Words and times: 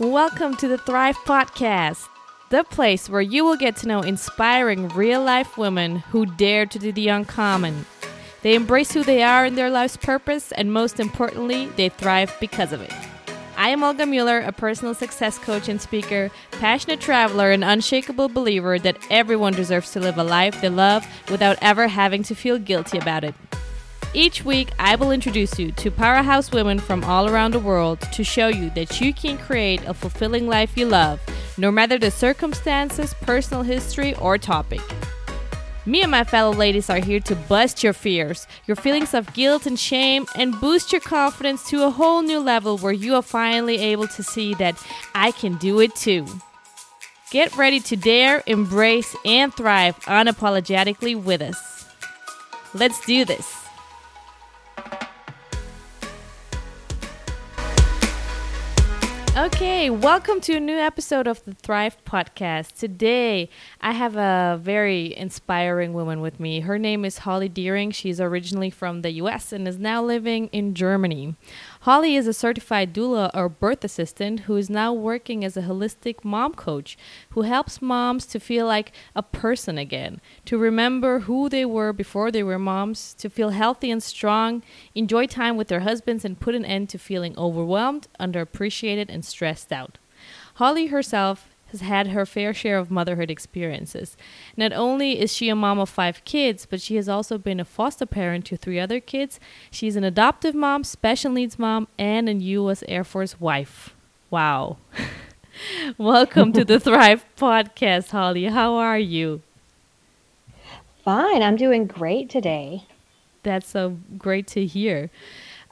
Welcome 0.00 0.56
to 0.56 0.66
the 0.66 0.76
Thrive 0.76 1.16
Podcast, 1.18 2.08
the 2.50 2.64
place 2.64 3.08
where 3.08 3.20
you 3.20 3.44
will 3.44 3.54
get 3.54 3.76
to 3.76 3.86
know 3.86 4.00
inspiring 4.00 4.88
real 4.88 5.22
life 5.22 5.56
women 5.56 5.98
who 6.10 6.26
dare 6.26 6.66
to 6.66 6.80
do 6.80 6.90
the 6.90 7.06
uncommon. 7.06 7.86
They 8.42 8.56
embrace 8.56 8.90
who 8.90 9.04
they 9.04 9.22
are 9.22 9.46
in 9.46 9.54
their 9.54 9.70
life's 9.70 9.96
purpose, 9.96 10.50
and 10.50 10.72
most 10.72 10.98
importantly, 10.98 11.66
they 11.76 11.90
thrive 11.90 12.36
because 12.40 12.72
of 12.72 12.80
it. 12.80 12.92
I 13.56 13.68
am 13.68 13.84
Olga 13.84 14.04
Mueller, 14.04 14.40
a 14.40 14.50
personal 14.50 14.94
success 14.94 15.38
coach 15.38 15.68
and 15.68 15.80
speaker, 15.80 16.28
passionate 16.50 17.00
traveler, 17.00 17.52
and 17.52 17.62
unshakable 17.62 18.30
believer 18.30 18.80
that 18.80 18.98
everyone 19.10 19.52
deserves 19.52 19.92
to 19.92 20.00
live 20.00 20.18
a 20.18 20.24
life 20.24 20.60
they 20.60 20.70
love 20.70 21.06
without 21.30 21.56
ever 21.62 21.86
having 21.86 22.24
to 22.24 22.34
feel 22.34 22.58
guilty 22.58 22.98
about 22.98 23.22
it. 23.22 23.36
Each 24.16 24.44
week, 24.44 24.70
I 24.78 24.94
will 24.94 25.10
introduce 25.10 25.58
you 25.58 25.72
to 25.72 25.90
powerhouse 25.90 26.52
women 26.52 26.78
from 26.78 27.02
all 27.02 27.28
around 27.28 27.52
the 27.52 27.58
world 27.58 28.00
to 28.12 28.22
show 28.22 28.46
you 28.46 28.70
that 28.70 29.00
you 29.00 29.12
can 29.12 29.36
create 29.36 29.84
a 29.86 29.92
fulfilling 29.92 30.46
life 30.46 30.76
you 30.76 30.86
love, 30.86 31.20
no 31.58 31.72
matter 31.72 31.98
the 31.98 32.12
circumstances, 32.12 33.12
personal 33.22 33.64
history, 33.64 34.14
or 34.16 34.38
topic. 34.38 34.80
Me 35.84 36.00
and 36.00 36.12
my 36.12 36.22
fellow 36.22 36.52
ladies 36.52 36.88
are 36.88 37.00
here 37.00 37.18
to 37.18 37.34
bust 37.34 37.82
your 37.82 37.92
fears, 37.92 38.46
your 38.68 38.76
feelings 38.76 39.14
of 39.14 39.34
guilt 39.34 39.66
and 39.66 39.80
shame, 39.80 40.26
and 40.36 40.60
boost 40.60 40.92
your 40.92 41.00
confidence 41.00 41.68
to 41.68 41.84
a 41.84 41.90
whole 41.90 42.22
new 42.22 42.38
level 42.38 42.78
where 42.78 42.92
you 42.92 43.16
are 43.16 43.22
finally 43.22 43.78
able 43.78 44.06
to 44.06 44.22
see 44.22 44.54
that 44.54 44.80
I 45.12 45.32
can 45.32 45.56
do 45.56 45.80
it 45.80 45.94
too. 45.96 46.24
Get 47.32 47.56
ready 47.56 47.80
to 47.80 47.96
dare, 47.96 48.44
embrace, 48.46 49.16
and 49.24 49.52
thrive 49.52 49.98
unapologetically 50.04 51.20
with 51.20 51.42
us. 51.42 51.84
Let's 52.74 53.04
do 53.04 53.24
this. 53.24 53.63
Okay, 59.36 59.90
welcome 59.90 60.40
to 60.42 60.54
a 60.54 60.60
new 60.60 60.76
episode 60.76 61.26
of 61.26 61.44
the 61.44 61.54
Thrive 61.54 61.96
Podcast. 62.04 62.78
Today, 62.78 63.50
I 63.80 63.90
have 63.90 64.14
a 64.14 64.60
very 64.62 65.12
inspiring 65.16 65.92
woman 65.92 66.20
with 66.20 66.38
me. 66.38 66.60
Her 66.60 66.78
name 66.78 67.04
is 67.04 67.18
Holly 67.18 67.48
Deering. 67.48 67.90
She's 67.90 68.20
originally 68.20 68.70
from 68.70 69.02
the 69.02 69.10
US 69.14 69.52
and 69.52 69.66
is 69.66 69.76
now 69.76 70.04
living 70.04 70.46
in 70.52 70.72
Germany. 70.72 71.34
Holly 71.84 72.16
is 72.16 72.26
a 72.26 72.32
certified 72.32 72.94
doula 72.94 73.30
or 73.34 73.50
birth 73.50 73.84
assistant 73.84 74.40
who 74.40 74.56
is 74.56 74.70
now 74.70 74.90
working 74.90 75.44
as 75.44 75.54
a 75.54 75.60
holistic 75.60 76.24
mom 76.24 76.54
coach 76.54 76.96
who 77.32 77.42
helps 77.42 77.82
moms 77.82 78.24
to 78.24 78.40
feel 78.40 78.64
like 78.66 78.92
a 79.14 79.22
person 79.22 79.76
again, 79.76 80.22
to 80.46 80.56
remember 80.56 81.18
who 81.20 81.50
they 81.50 81.66
were 81.66 81.92
before 81.92 82.30
they 82.30 82.42
were 82.42 82.58
moms, 82.58 83.12
to 83.12 83.28
feel 83.28 83.50
healthy 83.50 83.90
and 83.90 84.02
strong, 84.02 84.62
enjoy 84.94 85.26
time 85.26 85.58
with 85.58 85.68
their 85.68 85.80
husbands, 85.80 86.24
and 86.24 86.40
put 86.40 86.54
an 86.54 86.64
end 86.64 86.88
to 86.88 86.96
feeling 86.96 87.36
overwhelmed, 87.36 88.08
underappreciated, 88.18 89.10
and 89.10 89.22
stressed 89.22 89.70
out. 89.70 89.98
Holly 90.54 90.86
herself 90.86 91.53
has 91.74 91.80
had 91.80 92.08
her 92.08 92.24
fair 92.24 92.54
share 92.54 92.78
of 92.78 92.88
motherhood 92.88 93.32
experiences. 93.32 94.16
Not 94.56 94.72
only 94.72 95.20
is 95.20 95.34
she 95.34 95.48
a 95.48 95.56
mom 95.56 95.80
of 95.80 95.88
five 95.88 96.24
kids, 96.24 96.66
but 96.66 96.80
she 96.80 96.94
has 96.94 97.08
also 97.08 97.36
been 97.36 97.58
a 97.58 97.64
foster 97.64 98.06
parent 98.06 98.44
to 98.46 98.56
three 98.56 98.78
other 98.78 99.00
kids. 99.00 99.40
She's 99.72 99.96
an 99.96 100.04
adoptive 100.04 100.54
mom, 100.54 100.84
special 100.84 101.32
needs 101.32 101.58
mom, 101.58 101.88
and 101.98 102.28
a 102.28 102.34
U.S. 102.34 102.84
Air 102.86 103.02
Force 103.02 103.40
wife. 103.40 103.92
Wow. 104.30 104.76
Welcome 105.98 106.52
to 106.52 106.64
the 106.64 106.78
Thrive 106.86 107.24
Podcast, 107.36 108.10
Holly. 108.10 108.44
How 108.44 108.74
are 108.74 108.98
you? 108.98 109.42
Fine. 111.04 111.42
I'm 111.42 111.56
doing 111.56 111.86
great 111.88 112.30
today. 112.30 112.84
That's 113.42 113.68
so 113.68 113.98
great 114.16 114.46
to 114.48 114.64
hear. 114.64 115.10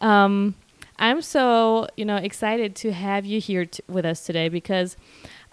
Um, 0.00 0.56
I'm 0.98 1.23
so 1.23 1.89
you 1.97 2.05
know 2.05 2.17
excited 2.17 2.77
to 2.77 2.92
have 2.92 3.25
you 3.25 3.41
here 3.41 3.67
t- 3.67 3.83
with 3.89 4.05
us 4.05 4.25
today 4.25 4.48
because 4.48 4.97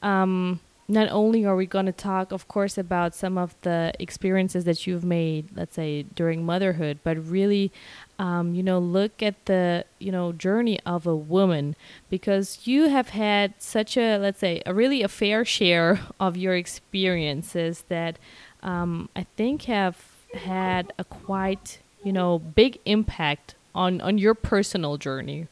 um, 0.02 0.59
not 0.89 1.08
only 1.11 1.45
are 1.45 1.55
we 1.55 1.67
going 1.67 1.86
to 1.86 1.92
talk, 1.92 2.31
of 2.31 2.47
course, 2.47 2.75
about 2.75 3.14
some 3.14 3.38
of 3.38 3.55
the 3.61 3.94
experiences 4.00 4.66
that 4.66 4.88
you've 4.88 5.05
made, 5.05 5.55
let's 5.55 5.76
say 5.76 6.02
during 6.02 6.43
motherhood, 6.43 6.98
but 7.04 7.15
really, 7.30 7.71
um, 8.17 8.55
you 8.55 8.64
know, 8.64 8.80
look 8.80 9.21
at 9.21 9.45
the 9.45 9.86
you 9.99 10.11
know 10.11 10.32
journey 10.32 10.80
of 10.87 11.05
a 11.05 11.15
woman 11.15 11.76
because 12.10 12.61
you 12.65 12.89
have 12.89 13.10
had 13.10 13.54
such 13.60 13.95
a 13.98 14.17
let's 14.17 14.39
say 14.39 14.64
a 14.65 14.73
really 14.73 15.04
a 15.04 15.08
fair 15.08 15.45
share 15.45 15.99
of 16.20 16.36
your 16.36 16.55
experiences 16.55 17.86
that 17.89 18.17
um, 18.64 19.10
I 19.16 19.27
think 19.37 19.64
have 19.64 20.04
had 20.33 20.92
a 20.98 21.04
quite 21.04 21.80
you 22.04 22.11
know 22.11 22.39
big 22.39 22.80
impact 22.86 23.54
on 23.76 24.02
on 24.02 24.17
your 24.17 24.33
personal 24.33 24.98
journey, 24.98 25.48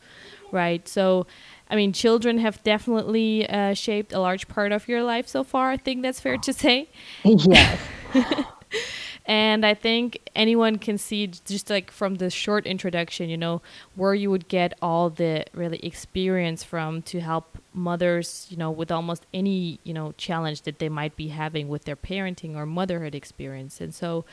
right? 0.51 0.87
So 0.87 1.27
I 1.69 1.75
mean, 1.75 1.91
children 1.93 2.37
have 2.39 2.63
definitely 2.63 3.47
uh, 3.49 3.73
shaped 3.73 4.13
a 4.13 4.19
large 4.19 4.47
part 4.47 4.71
of 4.71 4.87
your 4.87 5.03
life 5.03 5.27
so 5.27 5.43
far. 5.43 5.71
I 5.71 5.77
think 5.77 6.01
that's 6.01 6.19
fair 6.19 6.37
to 6.37 6.53
say. 6.53 6.89
Yes. 7.23 7.79
and 9.25 9.65
I 9.65 9.73
think 9.73 10.19
anyone 10.35 10.77
can 10.77 10.97
see 10.97 11.27
just 11.27 11.69
like 11.69 11.91
from 11.91 12.15
the 12.15 12.29
short 12.29 12.65
introduction, 12.65 13.29
you 13.29 13.37
know, 13.37 13.61
where 13.95 14.13
you 14.13 14.31
would 14.31 14.47
get 14.47 14.73
all 14.81 15.09
the 15.09 15.45
really 15.53 15.79
experience 15.79 16.63
from 16.63 17.01
to 17.03 17.19
help 17.19 17.57
mothers, 17.73 18.47
you 18.49 18.55
know, 18.55 18.71
with 18.71 18.91
almost 18.91 19.25
any, 19.33 19.79
you 19.83 19.93
know, 19.93 20.13
challenge 20.17 20.61
that 20.61 20.79
they 20.79 20.89
might 20.89 21.17
be 21.17 21.27
having 21.27 21.67
with 21.67 21.83
their 21.83 21.97
parenting 21.97 22.55
or 22.55 22.65
motherhood 22.65 23.13
experience. 23.13 23.81
And 23.81 23.93
so, 23.93 24.23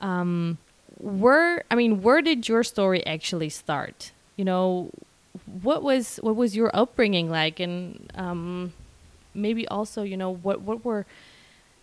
um, 0.00 0.58
where, 0.98 1.64
I 1.70 1.74
mean, 1.74 2.02
where 2.02 2.20
did 2.20 2.48
your 2.48 2.62
story 2.62 3.04
actually 3.06 3.48
start? 3.48 4.12
You 4.36 4.44
know, 4.44 4.90
what 5.62 5.82
was 5.82 6.16
what 6.16 6.36
was 6.36 6.54
your 6.56 6.70
upbringing 6.74 7.30
like, 7.30 7.60
and 7.60 8.10
um, 8.14 8.72
maybe 9.34 9.66
also 9.68 10.02
you 10.02 10.16
know 10.16 10.34
what 10.34 10.60
what 10.60 10.84
were 10.84 11.06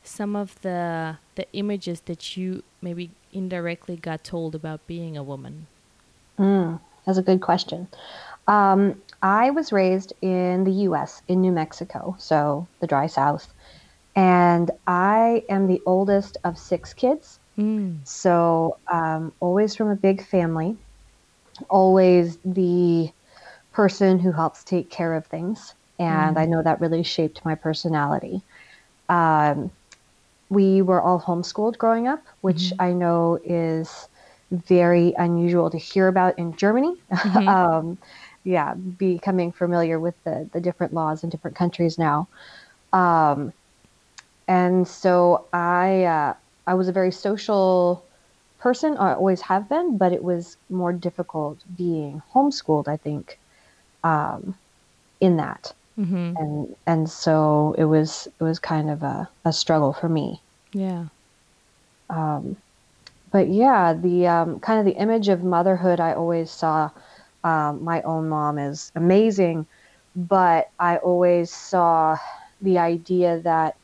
some 0.03 0.35
of 0.35 0.59
the 0.61 1.17
the 1.35 1.45
images 1.53 2.01
that 2.01 2.37
you 2.37 2.63
maybe 2.81 3.11
indirectly 3.33 3.95
got 3.95 4.23
told 4.23 4.55
about 4.55 4.85
being 4.87 5.17
a 5.17 5.23
woman? 5.23 5.67
Mm, 6.37 6.79
that's 7.05 7.17
a 7.17 7.23
good 7.23 7.41
question. 7.41 7.87
Um, 8.47 9.01
I 9.21 9.51
was 9.51 9.71
raised 9.71 10.13
in 10.21 10.63
the 10.63 10.71
U.S. 10.87 11.21
in 11.27 11.41
New 11.41 11.51
Mexico, 11.51 12.15
so 12.17 12.67
the 12.79 12.87
dry 12.87 13.07
South, 13.07 13.53
and 14.15 14.71
I 14.87 15.43
am 15.49 15.67
the 15.67 15.81
oldest 15.85 16.37
of 16.43 16.57
six 16.57 16.93
kids. 16.93 17.39
Mm. 17.57 18.07
So 18.07 18.77
um, 18.91 19.33
always 19.39 19.75
from 19.75 19.89
a 19.89 19.95
big 19.95 20.25
family, 20.25 20.77
always 21.69 22.37
the 22.45 23.11
person 23.79 24.19
who 24.19 24.33
helps 24.33 24.61
take 24.65 24.89
care 24.89 25.13
of 25.13 25.25
things. 25.27 25.73
And 25.99 26.35
mm. 26.35 26.39
I 26.41 26.45
know 26.45 26.61
that 26.61 26.81
really 26.81 27.01
shaped 27.01 27.45
my 27.45 27.55
personality. 27.55 28.41
Um, 29.07 29.71
we 30.49 30.81
were 30.81 31.01
all 31.01 31.21
homeschooled 31.21 31.77
growing 31.77 32.05
up, 32.05 32.21
which 32.41 32.73
mm-hmm. 32.73 32.81
I 32.81 32.91
know 32.91 33.39
is 33.41 34.09
very 34.51 35.13
unusual 35.17 35.69
to 35.69 35.77
hear 35.77 36.09
about 36.09 36.37
in 36.37 36.57
Germany. 36.57 36.97
Mm-hmm. 37.09 37.47
um, 37.55 37.97
yeah, 38.43 38.73
becoming 38.73 39.53
familiar 39.53 39.97
with 39.97 40.21
the, 40.25 40.49
the 40.51 40.59
different 40.59 40.93
laws 40.93 41.23
in 41.23 41.29
different 41.29 41.55
countries 41.55 41.97
now. 41.97 42.27
Um, 42.91 43.53
and 44.49 44.85
so 44.85 45.45
I, 45.53 46.03
uh, 46.03 46.33
I 46.67 46.73
was 46.73 46.89
a 46.89 46.91
very 46.91 47.13
social 47.13 48.03
person, 48.59 48.97
I 48.97 49.13
always 49.13 49.39
have 49.39 49.69
been, 49.69 49.97
but 49.97 50.11
it 50.11 50.21
was 50.21 50.57
more 50.69 50.91
difficult 50.91 51.59
being 51.77 52.21
homeschooled, 52.33 52.89
I 52.89 52.97
think, 52.97 53.38
um, 54.03 54.55
in 55.19 55.37
that. 55.37 55.73
Mm-hmm. 55.99 56.37
And 56.37 56.75
and 56.85 57.09
so 57.09 57.75
it 57.77 57.85
was 57.85 58.27
it 58.39 58.43
was 58.43 58.59
kind 58.59 58.89
of 58.89 59.03
a, 59.03 59.27
a 59.43 59.51
struggle 59.51 59.93
for 59.93 60.07
me. 60.07 60.41
Yeah. 60.71 61.05
Um, 62.09 62.55
but 63.31 63.49
yeah, 63.49 63.93
the 63.93 64.27
um, 64.27 64.59
kind 64.59 64.79
of 64.79 64.85
the 64.85 64.99
image 64.99 65.27
of 65.27 65.43
motherhood 65.43 65.99
I 65.99 66.13
always 66.13 66.49
saw 66.49 66.89
um, 67.43 67.83
my 67.83 68.01
own 68.03 68.29
mom 68.29 68.57
is 68.57 68.91
amazing, 68.95 69.65
but 70.15 70.69
I 70.79 70.97
always 70.97 71.51
saw 71.51 72.17
the 72.61 72.77
idea 72.77 73.39
that 73.41 73.75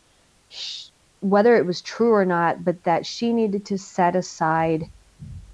she, 0.49 0.89
whether 1.21 1.55
it 1.55 1.65
was 1.65 1.81
true 1.81 2.13
or 2.13 2.25
not, 2.25 2.63
but 2.63 2.83
that 2.83 3.05
she 3.05 3.33
needed 3.33 3.65
to 3.65 3.77
set 3.77 4.15
aside 4.15 4.89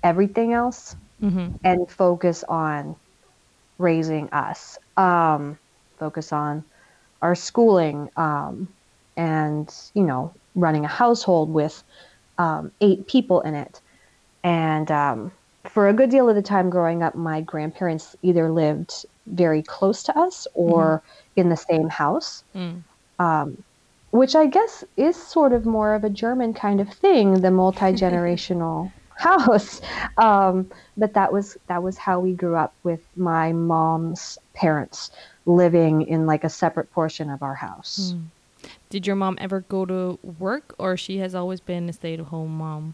everything 0.03 0.53
else 0.53 0.95
mm-hmm. 1.21 1.55
and 1.63 1.89
focus 1.89 2.43
on 2.47 2.95
raising 3.81 4.29
us. 4.29 4.77
Um, 4.97 5.57
focus 5.97 6.33
on 6.33 6.63
our 7.21 7.35
schooling 7.35 8.09
um, 8.17 8.67
and, 9.15 9.73
you 9.93 10.03
know, 10.03 10.33
running 10.55 10.85
a 10.85 10.87
household 10.87 11.53
with 11.53 11.83
um, 12.37 12.71
eight 12.81 13.07
people 13.07 13.41
in 13.41 13.53
it. 13.53 13.79
And 14.43 14.89
um, 14.89 15.31
for 15.65 15.87
a 15.87 15.93
good 15.93 16.09
deal 16.09 16.27
of 16.29 16.35
the 16.35 16.41
time 16.41 16.69
growing 16.69 17.03
up, 17.03 17.15
my 17.15 17.41
grandparents 17.41 18.15
either 18.23 18.49
lived 18.49 19.05
very 19.27 19.61
close 19.61 20.03
to 20.03 20.17
us 20.17 20.47
or 20.53 21.03
mm-hmm. 21.03 21.41
in 21.41 21.49
the 21.49 21.57
same 21.57 21.89
house. 21.89 22.43
Mm. 22.55 22.83
Um, 23.19 23.63
which 24.09 24.35
I 24.35 24.45
guess 24.45 24.83
is 24.97 25.15
sort 25.15 25.53
of 25.53 25.65
more 25.65 25.93
of 25.93 26.03
a 26.03 26.09
German 26.09 26.53
kind 26.53 26.81
of 26.81 26.89
thing, 26.89 27.41
the 27.41 27.51
multi 27.61 27.93
generational 27.93 28.91
house. 29.21 29.81
Um, 30.17 30.69
but 30.97 31.13
that 31.13 31.31
was 31.31 31.57
that 31.67 31.81
was 31.83 31.97
how 31.97 32.19
we 32.19 32.33
grew 32.33 32.55
up 32.55 32.73
with 32.83 33.01
my 33.15 33.53
mom's 33.53 34.37
parents 34.53 35.11
living 35.45 36.01
in 36.07 36.25
like 36.25 36.43
a 36.43 36.49
separate 36.49 36.91
portion 36.91 37.29
of 37.29 37.41
our 37.41 37.55
house. 37.55 38.13
Hmm. 38.13 38.67
Did 38.89 39.07
your 39.07 39.15
mom 39.15 39.37
ever 39.39 39.61
go 39.61 39.85
to 39.85 40.19
work, 40.39 40.75
or 40.77 40.97
she 40.97 41.17
has 41.17 41.33
always 41.33 41.61
been 41.61 41.89
a 41.89 41.93
stay-at-home 41.93 42.57
mom? 42.57 42.93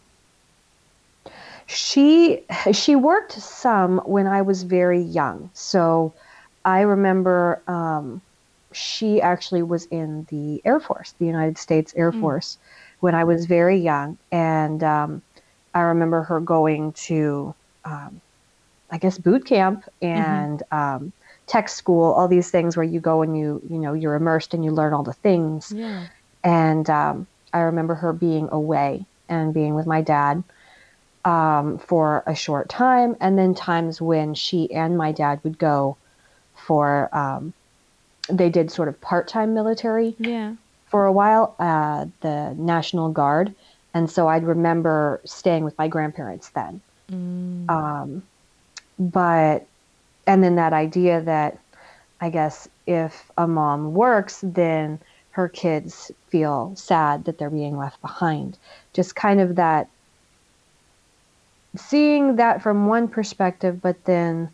She 1.66 2.44
she 2.72 2.96
worked 2.96 3.34
some 3.34 4.00
when 4.06 4.28
I 4.28 4.42
was 4.42 4.64
very 4.64 5.02
young. 5.02 5.50
So 5.54 6.14
I 6.64 6.82
remember 6.82 7.62
um, 7.68 8.22
she 8.72 9.22
actually 9.22 9.64
was 9.64 9.86
in 9.88 10.26
the 10.30 10.62
Air 10.64 10.80
Force, 10.80 11.14
the 11.20 11.26
United 11.26 11.58
States 11.58 11.94
Air 11.98 12.12
Mm. 12.12 12.22
Force, 12.22 12.58
when 13.02 13.16
I 13.16 13.24
was 13.24 13.46
very 13.46 13.78
young, 13.78 14.18
and 14.32 14.84
um, 14.84 15.22
I 15.78 15.82
remember 15.82 16.24
her 16.24 16.40
going 16.40 16.94
to, 16.94 17.54
um, 17.86 18.20
I 18.90 18.98
guess, 18.98 19.20
boot 19.20 19.46
camp 19.46 19.84
and 20.02 20.64
um, 20.72 21.14
tech 21.46 21.70
school, 21.70 22.14
all 22.14 22.28
these 22.28 22.50
things 22.50 22.76
where 22.76 22.84
you 22.84 23.00
go 23.00 23.22
and 23.22 23.38
you 23.38 23.62
you 23.70 23.78
know 23.78 23.94
you're 23.94 24.16
immersed 24.16 24.56
and 24.56 24.66
you 24.66 24.72
learn 24.72 24.94
all 24.94 25.04
the 25.04 25.14
things. 25.14 25.72
Yeah. 25.72 26.08
And 26.44 26.90
um, 26.90 27.28
I 27.54 27.60
remember 27.60 27.94
her 27.94 28.12
being 28.12 28.50
away 28.52 29.06
and 29.30 29.54
being 29.54 29.76
with 29.76 29.86
my 29.86 30.02
dad 30.02 30.44
um, 31.26 31.78
for 31.78 32.24
a 32.26 32.34
short 32.34 32.70
time, 32.70 33.16
and 33.22 33.38
then 33.38 33.54
times 33.54 34.02
when 34.02 34.34
she 34.34 34.74
and 34.74 34.98
my 34.98 35.12
dad 35.12 35.42
would 35.44 35.60
go 35.60 35.98
for, 36.56 37.16
um, 37.16 37.54
they 38.30 38.50
did 38.50 38.72
sort 38.72 38.88
of 38.88 39.00
part 39.00 39.28
time 39.28 39.54
military 39.54 40.16
Yeah. 40.18 40.56
for 40.86 41.06
a 41.06 41.12
while, 41.12 41.56
uh, 41.60 42.08
the 42.22 42.56
National 42.58 43.12
Guard. 43.12 43.54
And 43.98 44.12
so 44.12 44.28
I'd 44.28 44.44
remember 44.44 45.20
staying 45.26 45.64
with 45.64 45.76
my 45.80 45.88
grandparents 45.88 46.50
then. 46.50 46.82
Mm. 47.12 47.68
Um, 47.68 48.24
but, 49.00 49.66
and 50.28 50.44
then 50.44 50.56
that 50.58 50.72
idea 50.72 51.20
that 51.22 51.58
I 52.22 52.30
guess 52.30 52.68
if 52.86 53.32
a 53.40 53.48
mom 53.48 53.96
works, 53.96 54.42
then 54.44 55.00
her 55.32 55.50
kids 55.50 56.12
feel 56.30 56.74
sad 56.76 57.26
that 57.26 57.40
they're 57.40 57.50
being 57.50 57.76
left 57.76 58.00
behind. 58.04 58.60
Just 58.94 59.16
kind 59.16 59.42
of 59.42 59.56
that 59.56 59.90
seeing 61.76 62.36
that 62.36 62.62
from 62.62 62.86
one 62.86 63.08
perspective, 63.08 63.82
but 63.82 64.06
then 64.06 64.52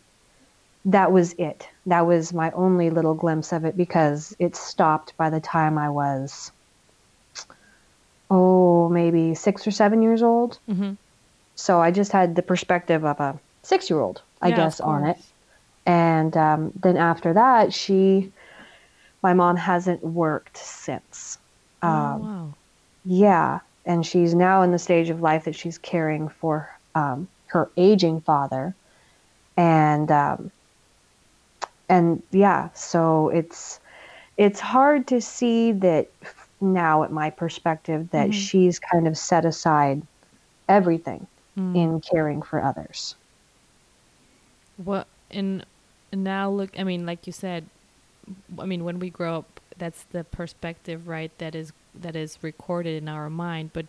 that 0.86 1.12
was 1.12 1.34
it. 1.34 1.68
That 1.84 2.06
was 2.06 2.32
my 2.32 2.50
only 2.52 2.88
little 2.88 3.14
glimpse 3.14 3.52
of 3.52 3.66
it 3.66 3.76
because 3.76 4.34
it 4.38 4.56
stopped 4.56 5.14
by 5.18 5.28
the 5.28 5.40
time 5.40 5.76
I 5.76 5.90
was, 5.90 6.50
oh, 8.30 8.88
maybe 8.88 9.34
six 9.34 9.66
or 9.66 9.70
seven 9.70 10.02
years 10.02 10.22
old. 10.22 10.60
hmm 10.66 10.94
So 11.56 11.80
I 11.80 11.90
just 11.90 12.12
had 12.12 12.34
the 12.36 12.42
perspective 12.42 13.04
of 13.04 13.20
a 13.20 13.40
six 13.62 13.90
year 13.90 14.00
old, 14.00 14.22
I 14.42 14.50
Yeah, 14.50 14.56
guess, 14.56 14.80
on 14.80 15.06
it. 15.06 15.16
And 15.86 16.36
um, 16.36 16.72
then 16.76 16.96
after 16.96 17.34
that, 17.34 17.72
she, 17.72 18.32
my 19.22 19.34
mom 19.34 19.56
hasn't 19.56 20.02
worked 20.04 20.56
since. 20.56 21.38
oh, 21.82 21.88
Um, 21.88 22.20
wow. 22.22 22.54
yeah, 23.04 23.60
and 23.86 24.04
she's 24.06 24.34
now 24.34 24.62
in 24.62 24.72
the 24.72 24.78
stage 24.78 25.10
of 25.10 25.20
life 25.20 25.44
that 25.44 25.54
she's 25.56 25.78
caring 25.78 26.28
for 26.28 26.70
um, 26.94 27.28
her 27.46 27.70
aging 27.76 28.20
father, 28.22 28.76
and 29.56 30.10
um, 30.10 30.52
and 31.88 32.22
yeah, 32.32 32.70
so 32.74 33.28
it's 33.28 33.80
it's 34.36 34.60
hard 34.60 35.08
to 35.08 35.20
see 35.20 35.72
that 35.72 36.08
now, 36.64 37.04
at 37.04 37.12
my 37.12 37.30
perspective, 37.30 38.10
that 38.10 38.30
Mhm. 38.30 38.32
she's 38.34 38.78
kind 38.80 39.06
of 39.06 39.16
set 39.18 39.44
aside 39.44 40.02
everything 40.68 41.26
Mm. 41.56 41.74
in 41.74 42.00
caring 42.00 42.42
for 42.42 42.62
others. 42.62 43.16
What 44.76 45.06
and 45.30 45.64
now 46.12 46.50
look 46.50 46.78
I 46.78 46.84
mean 46.84 47.06
like 47.06 47.26
you 47.26 47.32
said 47.32 47.66
I 48.58 48.66
mean 48.66 48.84
when 48.84 48.98
we 48.98 49.10
grow 49.10 49.38
up 49.38 49.60
that's 49.76 50.04
the 50.04 50.24
perspective 50.24 51.08
right 51.08 51.30
that 51.38 51.54
is 51.54 51.72
that 51.94 52.16
is 52.16 52.38
recorded 52.42 53.02
in 53.02 53.08
our 53.08 53.28
mind 53.30 53.70
but 53.72 53.86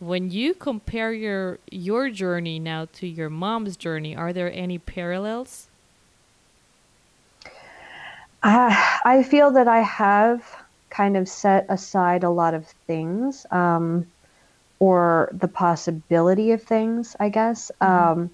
when 0.00 0.30
you 0.30 0.54
compare 0.54 1.12
your 1.12 1.58
your 1.70 2.10
journey 2.10 2.58
now 2.58 2.86
to 2.94 3.06
your 3.06 3.30
mom's 3.30 3.76
journey 3.76 4.16
are 4.16 4.32
there 4.32 4.52
any 4.52 4.78
parallels 4.78 5.68
I, 8.42 9.00
I 9.04 9.22
feel 9.22 9.50
that 9.52 9.68
I 9.68 9.80
have 9.80 10.62
kind 10.90 11.16
of 11.16 11.28
set 11.28 11.66
aside 11.68 12.24
a 12.24 12.30
lot 12.30 12.54
of 12.54 12.66
things, 12.86 13.46
um, 13.50 14.06
or 14.80 15.30
the 15.34 15.48
possibility 15.48 16.52
of 16.52 16.62
things, 16.62 17.16
I 17.20 17.30
guess. 17.30 17.70
Um, 17.80 18.30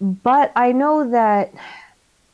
but 0.00 0.52
I 0.56 0.72
know 0.72 1.10
that 1.10 1.52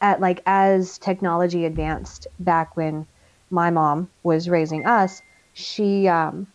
at 0.00 0.20
like 0.20 0.42
as 0.46 0.98
technology 0.98 1.64
advanced 1.64 2.26
back 2.38 2.76
when 2.76 3.06
my 3.50 3.70
mom 3.70 4.10
was 4.22 4.48
raising 4.48 4.86
us, 4.86 5.22
she 5.52 6.08
um, 6.08 6.48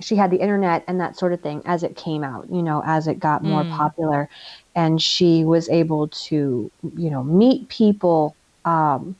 she 0.00 0.16
had 0.16 0.30
the 0.30 0.40
internet 0.40 0.84
and 0.88 1.00
that 1.00 1.16
sort 1.16 1.32
of 1.32 1.40
thing 1.42 1.62
as 1.66 1.82
it 1.82 1.96
came 1.96 2.24
out, 2.24 2.46
you 2.50 2.62
know, 2.62 2.82
as 2.84 3.06
it 3.08 3.18
got 3.18 3.44
more 3.44 3.64
Mm. 3.64 3.66
popular, 3.66 4.28
and 4.74 5.00
she 5.02 5.44
was 5.44 5.68
able 5.68 6.08
to, 6.08 6.70
you 6.96 7.10
know, 7.10 7.22
meet 7.24 7.68
people. 7.68 8.36
Um, 8.64 9.16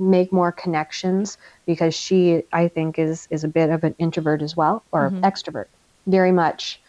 make 0.00 0.32
more 0.32 0.52
connections 0.52 1.38
because 1.66 1.94
she 1.94 2.44
I 2.52 2.68
think 2.68 2.98
is 2.98 3.28
is 3.30 3.44
a 3.44 3.48
bit 3.48 3.70
of 3.70 3.84
an 3.84 3.94
introvert 3.98 4.42
as 4.42 4.56
well 4.56 4.84
or 4.92 5.12
Mhm. 5.12 5.22
extrovert. 5.22 5.66
Very 6.06 6.32
much 6.32 6.82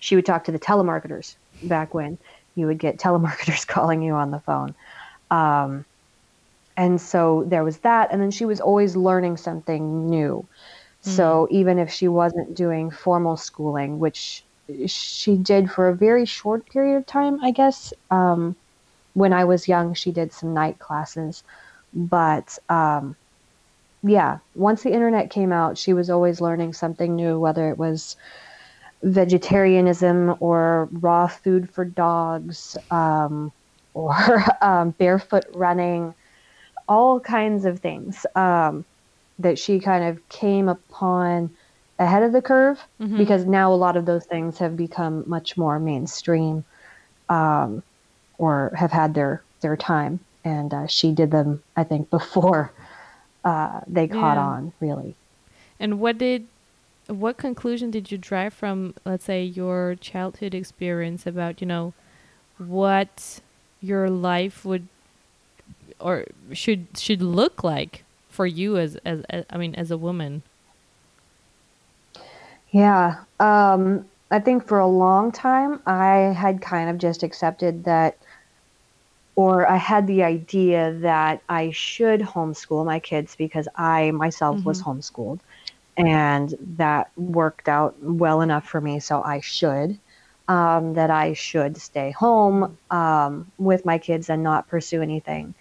she 0.00 0.16
would 0.16 0.26
talk 0.26 0.44
to 0.44 0.52
the 0.52 0.58
telemarketers 0.60 1.36
back 1.62 1.94
when 1.94 2.18
you 2.56 2.66
would 2.66 2.78
get 2.78 2.98
telemarketers 2.98 3.66
calling 3.74 4.02
you 4.02 4.14
on 4.14 4.30
the 4.32 4.40
phone. 4.40 4.74
Um, 5.30 5.86
and 6.76 7.00
so 7.00 7.44
there 7.48 7.64
was 7.64 7.78
that 7.80 8.10
and 8.12 8.20
then 8.22 8.30
she 8.30 8.46
was 8.46 8.60
always 8.60 8.96
learning 8.96 9.36
something 9.36 10.08
new. 10.08 10.48
So 11.02 11.48
even 11.50 11.78
if 11.78 11.90
she 11.90 12.08
wasn't 12.08 12.54
doing 12.56 12.90
formal 12.90 13.36
schooling 13.36 13.98
which 13.98 14.46
she 14.86 15.36
did 15.36 15.70
for 15.70 15.88
a 15.88 15.96
very 15.96 16.26
short 16.26 16.66
period 16.70 16.96
of 16.96 17.06
time 17.06 17.38
i 17.42 17.50
guess 17.50 17.92
um, 18.10 18.56
when 19.14 19.32
i 19.32 19.44
was 19.44 19.68
young 19.68 19.94
she 19.94 20.12
did 20.12 20.32
some 20.32 20.54
night 20.54 20.78
classes 20.78 21.42
but 21.92 22.58
um, 22.68 23.16
yeah, 24.02 24.38
once 24.54 24.82
the 24.82 24.92
internet 24.92 25.30
came 25.30 25.52
out, 25.52 25.78
she 25.78 25.92
was 25.92 26.10
always 26.10 26.40
learning 26.40 26.72
something 26.72 27.14
new, 27.16 27.38
whether 27.38 27.70
it 27.70 27.78
was 27.78 28.16
vegetarianism 29.02 30.34
or 30.40 30.88
raw 30.92 31.26
food 31.26 31.70
for 31.72 31.84
dogs 31.84 32.76
um, 32.90 33.52
or 33.94 34.44
um, 34.62 34.90
barefoot 34.92 35.44
running, 35.52 36.14
all 36.88 37.20
kinds 37.20 37.64
of 37.64 37.80
things 37.80 38.26
um, 38.34 38.84
that 39.38 39.58
she 39.58 39.80
kind 39.80 40.04
of 40.04 40.28
came 40.28 40.68
upon 40.68 41.50
ahead 41.98 42.22
of 42.22 42.32
the 42.32 42.42
curve 42.42 42.78
Mhm. 43.00 43.18
because 43.18 43.46
now 43.46 43.72
a 43.72 43.76
lot 43.76 43.96
of 43.96 44.06
those 44.06 44.26
things 44.26 44.58
have 44.58 44.76
become 44.76 45.24
much 45.26 45.56
more 45.56 45.78
mainstream 45.78 46.64
um, 47.28 47.82
or 48.38 48.72
have 48.76 48.92
had 48.92 49.14
their, 49.14 49.44
their 49.62 49.76
time. 49.76 50.20
And 50.44 50.72
uh, 50.72 50.86
she 50.86 51.12
did 51.12 51.30
them, 51.30 51.62
I 51.76 51.84
think, 51.84 52.10
before 52.10 52.72
uh, 53.44 53.80
they 53.86 54.08
caught 54.08 54.38
Yeah. 54.38 54.38
on, 54.38 54.72
really. 54.80 55.16
and 55.78 56.00
what 56.00 56.18
did 56.18 56.46
what 57.08 57.36
conclusion 57.38 57.90
did 57.90 58.10
you 58.12 58.18
drive 58.18 58.54
from 58.54 58.94
let's 59.04 59.24
say 59.24 59.42
your 59.44 59.96
childhood 60.00 60.54
experience 60.54 61.26
about 61.26 61.60
you 61.60 61.66
know 61.66 61.92
what 62.58 63.40
your 63.80 64.08
life 64.10 64.64
would 64.64 64.88
or 66.00 66.24
should 66.52 66.86
should 66.96 67.22
look 67.22 67.62
like 67.64 68.04
for 68.28 68.46
you 68.46 68.76
as 68.76 68.96
as, 69.04 69.22
as 69.30 69.44
I 69.50 69.56
mean 69.58 69.74
as 69.74 69.90
a 69.90 69.98
woman 69.98 70.42
Yeah. 72.70 73.24
Um, 73.40 74.06
I 74.30 74.38
think 74.38 74.66
for 74.66 74.78
a 74.78 74.86
long 74.86 75.32
time, 75.32 75.80
I 75.86 76.32
had 76.36 76.60
kind 76.62 76.88
of 76.88 76.98
just 76.98 77.22
accepted 77.22 77.84
that, 77.84 78.16
or 79.40 79.66
I 79.66 79.76
had 79.76 80.06
the 80.06 80.22
idea 80.22 80.92
that 81.00 81.40
I 81.48 81.70
should 81.70 82.20
homeschool 82.20 82.84
my 82.84 82.98
kids 82.98 83.36
because 83.36 83.66
I 83.74 84.10
myself 84.10 84.62
was 84.66 84.82
homeschooled. 84.82 85.40
And 85.96 86.54
that 86.76 87.10
worked 87.16 87.66
out 87.66 87.94
well 88.02 88.42
enough 88.42 88.68
for 88.68 88.82
me, 88.82 89.00
so 89.00 89.22
I 89.22 89.40
should. 89.40 89.98
Um, 90.48 90.92
that 90.94 91.10
I 91.10 91.32
should 91.32 91.78
stay 91.78 92.10
home 92.10 92.76
um, 92.90 93.50
with 93.56 93.86
my 93.86 93.96
kids 93.96 94.28
and 94.28 94.42
not 94.42 94.68
pursue 94.68 95.00
anything 95.00 95.54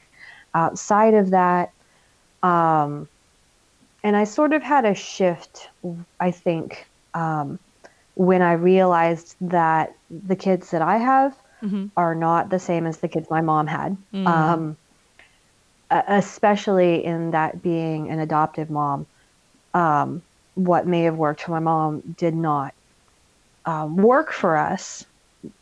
outside 0.54 1.14
of 1.14 1.30
that. 1.30 1.72
Um, 2.44 3.08
and 4.04 4.18
I 4.18 4.26
sort 4.26 4.52
of 4.52 4.62
had 4.62 4.84
a 4.84 4.96
shift, 4.96 5.70
I 6.20 6.32
think, 6.32 6.88
um, 7.14 7.60
when 8.16 8.42
I 8.42 8.54
realized 8.54 9.36
that 9.40 9.96
the 10.10 10.36
kids 10.36 10.72
that 10.72 10.82
I 10.82 10.98
have 10.98 11.34
hmm 11.62 11.86
are 11.98 12.16
not 12.16 12.50
the 12.50 12.60
same 12.60 12.86
as 12.86 12.98
the 13.00 13.08
kids 13.08 13.28
my 13.30 13.42
mom 13.42 13.68
had. 13.68 13.98
Mm. 14.14 14.28
Um, 14.28 14.78
especially 15.92 17.04
in 17.04 17.32
that 17.32 17.62
being 17.62 18.10
an 18.10 18.20
adoptive 18.20 18.70
mom, 18.70 19.08
um, 19.74 20.22
what 20.56 20.88
may 20.88 21.04
have 21.04 21.16
worked 21.16 21.42
for 21.42 21.52
my 21.52 21.60
mom 21.60 22.02
did 22.18 22.36
not 22.36 22.74
um, 23.66 23.96
work 23.98 24.32
for 24.32 24.58
us 24.58 25.06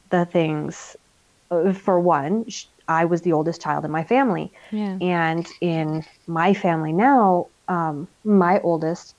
the 0.09 0.25
things. 0.25 0.95
Uh, 1.49 1.73
for 1.73 1.99
one, 1.99 2.45
I 2.87 3.05
was 3.05 3.21
the 3.21 3.33
oldest 3.33 3.61
child 3.61 3.85
in 3.85 3.91
my 3.91 4.03
family. 4.03 4.51
Yeah. 4.71 4.97
And 4.99 5.47
in 5.61 6.03
my 6.27 6.53
family 6.53 6.93
now, 6.93 7.47
um, 7.67 8.07
my 8.23 8.59
oldest 8.61 9.15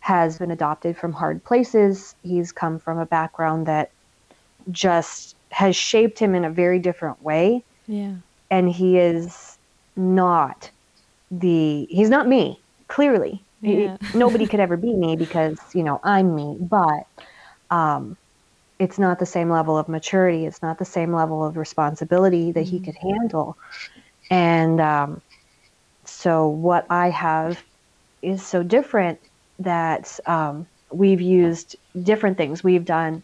has 0.00 0.38
been 0.38 0.50
adopted 0.50 0.96
from 0.96 1.12
hard 1.12 1.44
places. 1.44 2.14
He's 2.22 2.52
come 2.52 2.78
from 2.78 2.98
a 2.98 3.06
background 3.06 3.66
that 3.66 3.90
just 4.70 5.35
has 5.50 5.76
shaped 5.76 6.18
him 6.18 6.34
in 6.34 6.44
a 6.44 6.50
very 6.50 6.78
different 6.78 7.22
way. 7.22 7.64
Yeah. 7.86 8.16
And 8.50 8.68
he 8.68 8.98
is 8.98 9.58
not 9.96 10.70
the, 11.30 11.86
he's 11.90 12.10
not 12.10 12.28
me, 12.28 12.62
clearly. 12.88 13.44
Yeah. 13.60 13.96
He- 14.00 14.08
nobody 14.18 14.46
could 14.46 14.60
ever 14.60 14.76
be 14.76 14.94
me 14.94 15.16
because, 15.16 15.58
you 15.74 15.82
know, 15.82 16.00
I'm 16.04 16.34
me. 16.34 16.56
But 16.60 17.04
um, 17.70 18.16
it's 18.78 18.98
not 18.98 19.18
the 19.18 19.26
same 19.26 19.50
level 19.50 19.78
of 19.78 19.88
maturity. 19.88 20.46
It's 20.46 20.62
not 20.62 20.78
the 20.78 20.84
same 20.84 21.12
level 21.12 21.44
of 21.44 21.56
responsibility 21.56 22.52
that 22.52 22.62
he 22.64 22.78
Mhm. 22.78 22.84
could 22.84 22.96
handle. 22.96 23.56
And 24.30 24.80
um, 24.80 25.22
so 26.04 26.48
what 26.48 26.86
I 26.90 27.10
have 27.10 27.62
is 28.22 28.44
so 28.44 28.62
different 28.62 29.18
that 29.60 30.18
um, 30.26 30.66
we've 30.92 31.20
used 31.20 31.76
different 32.02 32.36
things. 32.36 32.62
We've 32.62 32.84
done 32.84 33.22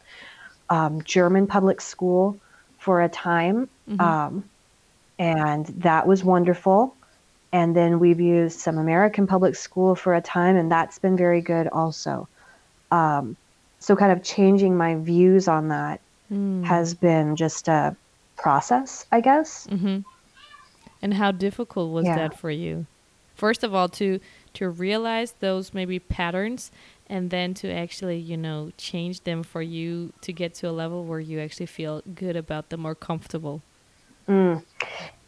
um, 0.72 1.02
German 1.02 1.46
public 1.46 1.80
school 1.80 2.24
for 2.78 3.02
a 3.02 3.08
time, 3.08 3.68
Mhm. 3.88 4.00
um, 4.00 4.44
and 5.18 5.66
that 5.88 6.06
was 6.06 6.24
wonderful. 6.24 6.96
And 7.52 7.76
then 7.76 7.98
we've 8.00 8.20
used 8.20 8.58
some 8.58 8.78
American 8.78 9.26
public 9.26 9.54
school 9.54 9.94
for 9.94 10.14
a 10.14 10.22
time, 10.22 10.56
and 10.56 10.72
that's 10.72 10.98
been 10.98 11.16
very 11.16 11.42
good 11.42 11.68
also. 11.68 12.26
Um, 12.90 13.36
so, 13.78 13.94
kind 13.96 14.12
of 14.12 14.22
changing 14.22 14.76
my 14.76 14.94
views 14.96 15.48
on 15.48 15.68
that 15.68 16.00
Mm. 16.30 16.64
has 16.64 16.94
been 16.94 17.36
just 17.36 17.68
a 17.68 17.94
process, 18.36 19.04
I 19.12 19.20
guess. 19.20 19.66
hmm 19.66 19.98
And 21.02 21.14
how 21.14 21.32
difficult 21.32 21.92
was 21.92 22.06
Yeah. 22.06 22.16
that 22.16 22.34
for 22.38 22.50
you? 22.50 22.86
First 23.34 23.64
of 23.64 23.74
all, 23.74 23.88
to 24.00 24.20
to 24.54 24.68
realize 24.68 25.34
those 25.40 25.74
maybe 25.74 25.98
patterns, 25.98 26.70
and 27.12 27.28
then 27.30 27.52
to 27.52 27.70
actually, 27.70 28.16
you 28.16 28.38
know, 28.38 28.70
change 28.78 29.22
them 29.24 29.42
for 29.42 29.60
you 29.60 30.14
to 30.22 30.32
get 30.32 30.54
to 30.54 30.68
a 30.68 30.72
level 30.72 31.04
where 31.04 31.20
you 31.20 31.38
actually 31.40 31.66
feel 31.66 32.00
good 32.14 32.36
about 32.36 32.70
them 32.70 32.86
or 32.86 32.94
comfortable. 32.94 33.62
Mm. 34.26 34.64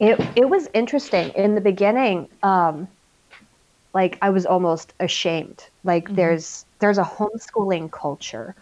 It 0.00 0.18
it 0.34 0.48
was 0.48 0.66
interesting 0.72 1.30
in 1.36 1.54
the 1.54 1.60
beginning. 1.60 2.28
Um, 2.42 2.88
like 3.92 4.16
I 4.22 4.30
was 4.30 4.46
almost 4.46 4.94
ashamed. 4.98 5.68
Like 5.84 6.08
Mhm. 6.08 6.16
there's 6.16 6.64
there's 6.80 6.98
a 6.98 7.04
homeschooling 7.04 7.92
culture, 7.92 8.56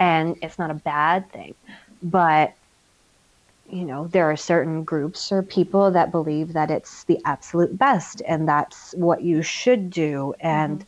and 0.00 0.36
it's 0.42 0.58
not 0.58 0.72
a 0.72 0.74
bad 0.74 1.30
thing, 1.30 1.54
but 2.02 2.54
you 3.70 3.84
know 3.84 4.08
there 4.08 4.30
are 4.30 4.36
certain 4.36 4.82
groups 4.84 5.30
or 5.30 5.42
people 5.42 5.92
that 5.92 6.10
believe 6.10 6.52
that 6.52 6.70
it's 6.70 7.04
the 7.04 7.18
absolute 7.24 7.78
best 7.78 8.20
and 8.26 8.48
that's 8.48 8.92
what 8.96 9.22
you 9.22 9.42
should 9.42 9.90
do 9.90 10.34
and 10.40 10.84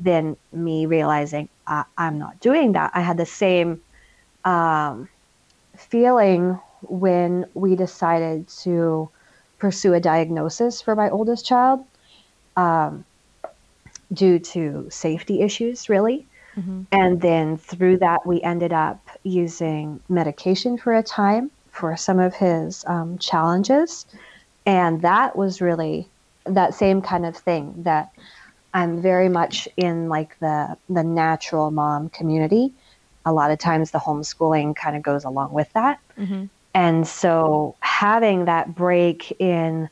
then 0.00 0.36
me 0.52 0.86
realizing 0.86 1.48
i'm 1.66 2.18
not 2.18 2.40
doing 2.40 2.72
that. 2.72 2.90
I 2.94 3.00
had 3.00 3.16
the 3.16 3.26
same 3.26 3.80
um, 4.44 5.08
feeling 5.76 6.58
when 6.82 7.46
we 7.54 7.76
decided 7.76 8.48
to 8.64 9.08
pursue 9.58 9.94
a 9.94 10.00
diagnosis 10.00 10.82
for 10.82 10.96
my 10.96 11.10
oldest 11.10 11.46
child 11.46 11.84
um, 12.56 13.04
due 14.12 14.38
to 14.38 14.88
safety 14.90 15.42
issues 15.42 15.88
really. 15.88 16.26
Hmm 16.54 16.80
and 16.92 17.20
then 17.20 17.56
through 17.56 17.98
that, 17.98 18.26
we 18.26 18.42
ended 18.42 18.72
up 18.72 19.00
using 19.22 20.00
medication 20.08 20.76
for 20.76 20.96
a 20.96 21.02
time 21.02 21.50
for 21.70 21.96
some 21.96 22.18
of 22.18 22.34
his 22.34 22.84
um, 22.86 23.18
challenges. 23.18 24.06
And 24.66 25.02
that 25.02 25.36
was 25.36 25.60
really 25.60 26.08
that 26.44 26.74
same 26.74 27.00
kind 27.00 27.26
of 27.26 27.36
thing 27.36 27.74
that 27.84 28.10
I'm 28.72 29.00
very 29.02 29.28
much 29.28 29.68
in 29.76 30.08
like 30.08 30.38
the, 30.40 30.76
the 30.88 31.02
natural 31.04 31.70
mom 31.70 32.08
community. 32.10 32.74
A 33.24 33.32
lot 33.32 33.50
of 33.50 33.58
times 33.58 33.90
the 33.90 33.98
homeschooling 33.98 34.76
kind 34.76 34.96
of 34.96 35.02
goes 35.02 35.24
along 35.24 35.52
with 35.52 35.72
that. 35.74 36.00
hmm 36.16 36.44
And 36.74 37.06
so 37.06 37.76
having 37.80 38.46
that 38.46 38.74
break 38.74 39.32
in 39.40 39.88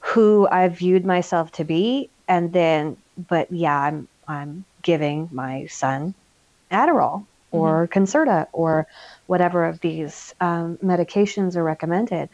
who 0.00 0.48
I 0.50 0.68
viewed 0.68 1.04
myself 1.04 1.52
to 1.52 1.64
be, 1.64 2.10
and 2.28 2.52
then, 2.52 2.96
but 3.16 3.50
yeah, 3.52 3.78
I'm 3.78 4.08
I'm 4.28 4.64
giving 4.82 5.28
my 5.32 5.66
son 5.66 6.14
Adderall 6.70 7.26
or 7.50 7.88
Concerta 7.88 8.48
or 8.52 8.86
whatever 9.26 9.64
of 9.64 9.80
these 9.80 10.34
um, 10.40 10.78
medications 10.82 11.56
are 11.56 11.64
recommended, 11.64 12.28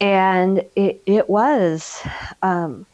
and 0.00 0.64
it 0.76 1.02
it 1.06 1.28
was 1.28 2.02
um, 2.42 2.86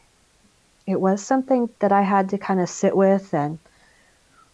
it 0.87 0.99
was 1.01 1.25
something 1.25 1.69
that 1.81 1.91
I 1.93 2.01
had 2.03 2.29
to 2.29 2.39
kind 2.39 2.61
of 2.61 2.69
sit 2.69 2.95
with 2.97 3.33
and 3.33 3.59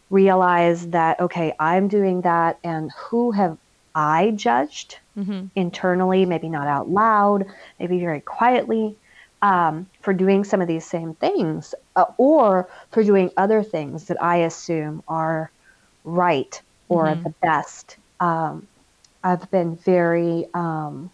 realize 0.10 0.90
that 0.90 1.20
okay, 1.20 1.54
I'm 1.60 1.88
doing 1.88 2.22
that, 2.22 2.60
and 2.63 2.92
who 3.10 3.32
have 3.32 3.58
I 3.96 4.32
judged 4.32 4.98
hmm 5.16 5.46
internally, 5.56 6.25
maybe 6.25 6.50
not 6.50 6.68
out 6.68 6.90
loud, 6.90 7.46
maybe 7.80 8.00
very 8.00 8.22
quietly, 8.22 8.98
um, 9.42 9.90
for 10.02 10.13
doing 10.13 10.44
some 10.46 10.62
of 10.62 10.70
these 10.70 10.88
same 10.90 11.16
things, 11.16 11.75
uh, 11.98 12.06
or 12.20 12.70
for 12.92 13.04
doing 13.04 13.32
other 13.38 13.63
things 13.63 14.08
that 14.08 14.22
I 14.24 14.38
assume 14.40 15.04
are 15.10 15.52
right 16.06 16.62
or 16.90 17.16
Mhm. 17.16 17.25
the 17.25 17.36
best. 17.44 18.00
Um, 18.22 18.70
I've 19.24 19.52
been 19.52 19.78
very, 19.78 20.48
um, 20.56 21.12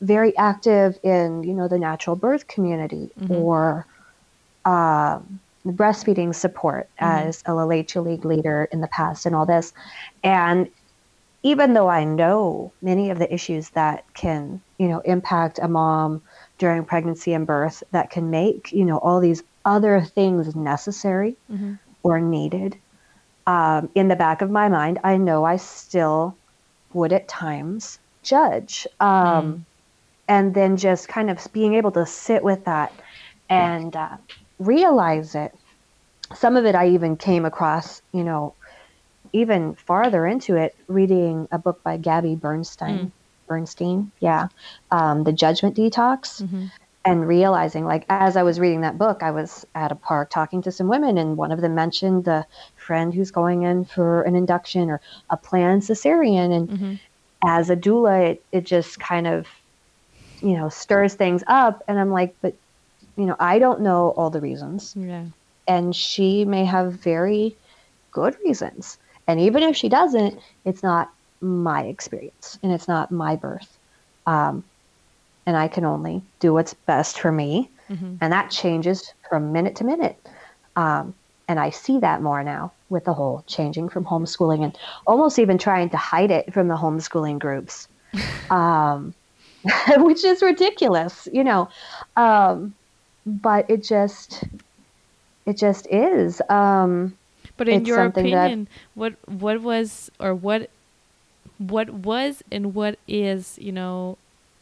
very 0.00 0.36
active 0.38 0.98
in 1.04 1.42
you 1.44 1.54
know 1.54 1.68
the 1.68 1.78
natural 1.78 2.16
birth 2.16 2.46
community 2.48 3.10
Mhm. 3.16 3.28
or 3.28 3.86
um, 4.64 5.40
breastfeeding 5.66 6.34
support 6.34 6.90
Mhm. 7.00 7.34
as 7.34 7.42
a 7.46 7.54
La 7.54 7.64
Leche 7.64 7.96
League 7.96 8.24
leader 8.24 8.68
in 8.72 8.80
the 8.80 8.88
past 8.88 9.26
and 9.26 9.34
all 9.34 9.46
this, 9.46 9.72
and 10.22 10.68
even 11.42 11.72
though 11.74 11.88
I 11.88 12.04
know 12.04 12.74
many 12.82 13.10
of 13.10 13.18
the 13.18 13.32
issues 13.32 13.70
that 13.70 14.04
can, 14.14 14.62
you 14.78 14.88
know, 14.88 15.00
impact 15.00 15.58
a 15.62 15.68
mom 15.68 16.22
during 16.58 16.84
pregnancy 16.84 17.32
and 17.32 17.46
birth 17.46 17.82
that 17.92 18.10
can 18.10 18.30
make, 18.30 18.72
you 18.72 18.84
know, 18.84 18.98
all 18.98 19.20
these 19.20 19.42
other 19.64 20.02
things 20.02 20.54
necessary 20.54 21.38
hmm 21.48 21.74
or 22.04 22.20
needed, 22.20 22.76
um, 23.46 23.90
in 23.94 24.08
the 24.08 24.16
back 24.16 24.42
of 24.42 24.50
my 24.50 24.68
mind, 24.68 24.98
I 25.04 25.16
know 25.16 25.44
I 25.44 25.56
still 25.56 26.38
would 26.94 27.12
at 27.12 27.28
times 27.28 27.98
judge. 28.22 28.86
Um, 29.00 29.66
And 30.30 30.54
then 30.54 30.78
just 30.78 31.08
kind 31.08 31.28
of 31.30 31.46
being 31.52 31.74
able 31.74 31.90
to 31.92 32.06
sit 32.06 32.42
with 32.42 32.64
that 32.64 32.92
and 33.50 33.94
uh, 33.94 34.16
realize 34.58 35.34
it. 35.34 35.52
Some 36.34 36.56
of 36.56 36.64
it 36.64 36.74
I 36.74 36.90
even 36.90 37.16
came 37.16 37.44
across, 37.44 38.00
you 38.12 38.24
know, 38.24 38.54
even 39.32 39.74
farther 39.74 40.26
into 40.26 40.56
it, 40.56 40.74
reading 40.88 41.48
a 41.52 41.58
book 41.58 41.82
by 41.84 41.96
Gabby 41.98 42.36
Bernstein. 42.36 42.98
Mm. 42.98 43.12
Bernstein, 43.48 44.12
yeah, 44.20 44.46
um, 44.92 45.24
the 45.24 45.32
Judgment 45.32 45.76
Detox, 45.76 46.40
hmm 46.48 46.66
and 47.04 47.26
realizing, 47.26 47.86
like, 47.86 48.04
as 48.10 48.36
I 48.36 48.42
was 48.42 48.60
reading 48.60 48.82
that 48.82 48.98
book, 48.98 49.22
I 49.22 49.30
was 49.30 49.64
at 49.74 49.90
a 49.90 49.94
park 49.94 50.28
talking 50.30 50.60
to 50.62 50.70
some 50.70 50.86
women, 50.86 51.16
and 51.18 51.36
one 51.36 51.50
of 51.50 51.62
them 51.62 51.74
mentioned 51.74 52.26
the 52.26 52.46
friend 52.76 53.14
who's 53.14 53.30
going 53.30 53.62
in 53.62 53.86
for 53.86 54.22
an 54.22 54.36
induction 54.36 54.90
or 54.90 55.00
a 55.30 55.36
planned 55.36 55.82
cesarean, 55.82 56.52
and 56.54 56.70
hmm 56.70 56.94
as 57.42 57.70
a 57.70 57.76
doula, 57.76 58.32
it, 58.32 58.44
it 58.52 58.66
just 58.66 59.00
kind 59.00 59.26
of, 59.26 59.46
you 60.42 60.56
know, 60.56 60.68
stirs 60.68 61.14
things 61.14 61.42
up, 61.46 61.82
and 61.88 61.98
I'm 61.98 62.10
like, 62.10 62.36
but, 62.42 62.54
you 63.16 63.26
know, 63.26 63.36
I 63.38 63.58
don't 63.58 63.80
know 63.82 64.10
all 64.16 64.30
the 64.30 64.40
reasons, 64.40 64.94
Yeah. 64.96 65.26
and 65.66 65.94
she 65.94 66.44
may 66.44 66.64
have 66.64 66.92
very 66.94 67.56
good 68.12 68.36
reasons. 68.44 68.98
And 69.26 69.40
even 69.40 69.62
if 69.62 69.76
she 69.76 69.88
doesn't, 69.88 70.40
it's 70.64 70.82
not 70.82 71.08
my 71.40 71.84
experience 71.84 72.58
and 72.62 72.72
it's 72.72 72.88
not 72.88 73.12
my 73.12 73.36
birth. 73.36 73.78
Um, 74.26 74.64
and 75.46 75.56
I 75.56 75.68
can 75.68 75.84
only 75.84 76.22
do 76.40 76.52
what's 76.52 76.74
best 76.74 77.20
for 77.20 77.32
me. 77.32 77.70
hmm 77.88 78.16
And 78.20 78.32
that 78.32 78.50
changes 78.50 79.12
from 79.28 79.52
minute 79.52 79.76
to 79.76 79.84
minute. 79.84 80.16
Um, 80.76 81.14
and 81.48 81.58
I 81.58 81.70
see 81.70 81.98
that 82.00 82.22
more 82.22 82.42
now 82.44 82.72
with 82.88 83.04
the 83.04 83.14
whole 83.14 83.44
changing 83.46 83.88
from 83.88 84.04
homeschooling 84.04 84.64
and 84.64 84.76
almost 85.06 85.38
even 85.38 85.58
trying 85.58 85.90
to 85.90 85.96
hide 85.96 86.30
it 86.30 86.52
from 86.52 86.68
the 86.68 86.76
homeschooling 86.76 87.38
groups, 87.38 87.88
um, 88.50 89.14
which 89.98 90.24
is 90.24 90.42
ridiculous, 90.42 91.28
you 91.32 91.44
know. 91.44 91.68
Um, 92.16 92.74
but 93.26 93.68
it 93.70 93.82
just, 93.84 94.44
it 95.46 95.56
just 95.56 95.86
is. 95.90 96.40
Um, 96.48 97.16
But 97.56 97.68
in 97.68 97.84
your 97.84 97.96
something 97.98 98.30
that- 98.30 98.46
opinion, 98.46 98.68
what 98.94 99.14
what 99.26 99.60
was 99.60 100.10
or 100.18 100.34
what 100.34 100.70
what 101.58 101.90
was 101.90 102.42
and 102.50 102.74
what 102.74 102.98
is 103.06 103.58
you 103.60 103.72
know 103.72 104.16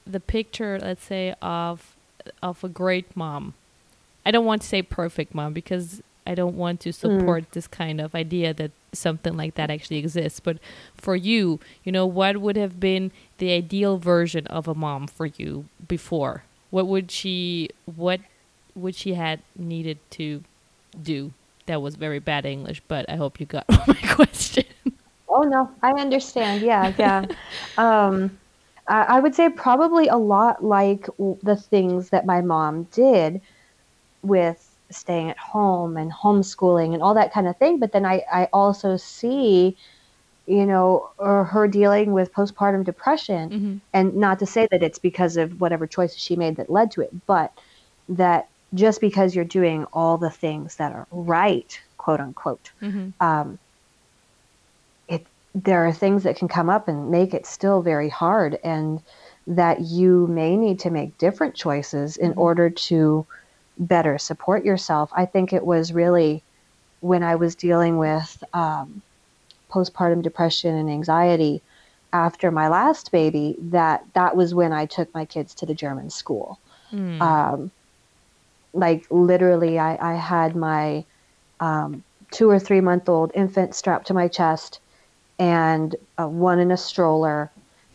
the 0.05 0.19
picture, 0.21 0.79
let's 0.81 1.05
say 1.05 1.35
of 1.41 1.95
of 2.43 2.65
a 2.65 2.69
great 2.69 3.17
mom? 3.17 3.55
I 4.27 4.31
don't 4.33 4.45
want 4.45 4.63
to 4.63 4.69
say 4.69 4.83
perfect 4.83 5.35
mom 5.35 5.53
because 5.53 6.03
I 6.29 6.35
don't 6.35 6.57
want 6.57 6.81
to 6.81 6.93
support 6.93 7.53
this 7.53 7.67
kind 7.67 8.01
of 8.01 8.15
idea 8.15 8.53
that 8.53 8.71
something 8.93 9.35
like 9.35 9.55
that 9.55 9.71
actually 9.71 9.97
exists. 9.97 10.41
But 10.41 10.59
for 10.95 11.17
you, 11.17 11.59
you 11.85 11.91
know, 11.91 12.05
what 12.05 12.37
would 12.37 12.57
have 12.57 12.79
been 12.79 13.13
the 13.39 13.53
ideal 13.53 13.97
version 13.97 14.47
of 14.49 14.69
a 14.69 14.75
mom 14.75 15.07
for 15.07 15.27
you 15.27 15.65
before? 15.89 16.45
What 16.71 16.87
would 16.87 17.11
she 17.11 17.71
what 17.97 18.21
would 18.75 18.95
she 18.95 19.15
had 19.15 19.41
needed 19.57 19.99
to 20.11 20.45
do? 21.03 21.33
That 21.65 21.81
was 21.81 21.97
very 21.97 22.19
bad 22.19 22.45
English, 22.45 22.83
but 22.89 23.09
I 23.09 23.17
hope 23.17 23.41
you 23.41 23.47
got 23.47 23.65
my 23.89 24.01
question. 24.13 24.65
Oh 25.31 25.43
no, 25.43 25.71
I 25.83 25.93
understand. 25.93 26.61
Yeah, 26.63 26.93
yeah. 26.99 27.25
um, 27.79 28.39
I, 28.87 29.03
I 29.03 29.21
would 29.21 29.35
say 29.35 29.49
probably 29.49 30.09
a 30.09 30.17
lot 30.17 30.63
like 30.63 31.07
the 31.43 31.57
things 31.57 32.11
that 32.11 32.27
my 32.27 32.43
mom 32.43 32.85
did 32.93 33.41
with 34.23 34.68
staying 34.91 35.31
at 35.31 35.39
home 35.39 35.97
and 35.97 36.13
homeschooling 36.13 36.95
and 36.95 37.03
all 37.03 37.15
that 37.15 37.33
kind 37.33 37.47
of 37.47 37.57
thing. 37.59 37.79
But 37.79 37.93
then 37.93 38.05
I, 38.07 38.23
I 38.33 38.49
also 38.53 38.97
see, 38.97 39.77
you 40.47 40.65
know, 40.67 41.11
or 41.19 41.45
her 41.45 41.69
dealing 41.69 42.13
with 42.13 42.33
postpartum 42.33 42.85
depression. 42.85 43.51
Mm-hmm. 43.51 43.77
And 43.93 44.15
not 44.17 44.39
to 44.39 44.47
say 44.47 44.67
that 44.71 44.83
it's 44.83 44.99
because 44.99 45.37
of 45.37 45.61
whatever 45.61 45.87
choices 45.87 46.19
she 46.19 46.37
made 46.37 46.57
that 46.57 46.71
led 46.71 46.91
to 46.93 47.03
it, 47.03 47.11
but 47.27 47.53
that 48.09 48.49
just 48.75 49.01
because 49.01 49.35
you're 49.35 49.45
doing 49.45 49.85
all 49.93 50.19
the 50.19 50.31
things 50.31 50.77
that 50.77 50.93
are 50.93 51.07
right, 51.11 51.81
quote 51.97 52.21
unquote, 52.21 52.71
Mm-hmm. 52.83 53.09
um, 53.27 53.59
it 55.09 55.27
there 55.55 55.87
are 55.87 55.93
things 55.93 56.23
that 56.23 56.37
can 56.37 56.49
come 56.49 56.69
up 56.71 56.89
and 56.89 57.11
make 57.11 57.35
it 57.35 57.47
still 57.47 57.83
very 57.83 58.09
hard, 58.09 58.59
and 58.63 59.01
that 59.47 59.81
you 59.81 60.27
may 60.29 60.57
need 60.57 60.79
to 60.81 60.91
make 60.91 61.17
different 61.19 61.55
choices 61.55 62.17
in 62.17 62.33
Mhm. 62.33 62.39
order 62.39 62.71
to 62.71 63.27
better 63.79 64.19
support 64.19 64.65
yourself. 64.65 65.11
I 65.17 65.27
think 65.27 65.53
it 65.53 65.65
was 65.67 65.93
really 65.93 66.45
when 67.01 67.23
I 67.23 67.37
was 67.37 67.57
dealing 67.57 67.99
with 67.99 68.43
um, 68.53 69.03
postpartum 69.71 70.23
depression 70.23 70.75
and 70.75 70.91
anxiety 70.91 71.63
after 72.13 72.51
my 72.51 72.69
last 72.69 73.13
baby 73.13 73.57
that 73.61 74.05
that 74.15 74.37
was 74.37 74.55
when 74.55 74.73
I 74.73 74.87
took 74.87 75.13
my 75.15 75.25
kids 75.27 75.55
to 75.57 75.67
the 75.67 75.75
German 75.75 76.11
school 76.11 76.61
Mm. 76.93 77.21
um, 77.21 77.73
like 78.73 79.07
literally 79.11 79.79
I, 79.79 80.13
I 80.13 80.15
had 80.17 80.57
my 80.57 81.05
um, 81.61 82.05
two 82.33 82.51
or 82.51 82.59
three 82.59 82.81
month 82.81 83.09
old 83.09 83.33
infant 83.35 83.75
strapped 83.75 84.09
to 84.09 84.15
my 84.15 84.29
chest 84.29 84.81
and 85.39 85.95
uh, 86.21 86.29
one 86.29 86.59
in 86.61 86.71
a 86.71 86.77
stroller 86.77 87.53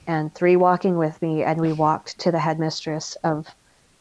and 0.08 0.34
three 0.34 0.58
walking 0.58 0.98
with 0.98 1.22
me 1.22 1.44
and 1.44 1.62
we 1.62 1.74
walked 1.74 2.20
to 2.20 2.32
the 2.32 2.40
headmistress 2.40 3.16
of 3.24 3.48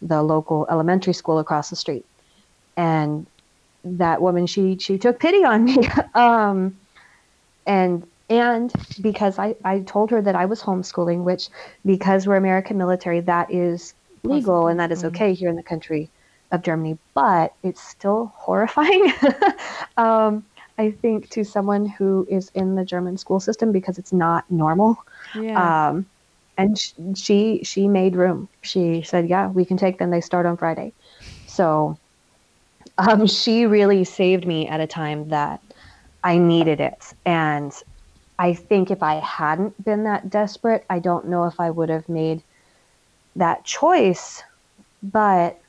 the 0.03 0.23
local 0.23 0.67
elementary 0.71 1.13
school 1.15 1.39
across 1.39 1.71
the 1.71 1.77
street 1.77 2.05
and 2.77 3.27
that 3.85 4.21
woman 4.23 4.47
she 4.47 4.77
she 4.79 4.99
took 4.99 5.19
pity 5.21 5.45
on 5.45 5.65
me 5.65 5.77
um, 6.15 6.77
and 7.67 8.05
and 8.31 8.73
because 9.01 9.39
I, 9.39 9.57
I 9.65 9.81
told 9.81 10.11
her 10.11 10.23
that 10.23 10.35
I 10.35 10.47
was 10.47 10.63
homeschooling, 10.63 11.23
which 11.23 11.49
because 11.85 12.27
we're 12.27 12.37
American 12.37 12.79
military, 12.79 13.21
that 13.21 13.53
is 13.53 13.95
legal 14.25 14.69
and 14.69 14.81
that 14.81 14.91
is 14.91 15.03
Mhm. 15.03 15.09
okay 15.09 15.35
here 15.35 15.51
in 15.51 15.57
the 15.57 15.63
country 15.63 16.11
of 16.51 16.63
Germany, 16.63 16.97
but 17.15 17.53
it's 17.63 17.83
still 17.83 18.33
horrifying. 18.35 19.13
um, 19.99 20.45
I 20.79 20.91
think 20.93 21.29
to 21.31 21.45
someone 21.45 21.87
who 21.87 22.27
is 22.31 22.51
in 22.55 22.75
the 22.75 22.85
German 22.85 23.19
school 23.19 23.41
system 23.41 23.71
because 23.73 23.99
it's 23.99 24.13
not 24.13 24.51
normal. 24.51 24.97
yeah. 25.35 25.89
Um, 25.91 26.07
and 26.57 26.77
she 27.17 27.63
she 27.65 27.89
made 27.89 28.17
room. 28.17 28.49
She 28.63 29.03
said, 29.03 29.29
"Yeah, 29.29 29.49
we 29.49 29.65
can 29.65 29.77
take 29.77 29.99
them. 29.99 30.11
They 30.11 30.21
start 30.21 30.47
on 30.47 30.57
Friday." 30.57 30.95
So 31.47 31.99
um, 32.99 33.27
she 33.27 33.67
really 33.67 34.05
saved 34.05 34.47
me 34.47 34.69
at 34.69 34.81
a 34.81 34.87
time 34.87 35.29
that 35.29 35.61
I 36.23 36.39
needed 36.39 36.81
it. 36.81 37.03
And 37.25 37.73
I 38.39 38.55
think 38.55 38.91
if 38.91 39.03
I 39.03 39.17
hadn't 39.17 39.83
been 39.85 40.05
that 40.05 40.31
desperate, 40.31 40.85
I 40.91 40.99
don't 40.99 41.29
know 41.29 41.45
if 41.47 41.61
I 41.61 41.71
would 41.71 41.89
have 41.91 42.09
made 42.09 42.45
that 43.37 43.65
choice. 43.65 44.43
But 45.03 45.61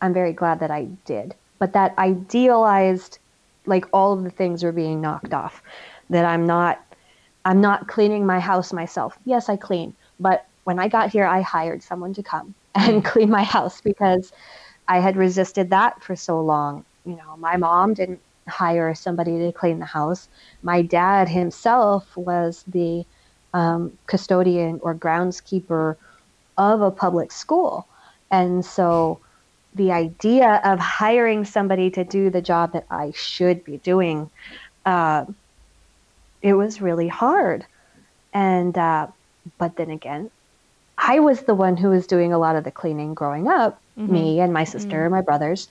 I'm 0.00 0.14
very 0.14 0.32
glad 0.32 0.60
that 0.60 0.70
I 0.70 0.86
did. 1.04 1.36
But 1.58 1.74
that 1.74 1.96
idealized, 1.98 3.18
like 3.66 3.86
all 3.92 4.12
of 4.12 4.24
the 4.24 4.30
things 4.30 4.64
were 4.64 4.72
being 4.72 5.00
knocked 5.00 5.34
off. 5.34 5.62
That 6.10 6.24
I'm 6.24 6.46
not, 6.46 6.91
I'm 7.44 7.60
not 7.60 7.88
cleaning 7.88 8.26
my 8.26 8.40
house 8.40 8.72
myself. 8.72 9.18
Yes, 9.24 9.48
I 9.48 9.56
clean, 9.56 9.94
but 10.20 10.46
when 10.64 10.78
I 10.78 10.88
got 10.88 11.10
here, 11.10 11.26
I 11.26 11.40
hired 11.40 11.82
someone 11.82 12.14
to 12.14 12.22
come 12.22 12.54
and 12.74 13.04
clean 13.04 13.30
my 13.30 13.42
house 13.42 13.80
because 13.80 14.32
I 14.88 15.00
had 15.00 15.16
resisted 15.16 15.70
that 15.70 16.02
for 16.02 16.16
so 16.16 16.40
long. 16.40 16.84
You 17.04 17.16
know, 17.16 17.36
my 17.36 17.56
mom 17.56 17.94
didn't 17.94 18.20
hire 18.48 18.94
somebody 18.94 19.38
to 19.38 19.52
clean 19.52 19.78
the 19.78 19.86
house. 19.86 20.28
My 20.62 20.82
dad 20.82 21.28
himself 21.28 22.16
was 22.16 22.64
the 22.66 23.04
um, 23.54 23.96
custodian 24.06 24.80
or 24.82 24.94
groundskeeper 24.94 25.96
of 26.58 26.80
a 26.80 26.90
public 26.90 27.32
school. 27.32 27.86
And 28.30 28.64
so 28.64 29.20
the 29.74 29.92
idea 29.92 30.60
of 30.64 30.78
hiring 30.78 31.44
somebody 31.44 31.90
to 31.90 32.04
do 32.04 32.30
the 32.30 32.42
job 32.42 32.72
that 32.72 32.86
I 32.90 33.12
should 33.14 33.64
be 33.64 33.78
doing, 33.78 34.30
uh, 34.84 35.26
it 36.42 36.54
was 36.54 36.80
really 36.80 37.08
hard. 37.08 37.66
And, 38.32 38.76
uh, 38.76 39.08
but 39.58 39.76
then 39.76 39.90
again, 39.90 40.30
I 40.98 41.20
was 41.20 41.42
the 41.42 41.54
one 41.54 41.76
who 41.76 41.90
was 41.90 42.06
doing 42.06 42.32
a 42.32 42.38
lot 42.38 42.56
of 42.56 42.64
the 42.64 42.70
cleaning 42.70 43.14
growing 43.14 43.48
up, 43.48 43.80
Mhm. 43.98 44.08
me 44.08 44.40
and 44.40 44.52
my 44.52 44.64
sister 44.64 45.04
and 45.04 45.12
my 45.12 45.22
brothers, 45.22 45.68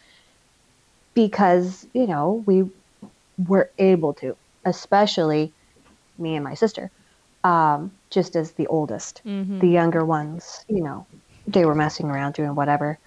because, 1.14 1.86
you 1.94 2.08
know, 2.08 2.44
we 2.46 2.64
were 3.38 3.72
able 3.78 4.14
to, 4.16 4.36
especially 4.66 5.54
me 6.18 6.36
and 6.36 6.44
my 6.44 6.54
sister, 6.54 6.92
um, 7.44 7.92
just 8.12 8.36
as 8.36 8.54
the 8.54 8.68
oldest. 8.68 9.22
Mhm. 9.26 9.60
The 9.60 9.68
younger 9.68 10.06
ones, 10.06 10.64
you 10.68 10.84
know, 10.84 11.08
they 11.48 11.66
were 11.66 11.76
messing 11.76 12.08
around 12.08 12.34
doing 12.34 12.56
whatever, 12.56 13.00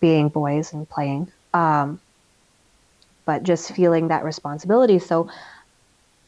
being 0.00 0.28
boys 0.28 0.72
and 0.72 0.88
playing. 0.88 1.32
Um, 1.54 2.00
but 3.26 3.42
just 3.42 3.72
feeling 3.72 4.08
that 4.08 4.24
responsibility. 4.24 4.98
So 4.98 5.28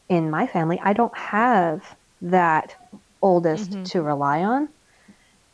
in 0.09 0.29
my 0.29 0.47
family, 0.47 0.79
I 0.83 0.93
don't 0.93 1.15
have 1.17 1.97
that 2.21 2.75
oldest 3.21 3.71
Mhm. 3.71 3.85
to 3.85 4.01
rely 4.01 4.43
on. 4.43 4.69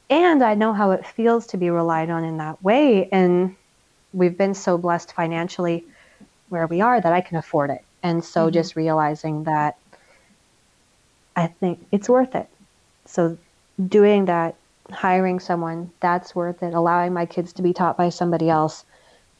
And 0.09 0.43
I 0.43 0.55
know 0.55 0.73
how 0.73 0.91
it 0.91 1.05
feels 1.05 1.47
to 1.47 1.57
be 1.57 1.69
relied 1.69 2.09
on 2.09 2.23
in 2.23 2.37
that 2.37 2.61
way. 2.63 3.09
And 3.11 3.55
we've 4.13 4.37
been 4.37 4.53
so 4.53 4.77
blessed 4.77 5.13
financially 5.13 5.85
where 6.49 6.67
we 6.67 6.81
are 6.81 7.01
that 7.01 7.13
I 7.13 7.21
can 7.21 7.37
afford 7.37 7.71
it. 7.71 7.81
And 8.03 8.23
so 8.23 8.49
Mhm. 8.49 8.51
just 8.51 8.75
realizing 8.75 9.43
that 9.43 9.75
I 11.35 11.47
think 11.47 11.87
it's 11.91 12.09
worth 12.09 12.35
it. 12.35 12.47
So 13.05 13.37
doing 13.87 14.25
that, 14.25 14.55
hiring 14.91 15.39
someone, 15.39 15.91
that's 16.01 16.35
worth 16.35 16.63
it. 16.63 16.73
Allowing 16.73 17.13
my 17.13 17.25
kids 17.25 17.53
to 17.53 17.61
be 17.63 17.73
taught 17.73 17.97
by 17.97 18.09
somebody 18.09 18.49
else, 18.49 18.85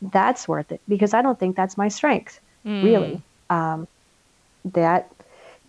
that's 0.01 0.47
worth 0.47 0.71
it 0.71 0.81
because 0.87 1.13
I 1.13 1.21
don't 1.21 1.39
think 1.39 1.55
that's 1.55 1.77
my 1.77 1.87
strength, 1.87 2.39
Mm. 2.65 2.81
really. 2.81 3.23
Um, 3.49 3.87
that 4.73 5.11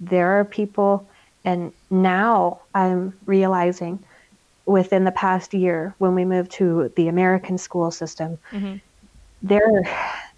there 0.00 0.38
are 0.40 0.44
people, 0.44 1.08
and 1.44 1.72
now 1.90 2.62
I'm 2.74 3.18
realizing 3.26 4.04
within 4.66 5.04
the 5.04 5.12
past 5.12 5.54
year 5.54 5.94
when 5.98 6.14
we 6.14 6.24
moved 6.24 6.52
to 6.52 6.92
the 6.96 7.08
American 7.08 7.58
school 7.58 7.90
system, 7.90 8.38
Mhm. 8.52 8.80
there 9.42 9.60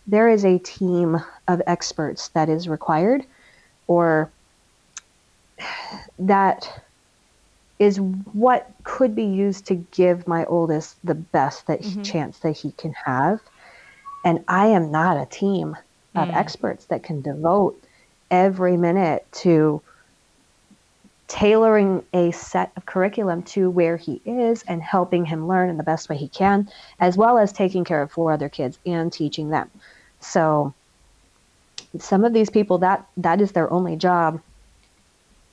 there 0.06 0.28
is 0.28 0.44
a 0.44 0.58
team 0.58 1.16
of 1.48 1.62
experts 1.66 2.28
that 2.30 2.48
is 2.48 2.68
required 2.68 3.26
or 3.86 4.32
that 6.18 6.68
is 7.78 7.98
what 8.00 8.68
could 8.84 9.14
be 9.14 9.24
used 9.24 9.66
to 9.66 9.76
give 9.92 10.26
my 10.26 10.44
oldest 10.46 10.96
the 11.04 11.14
best 11.14 11.66
that 11.68 11.80
he, 11.80 11.96
Mhm. 11.96 12.02
chance 12.02 12.38
that 12.40 12.56
he 12.56 12.72
can 12.72 12.92
have 13.04 13.40
and 14.24 14.44
i 14.48 14.66
am 14.66 14.90
not 14.90 15.16
a 15.16 15.26
team 15.26 15.76
of 16.16 16.28
Mm. 16.28 16.34
experts 16.34 16.86
that 16.86 17.02
can 17.02 17.22
devote 17.22 17.86
every 18.30 18.76
minute 18.76 19.26
to 19.32 19.82
tailoring 21.28 22.02
a 22.14 22.30
set 22.30 22.72
of 22.76 22.86
curriculum 22.86 23.42
to 23.42 23.68
where 23.68 23.98
he 23.98 24.22
is 24.24 24.62
and 24.66 24.82
helping 24.82 25.26
him 25.26 25.46
learn 25.46 25.68
in 25.68 25.76
the 25.76 25.82
best 25.82 26.08
way 26.08 26.16
he 26.16 26.28
can, 26.28 26.68
as 26.98 27.16
well 27.18 27.36
as 27.38 27.52
taking 27.52 27.84
care 27.84 28.00
of 28.02 28.10
four 28.10 28.32
other 28.32 28.48
kids 28.48 28.78
and 28.86 29.12
teaching 29.12 29.50
them. 29.50 29.70
So 30.20 30.74
some 31.98 32.24
of 32.24 32.32
these 32.32 32.50
people 32.50 32.78
that 32.78 33.06
that 33.18 33.40
is 33.40 33.52
their 33.52 33.70
only 33.70 33.96
job 33.96 34.40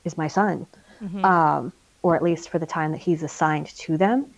is 0.04 0.16
my 0.16 0.28
son, 0.28 0.66
Mhm. 1.02 1.24
um, 1.24 1.72
or 2.02 2.16
at 2.16 2.22
least 2.22 2.48
for 2.48 2.58
the 2.58 2.66
time 2.66 2.92
that 2.92 3.00
he's 3.00 3.22
assigned 3.22 3.66
to 3.66 3.96
them, 3.98 4.34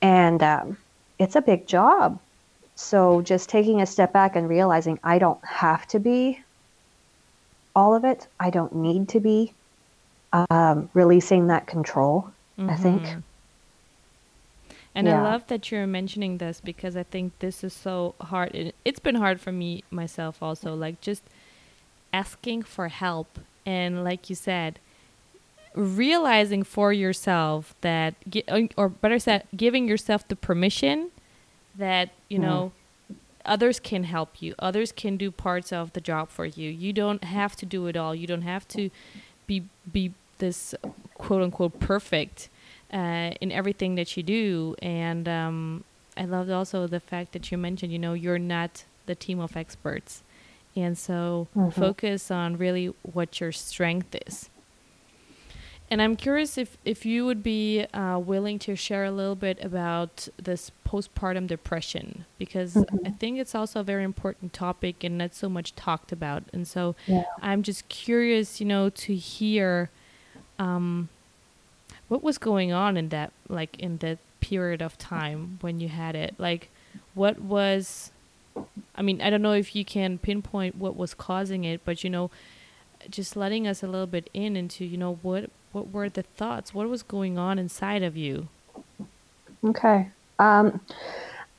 and 0.00 0.42
um, 0.42 0.76
it's 1.18 1.36
a 1.36 1.42
big 1.42 1.66
job. 1.66 2.20
So 2.74 3.20
just 3.20 3.48
taking 3.48 3.80
a 3.80 3.86
step 3.86 4.12
back 4.12 4.36
and 4.36 4.48
realizing 4.48 4.98
I 5.02 5.18
don't 5.18 5.44
have 5.44 5.86
to 5.88 6.00
be 6.00 6.38
all 7.74 7.94
of 7.94 8.04
it. 8.04 8.26
I 8.38 8.50
don't 8.50 8.74
need 8.74 9.08
to 9.10 9.20
be 9.20 9.52
um, 10.32 10.88
releasing 10.94 11.48
that 11.48 11.66
control. 11.66 12.30
I 12.58 12.76
think. 12.76 13.02
Mhm. 13.02 13.22
And 14.94 15.06
Yeah. 15.06 15.20
I 15.20 15.22
love 15.22 15.46
that 15.46 15.70
you're 15.70 15.86
mentioning 15.86 16.38
this 16.38 16.60
because 16.60 16.96
I 16.96 17.02
think 17.02 17.38
this 17.38 17.64
is 17.64 17.72
so 17.72 18.14
hard. 18.20 18.54
It, 18.54 18.74
it's 18.84 19.00
been 19.00 19.14
hard 19.14 19.40
for 19.40 19.50
me 19.50 19.84
myself 19.90 20.42
also. 20.42 20.74
Like 20.74 21.00
just 21.00 21.22
asking 22.12 22.62
for 22.62 22.88
help 22.88 23.38
and 23.64 24.04
like 24.04 24.28
you 24.28 24.36
said 24.36 24.78
realizing 25.74 26.62
for 26.62 26.92
yourself 26.92 27.74
that 27.80 28.14
or 28.76 28.90
better 28.90 29.18
said 29.18 29.44
giving 29.56 29.88
yourself 29.88 30.26
the 30.28 30.36
permission 30.36 31.10
that 31.74 32.10
you 32.28 32.38
mm. 32.38 32.42
know 32.42 32.72
others 33.44 33.80
can 33.80 34.04
help 34.04 34.40
you. 34.40 34.54
Others 34.58 34.92
can 34.92 35.16
do 35.16 35.30
parts 35.30 35.72
of 35.72 35.92
the 35.92 36.00
job 36.00 36.28
for 36.30 36.44
you. 36.44 36.70
You 36.70 36.92
don't 36.92 37.24
have 37.24 37.56
to 37.56 37.66
do 37.66 37.86
it 37.86 37.96
all. 37.96 38.14
You 38.14 38.26
don't 38.26 38.42
have 38.42 38.66
to 38.68 38.90
be 39.46 39.64
be 39.90 40.12
this 40.38 40.74
quote 41.14 41.42
unquote 41.42 41.78
perfect 41.80 42.48
uh, 42.92 43.32
in 43.40 43.52
everything 43.52 43.94
that 43.96 44.16
you 44.16 44.22
do. 44.22 44.74
And 44.80 45.28
um, 45.28 45.84
i 46.16 46.24
loved 46.24 46.50
also 46.50 46.86
the 46.86 47.00
fact 47.00 47.32
that 47.32 47.50
you 47.50 47.56
mentioned 47.56 47.90
you 47.90 47.98
know 47.98 48.12
you're 48.12 48.38
not 48.38 48.84
the 49.06 49.14
team 49.14 49.40
of 49.40 49.56
experts. 49.56 50.22
And 50.74 50.96
so 50.96 51.48
mm-hmm. 51.56 51.68
focus 51.78 52.30
on 52.30 52.56
really 52.56 52.94
what 53.02 53.40
your 53.40 53.52
strength 53.52 54.16
is 54.26 54.48
and 55.90 56.00
I'm 56.00 56.16
curious 56.16 56.56
if, 56.56 56.78
if 56.84 57.04
you 57.04 57.26
would 57.26 57.42
be 57.42 57.84
uh, 57.92 58.18
willing 58.18 58.58
to 58.60 58.74
share 58.74 59.04
a 59.04 59.10
little 59.10 59.34
bit 59.34 59.62
about 59.62 60.28
this 60.42 60.70
postpartum 60.86 61.46
depression, 61.46 62.24
because 62.38 62.74
mm-hmm. 62.74 63.06
I 63.06 63.10
think 63.10 63.38
it's 63.38 63.54
also 63.54 63.80
a 63.80 63.82
very 63.82 64.04
important 64.04 64.52
topic 64.52 65.04
and 65.04 65.18
not 65.18 65.34
so 65.34 65.48
much 65.48 65.74
talked 65.74 66.12
about. 66.12 66.44
And 66.52 66.66
so 66.66 66.94
yeah. 67.06 67.24
I'm 67.42 67.62
just 67.62 67.88
curious, 67.88 68.60
you 68.60 68.66
know, 68.66 68.88
to 68.88 69.14
hear 69.14 69.90
um, 70.58 71.08
what 72.08 72.22
was 72.22 72.38
going 72.38 72.72
on 72.72 72.96
in 72.96 73.10
that, 73.10 73.32
like, 73.48 73.78
in 73.78 73.98
that 73.98 74.18
period 74.40 74.80
of 74.82 74.96
time 74.98 75.58
when 75.60 75.78
you 75.78 75.88
had 75.88 76.14
it. 76.14 76.34
Like, 76.38 76.68
what 77.14 77.38
was, 77.38 78.10
I 78.94 79.02
mean, 79.02 79.20
I 79.20 79.30
don't 79.30 79.42
know 79.42 79.52
if 79.52 79.76
you 79.76 79.84
can 79.84 80.18
pinpoint 80.18 80.76
what 80.76 80.96
was 80.96 81.14
causing 81.14 81.64
it, 81.64 81.82
but, 81.84 82.02
you 82.02 82.10
know, 82.10 82.30
just 83.10 83.36
letting 83.36 83.66
us 83.66 83.82
a 83.82 83.86
little 83.86 84.06
bit 84.06 84.30
in 84.32 84.56
into, 84.56 84.84
you 84.84 84.96
know, 84.96 85.18
what 85.22 85.50
what 85.72 85.90
were 85.90 86.08
the 86.08 86.22
thoughts? 86.22 86.72
What 86.74 86.88
was 86.88 87.02
going 87.02 87.38
on 87.38 87.58
inside 87.58 88.02
of 88.02 88.16
you? 88.16 88.48
Okay. 89.64 90.08
Um, 90.38 90.80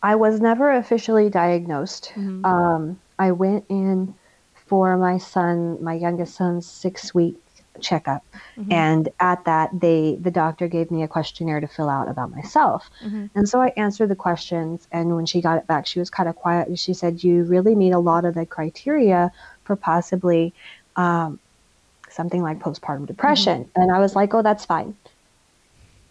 I 0.01 0.15
was 0.15 0.39
never 0.39 0.71
officially 0.71 1.29
diagnosed. 1.29 2.11
Mm-hmm. 2.15 2.45
Um, 2.45 2.99
I 3.17 3.31
went 3.31 3.65
in 3.69 4.13
for 4.53 4.97
my 4.97 5.17
son, 5.17 5.81
my 5.83 5.93
youngest 5.93 6.35
son's 6.35 6.65
six 6.65 7.13
week 7.13 7.37
checkup, 7.79 8.23
mm-hmm. 8.57 8.71
and 8.71 9.09
at 9.19 9.45
that, 9.45 9.69
they 9.79 10.17
the 10.19 10.31
doctor 10.31 10.67
gave 10.67 10.91
me 10.91 11.03
a 11.03 11.07
questionnaire 11.07 11.59
to 11.59 11.67
fill 11.67 11.89
out 11.89 12.09
about 12.09 12.31
myself, 12.31 12.89
mm-hmm. 13.03 13.27
and 13.35 13.47
so 13.47 13.61
I 13.61 13.67
answered 13.77 14.09
the 14.09 14.15
questions. 14.15 14.87
And 14.91 15.15
when 15.15 15.25
she 15.25 15.41
got 15.41 15.57
it 15.57 15.67
back, 15.67 15.87
she 15.87 15.99
was 15.99 16.09
kind 16.09 16.27
of 16.27 16.35
quiet, 16.35 16.67
and 16.67 16.77
she 16.77 16.93
said, 16.93 17.23
"You 17.23 17.43
really 17.43 17.75
meet 17.75 17.91
a 17.91 17.99
lot 17.99 18.25
of 18.25 18.35
the 18.35 18.45
criteria 18.45 19.31
for 19.63 19.75
possibly 19.75 20.53
um, 20.95 21.39
something 22.13 22.41
like 22.41 22.59
postpartum 22.59 23.05
depression. 23.05 23.65
Mm-hmm. 23.65 23.81
And 23.81 23.91
I 23.91 23.99
was 23.99 24.15
like, 24.15 24.33
oh, 24.33 24.41
that's 24.41 24.65
fine. 24.65 24.95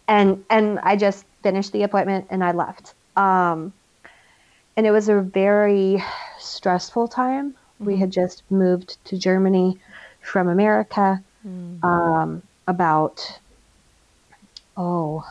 And 0.09 0.45
and 0.51 0.79
I 0.81 0.97
just 0.97 1.25
finished 1.43 1.73
the 1.73 1.83
appointment 1.83 2.27
and 2.31 2.43
I 2.43 2.53
left. 2.53 2.95
Um, 3.17 3.73
and 4.77 4.87
it 4.87 4.91
was 4.91 5.09
a 5.09 5.21
very 5.21 6.03
stressful 6.38 7.09
time. 7.09 7.53
Mm-hmm. 7.53 7.85
We 7.85 7.97
had 7.97 8.11
just 8.11 8.43
moved 8.51 8.97
to 9.07 9.19
Germany 9.19 9.79
from 10.21 10.49
America 10.49 11.23
mm-hmm. 11.47 11.85
um, 11.85 12.43
about 12.67 13.38
oh 14.77 15.25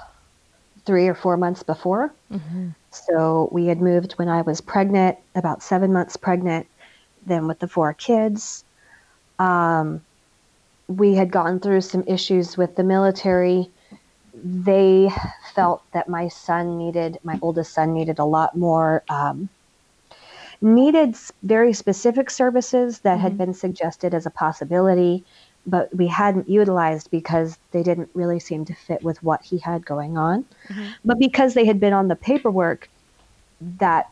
three 0.86 1.08
or 1.08 1.16
four 1.16 1.38
months 1.38 1.64
before. 1.64 2.14
Mm-hmm. 2.32 2.70
So 2.92 3.50
we 3.52 3.68
had 3.68 3.82
moved 3.82 4.14
when 4.14 4.30
I 4.30 4.42
was 4.42 4.62
pregnant, 4.62 5.18
about 5.36 5.64
seven 5.64 5.94
months 5.94 6.18
pregnant, 6.18 6.68
then 7.26 7.48
with 7.48 7.60
the 7.60 7.68
four 7.68 7.94
kids. 7.94 8.64
Um, 9.40 10.02
we 10.88 11.16
had 11.16 11.32
gone 11.32 11.60
through 11.60 11.82
some 11.82 12.04
issues 12.08 12.58
with 12.58 12.76
the 12.76 12.84
military. 12.84 13.70
They 14.34 15.10
felt 15.54 15.84
that 15.92 16.10
my 16.10 16.28
son 16.28 16.78
needed, 16.78 17.20
my 17.24 17.40
oldest 17.42 17.74
son 17.74 17.94
needed 17.94 18.20
a 18.20 18.26
lot 18.26 18.58
more, 18.58 19.04
um, 19.10 19.50
needed 20.62 21.16
very 21.44 21.74
specific 21.74 22.30
services 22.30 23.00
that 23.00 23.16
mm-hmm. 23.16 23.22
had 23.22 23.38
been 23.38 23.54
suggested 23.54 24.14
as 24.14 24.26
a 24.26 24.30
possibility, 24.30 25.24
but 25.66 25.96
we 25.96 26.08
hadn't 26.08 26.50
utilized 26.50 27.12
because 27.12 27.58
they 27.72 27.84
didn't 27.84 28.10
really 28.14 28.40
seem 28.40 28.66
to 28.66 28.74
fit 28.74 29.04
with 29.04 29.22
what 29.24 29.42
he 29.42 29.58
had 29.58 29.86
going 29.86 30.18
on. 30.18 30.46
Mm-hmm. 30.70 30.88
But 31.06 31.20
because 31.20 31.54
they 31.54 31.66
had 31.66 31.80
been 31.80 31.94
on 31.94 32.08
the 32.08 32.16
paperwork 32.16 32.90
that 33.78 34.10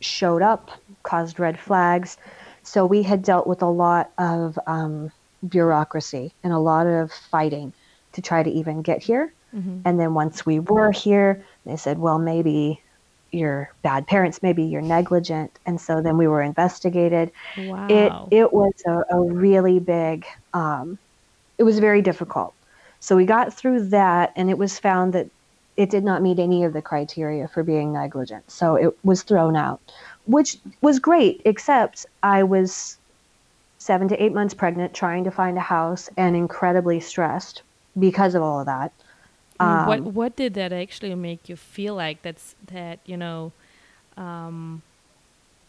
showed 0.00 0.42
up, 0.42 0.70
caused 1.02 1.40
red 1.40 1.58
flags. 1.58 2.16
So 2.62 2.84
we 2.84 3.02
had 3.02 3.22
dealt 3.22 3.46
with 3.46 3.62
a 3.62 3.66
lot 3.66 4.10
of 4.18 4.58
um, 4.66 5.10
bureaucracy 5.48 6.32
and 6.42 6.52
a 6.52 6.58
lot 6.58 6.86
of 6.86 7.12
fighting 7.12 7.72
to 8.12 8.22
try 8.22 8.42
to 8.42 8.50
even 8.50 8.82
get 8.82 9.02
here. 9.02 9.32
Mm-hmm. 9.54 9.80
And 9.84 10.00
then 10.00 10.14
once 10.14 10.44
we 10.44 10.58
were 10.58 10.92
here, 10.92 11.44
they 11.64 11.76
said, 11.76 11.98
well, 11.98 12.18
maybe 12.18 12.80
you're 13.30 13.70
bad 13.82 14.06
parents, 14.06 14.42
maybe 14.42 14.62
you're 14.62 14.82
negligent. 14.82 15.50
And 15.66 15.80
so 15.80 16.00
then 16.00 16.16
we 16.16 16.26
were 16.26 16.42
investigated. 16.42 17.30
Wow. 17.58 17.86
It, 17.88 18.36
it 18.36 18.52
was 18.52 18.72
a, 18.86 19.02
a 19.10 19.20
really 19.20 19.78
big, 19.78 20.26
um, 20.54 20.98
it 21.58 21.64
was 21.64 21.78
very 21.78 22.02
difficult. 22.02 22.54
So 23.00 23.16
we 23.16 23.26
got 23.26 23.52
through 23.52 23.88
that, 23.88 24.32
and 24.36 24.48
it 24.50 24.58
was 24.58 24.78
found 24.78 25.12
that 25.12 25.28
it 25.76 25.90
did 25.90 26.02
not 26.02 26.22
meet 26.22 26.38
any 26.38 26.64
of 26.64 26.72
the 26.72 26.80
criteria 26.80 27.46
for 27.48 27.62
being 27.62 27.92
negligent. 27.92 28.50
So 28.50 28.76
it 28.76 28.96
was 29.04 29.22
thrown 29.22 29.56
out, 29.56 29.80
which 30.24 30.56
was 30.80 30.98
great, 30.98 31.42
except 31.44 32.06
I 32.22 32.42
was 32.42 32.96
seven 33.86 34.08
to 34.08 34.20
eight 34.22 34.32
months 34.32 34.52
pregnant, 34.52 34.92
trying 34.92 35.22
to 35.24 35.30
find 35.30 35.56
a 35.56 35.60
house, 35.60 36.10
and 36.16 36.34
incredibly 36.34 36.98
stressed 36.98 37.62
because 37.98 38.34
of 38.34 38.42
all 38.42 38.58
of 38.58 38.66
that. 38.66 38.92
Um, 39.60 39.86
what 39.86 40.00
What 40.00 40.36
did 40.36 40.54
that 40.54 40.72
actually 40.72 41.14
make 41.14 41.48
you 41.48 41.56
feel 41.56 41.94
like? 41.94 42.22
That's 42.22 42.56
that 42.66 42.98
you 43.06 43.16
know, 43.16 43.52
um, 44.16 44.82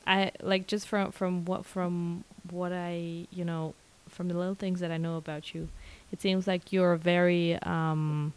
I 0.08 0.32
like 0.41 0.65
just 0.65 0.88
from 0.88 1.12
from 1.12 1.45
what 1.45 1.65
from 1.65 2.23
what 2.49 2.73
I 2.73 3.27
you 3.32 3.45
know 3.45 3.75
from 4.10 4.30
the 4.30 4.34
little 4.38 4.56
things 4.56 4.80
that 4.80 4.91
I 4.91 4.97
know 4.97 5.17
about 5.17 5.53
you, 5.53 5.69
it 6.12 6.21
seems 6.21 6.47
like 6.47 6.73
you're 6.73 6.95
very 6.95 7.62
um, 7.62 8.34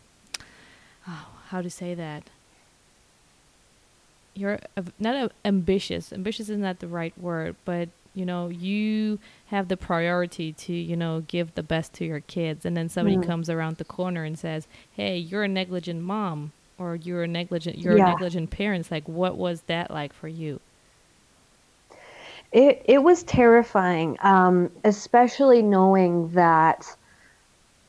oh, 1.08 1.26
how 1.48 1.62
to 1.62 1.70
say 1.70 1.94
that. 1.94 2.24
You're 4.34 4.60
not 4.98 5.32
ambitious. 5.44 6.12
Ambitious 6.12 6.48
is 6.48 6.58
not 6.58 6.78
the 6.78 6.86
right 6.86 7.12
word, 7.18 7.56
but 7.64 7.88
you 8.14 8.24
know 8.24 8.48
you 8.48 9.18
have 9.46 9.68
the 9.68 9.76
priority 9.76 10.52
to 10.52 10.72
you 10.72 10.96
know 10.96 11.22
give 11.28 11.54
the 11.54 11.62
best 11.62 11.92
to 11.94 12.04
your 12.04 12.20
kids 12.20 12.64
and 12.64 12.76
then 12.76 12.88
somebody 12.88 13.16
mm. 13.16 13.26
comes 13.26 13.48
around 13.48 13.76
the 13.76 13.84
corner 13.84 14.24
and 14.24 14.38
says 14.38 14.66
hey 14.92 15.16
you're 15.16 15.44
a 15.44 15.48
negligent 15.48 16.02
mom 16.02 16.52
or 16.78 16.96
you're 16.96 17.22
a 17.22 17.28
negligent 17.28 17.78
you're 17.78 17.96
yeah. 17.96 18.06
a 18.06 18.08
negligent 18.10 18.50
parents 18.50 18.90
like 18.90 19.06
what 19.08 19.36
was 19.36 19.62
that 19.62 19.90
like 19.90 20.12
for 20.12 20.28
you 20.28 20.60
it, 22.52 22.82
it 22.84 23.02
was 23.02 23.22
terrifying 23.22 24.16
um, 24.22 24.70
especially 24.82 25.62
knowing 25.62 26.28
that 26.32 26.86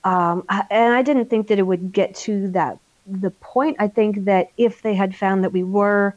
um, 0.04 0.44
and 0.50 0.94
i 0.94 1.02
didn't 1.02 1.30
think 1.30 1.48
that 1.48 1.58
it 1.58 1.64
would 1.64 1.92
get 1.92 2.14
to 2.14 2.50
that 2.50 2.78
the 3.08 3.32
point 3.32 3.76
i 3.80 3.88
think 3.88 4.26
that 4.26 4.52
if 4.58 4.84
they 4.84 4.94
had 4.94 5.16
found 5.16 5.44
that 5.44 5.52
we 5.52 5.64
were 5.64 6.14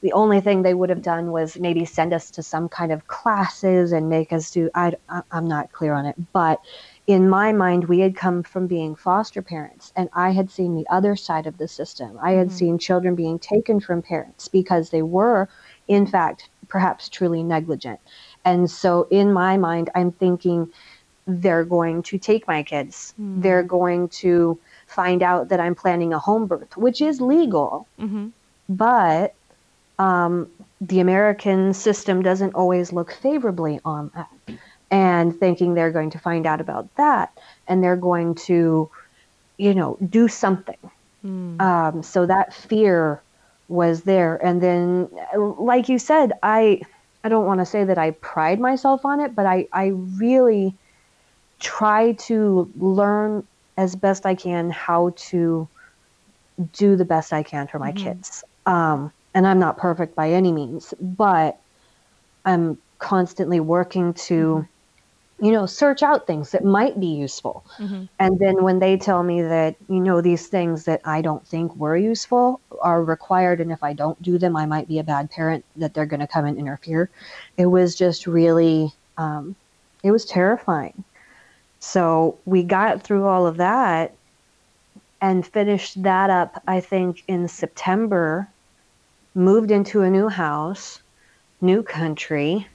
the 0.00 0.12
only 0.12 0.40
thing 0.40 0.62
they 0.62 0.74
would 0.74 0.88
have 0.88 1.02
done 1.02 1.30
was 1.30 1.58
maybe 1.58 1.84
send 1.84 2.12
us 2.12 2.30
to 2.30 2.42
some 2.42 2.68
kind 2.68 2.92
of 2.92 3.06
classes 3.06 3.92
and 3.92 4.08
make 4.08 4.32
us 4.32 4.50
do 4.50 4.70
I, 4.74 4.94
i'm 5.30 5.46
not 5.46 5.72
clear 5.72 5.92
on 5.92 6.06
it 6.06 6.16
but 6.32 6.60
in 7.06 7.28
my 7.28 7.52
mind 7.52 7.84
we 7.84 8.00
had 8.00 8.16
come 8.16 8.42
from 8.42 8.66
being 8.66 8.94
foster 8.94 9.42
parents 9.42 9.92
and 9.96 10.08
i 10.12 10.30
had 10.30 10.50
seen 10.50 10.74
the 10.74 10.86
other 10.90 11.16
side 11.16 11.46
of 11.46 11.58
the 11.58 11.68
system 11.68 12.18
i 12.20 12.32
had 12.32 12.48
mm-hmm. 12.48 12.56
seen 12.56 12.78
children 12.78 13.14
being 13.14 13.38
taken 13.38 13.80
from 13.80 14.02
parents 14.02 14.48
because 14.48 14.90
they 14.90 15.02
were 15.02 15.48
in 15.88 16.06
fact 16.06 16.48
perhaps 16.68 17.08
truly 17.08 17.42
negligent 17.42 18.00
and 18.44 18.70
so 18.70 19.06
in 19.10 19.32
my 19.32 19.56
mind 19.56 19.90
i'm 19.94 20.12
thinking 20.12 20.70
they're 21.26 21.64
going 21.64 22.02
to 22.02 22.18
take 22.18 22.46
my 22.48 22.62
kids 22.62 23.14
mm-hmm. 23.20 23.40
they're 23.40 23.62
going 23.62 24.08
to 24.08 24.58
find 24.86 25.22
out 25.22 25.48
that 25.48 25.60
i'm 25.60 25.74
planning 25.74 26.12
a 26.12 26.18
home 26.18 26.46
birth 26.46 26.76
which 26.76 27.00
is 27.00 27.20
legal 27.20 27.86
mm-hmm. 27.98 28.28
but 28.68 29.34
um, 30.00 30.48
the 30.80 30.98
American 31.00 31.74
system 31.74 32.22
doesn't 32.22 32.54
always 32.54 32.90
look 32.92 33.12
favorably 33.12 33.80
on 33.84 34.10
that. 34.14 34.58
And 34.90 35.38
thinking 35.38 35.74
they're 35.74 35.92
going 35.92 36.10
to 36.10 36.18
find 36.18 36.46
out 36.46 36.60
about 36.60 36.92
that 36.96 37.38
and 37.68 37.84
they're 37.84 37.94
going 37.94 38.34
to, 38.46 38.90
you 39.56 39.74
know, 39.74 39.96
do 40.08 40.26
something. 40.26 40.78
Mm. 41.24 41.60
Um, 41.60 42.02
so 42.02 42.26
that 42.26 42.52
fear 42.52 43.22
was 43.68 44.02
there. 44.02 44.44
And 44.44 44.60
then, 44.60 45.08
like 45.36 45.88
you 45.88 46.00
said, 46.00 46.32
I, 46.42 46.80
I 47.22 47.28
don't 47.28 47.46
want 47.46 47.60
to 47.60 47.66
say 47.66 47.84
that 47.84 47.98
I 47.98 48.12
pride 48.12 48.58
myself 48.58 49.04
on 49.04 49.20
it, 49.20 49.36
but 49.36 49.46
I, 49.46 49.68
I 49.72 49.92
really 50.18 50.74
try 51.60 52.12
to 52.12 52.68
learn 52.76 53.46
as 53.76 53.94
best 53.94 54.26
I 54.26 54.34
can 54.34 54.70
how 54.70 55.12
to 55.16 55.68
do 56.72 56.96
the 56.96 57.04
best 57.04 57.32
I 57.32 57.44
can 57.44 57.68
for 57.68 57.78
my 57.78 57.92
mm-hmm. 57.92 58.06
kids. 58.06 58.42
Um, 58.66 59.12
and 59.34 59.46
I'm 59.46 59.58
not 59.58 59.78
perfect 59.78 60.14
by 60.14 60.30
any 60.30 60.52
means, 60.52 60.94
but 61.00 61.60
I'm 62.44 62.78
constantly 62.98 63.60
working 63.60 64.14
to 64.14 64.66
you 65.40 65.52
know, 65.52 65.64
search 65.64 66.02
out 66.02 66.26
things 66.26 66.50
that 66.50 66.64
might 66.64 67.00
be 67.00 67.06
useful. 67.06 67.64
Mm-hmm. 67.78 68.04
And 68.18 68.38
then 68.38 68.62
when 68.62 68.78
they 68.78 68.96
tell 68.96 69.22
me 69.22 69.40
that, 69.40 69.74
you 69.88 70.00
know, 70.00 70.20
these 70.20 70.48
things 70.48 70.84
that 70.84 71.00
I 71.04 71.22
don't 71.22 71.46
think 71.46 71.74
were 71.76 71.96
useful 71.96 72.60
are 72.82 73.02
required, 73.02 73.60
and 73.60 73.72
if 73.72 73.82
I 73.82 73.94
don't 73.94 74.20
do 74.22 74.36
them, 74.36 74.54
I 74.54 74.66
might 74.66 74.86
be 74.86 74.98
a 74.98 75.04
bad 75.04 75.30
parent, 75.30 75.64
that 75.76 75.94
they're 75.94 76.06
going 76.06 76.20
to 76.20 76.26
come 76.26 76.44
and 76.44 76.58
interfere, 76.58 77.08
it 77.56 77.66
was 77.66 77.94
just 77.94 78.26
really, 78.26 78.92
um, 79.16 79.56
it 80.02 80.10
was 80.10 80.26
terrifying. 80.26 81.04
So 81.78 82.38
we 82.44 82.62
got 82.62 83.02
through 83.02 83.26
all 83.26 83.46
of 83.46 83.56
that 83.56 84.14
and 85.22 85.46
finished 85.46 86.02
that 86.02 86.28
up, 86.28 86.62
I 86.66 86.80
think, 86.80 87.24
in 87.28 87.48
September, 87.48 88.46
moved 89.34 89.70
into 89.70 90.02
a 90.02 90.10
new 90.10 90.28
house, 90.28 91.02
new 91.60 91.82
country, 91.82 92.66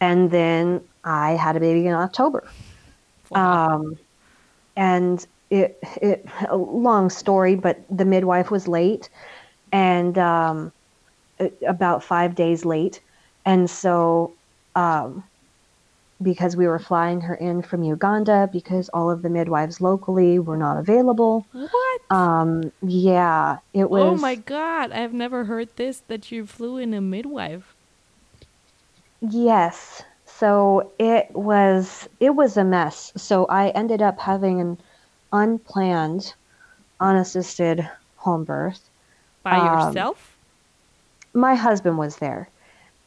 and 0.00 0.30
then 0.30 0.82
I 1.04 1.32
had 1.32 1.56
a 1.56 1.60
baby 1.60 1.86
in 1.86 1.94
October. 1.94 2.48
Wow. 3.30 3.76
Um, 3.76 3.98
and 4.76 5.26
it, 5.50 5.78
it, 6.00 6.26
a 6.48 6.56
long 6.56 7.10
story, 7.10 7.54
but 7.54 7.80
the 7.90 8.04
midwife 8.04 8.50
was 8.50 8.68
late 8.68 9.08
and 9.72 10.16
um, 10.18 10.72
about 11.66 12.04
five 12.04 12.34
days 12.34 12.64
late. 12.64 13.00
And 13.44 13.68
so, 13.68 14.32
um, 14.74 15.24
because 16.20 16.56
we 16.56 16.66
were 16.66 16.78
flying 16.78 17.20
her 17.22 17.34
in 17.34 17.62
from 17.62 17.82
Uganda, 17.82 18.48
because 18.52 18.88
all 18.90 19.10
of 19.10 19.22
the 19.22 19.28
midwives 19.30 19.80
locally 19.80 20.38
were 20.38 20.56
not 20.56 20.78
available. 20.78 21.46
what? 21.52 22.00
Um, 22.10 22.72
yeah, 22.82 23.58
it 23.72 23.88
was. 23.90 24.02
oh 24.02 24.16
my 24.16 24.34
god! 24.34 24.92
I've 24.92 25.12
never 25.12 25.44
heard 25.44 25.68
this. 25.76 26.02
That 26.08 26.32
you 26.32 26.46
flew 26.46 26.78
in 26.78 26.92
a 26.94 27.00
midwife. 27.00 27.74
Yes. 29.20 30.02
So 30.24 30.92
it 30.98 31.30
was 31.32 32.08
it 32.20 32.30
was 32.34 32.56
a 32.56 32.64
mess. 32.64 33.12
So 33.16 33.46
I 33.46 33.70
ended 33.70 34.02
up 34.02 34.18
having 34.20 34.60
an 34.60 34.78
unplanned, 35.32 36.34
unassisted 37.00 37.88
home 38.16 38.44
birth. 38.44 38.88
By 39.42 39.56
Um, 39.58 39.88
yourself? 39.88 40.36
My 41.34 41.54
husband 41.54 41.98
was 41.98 42.16
there, 42.16 42.48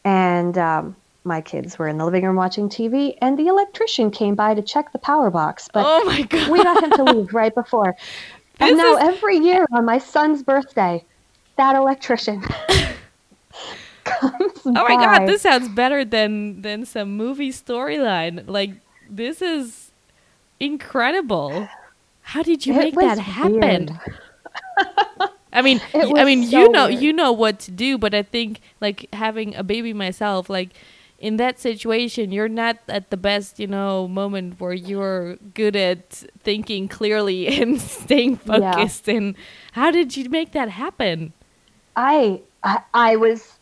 and 0.03 0.57
um, 0.57 0.95
my 1.23 1.41
kids 1.41 1.77
were 1.77 1.87
in 1.87 1.97
the 1.97 2.05
living 2.05 2.25
room 2.25 2.35
watching 2.35 2.69
TV, 2.69 3.15
and 3.21 3.37
the 3.37 3.47
electrician 3.47 4.11
came 4.11 4.35
by 4.35 4.53
to 4.53 4.61
check 4.61 4.91
the 4.91 4.99
power 4.99 5.29
box, 5.29 5.69
but 5.73 5.83
oh 5.87 6.03
my 6.05 6.23
god! 6.23 6.51
we 6.51 6.63
got 6.63 6.83
him 6.83 6.91
to 6.91 7.03
leave 7.03 7.33
right 7.33 7.53
before. 7.53 7.95
This 8.59 8.69
and 8.69 8.77
now 8.77 8.97
is- 8.97 9.15
every 9.15 9.37
year 9.37 9.65
on 9.71 9.85
my 9.85 9.97
son's 9.97 10.43
birthday, 10.43 11.03
that 11.57 11.75
electrician 11.75 12.41
comes 14.03 14.61
Oh 14.65 14.71
my 14.71 14.95
god, 14.95 15.27
this 15.27 15.43
sounds 15.43 15.69
better 15.69 16.03
than 16.03 16.61
than 16.61 16.85
some 16.85 17.15
movie 17.15 17.51
storyline. 17.51 18.47
Like 18.47 18.71
this 19.09 19.41
is 19.41 19.91
incredible. 20.59 21.67
How 22.21 22.43
did 22.43 22.65
you 22.65 22.73
It 22.73 22.77
make 22.77 22.95
that 22.95 23.19
happen? 23.19 23.99
I 25.53 25.61
mean, 25.61 25.81
I 25.93 26.23
mean, 26.23 26.45
so 26.47 26.59
you 26.59 26.69
know, 26.69 26.87
weird. 26.87 27.01
you 27.01 27.13
know 27.13 27.31
what 27.31 27.59
to 27.61 27.71
do, 27.71 27.97
but 27.97 28.13
I 28.13 28.23
think 28.23 28.61
like 28.79 29.07
having 29.13 29.55
a 29.55 29.63
baby 29.63 29.93
myself, 29.93 30.49
like 30.49 30.69
in 31.21 31.37
that 31.37 31.59
situation, 31.59 32.31
you're 32.31 32.49
not 32.49 32.77
at 32.89 33.11
the 33.11 33.17
best, 33.17 33.59
you 33.59 33.67
know, 33.67 34.07
moment 34.07 34.59
where 34.59 34.73
you're 34.73 35.37
good 35.37 35.75
at 35.77 36.23
thinking 36.39 36.89
clearly 36.89 37.47
and 37.61 37.79
staying 37.81 38.37
Yeah. 38.43 38.89
focused. 38.89 39.07
And 39.07 39.35
how 39.73 39.91
did 39.91 40.17
you 40.17 40.29
make 40.29 40.51
that 40.53 40.69
happen? 40.69 41.33
I, 41.95 42.43
I 42.63 42.83
I 42.93 43.15
was 43.17 43.59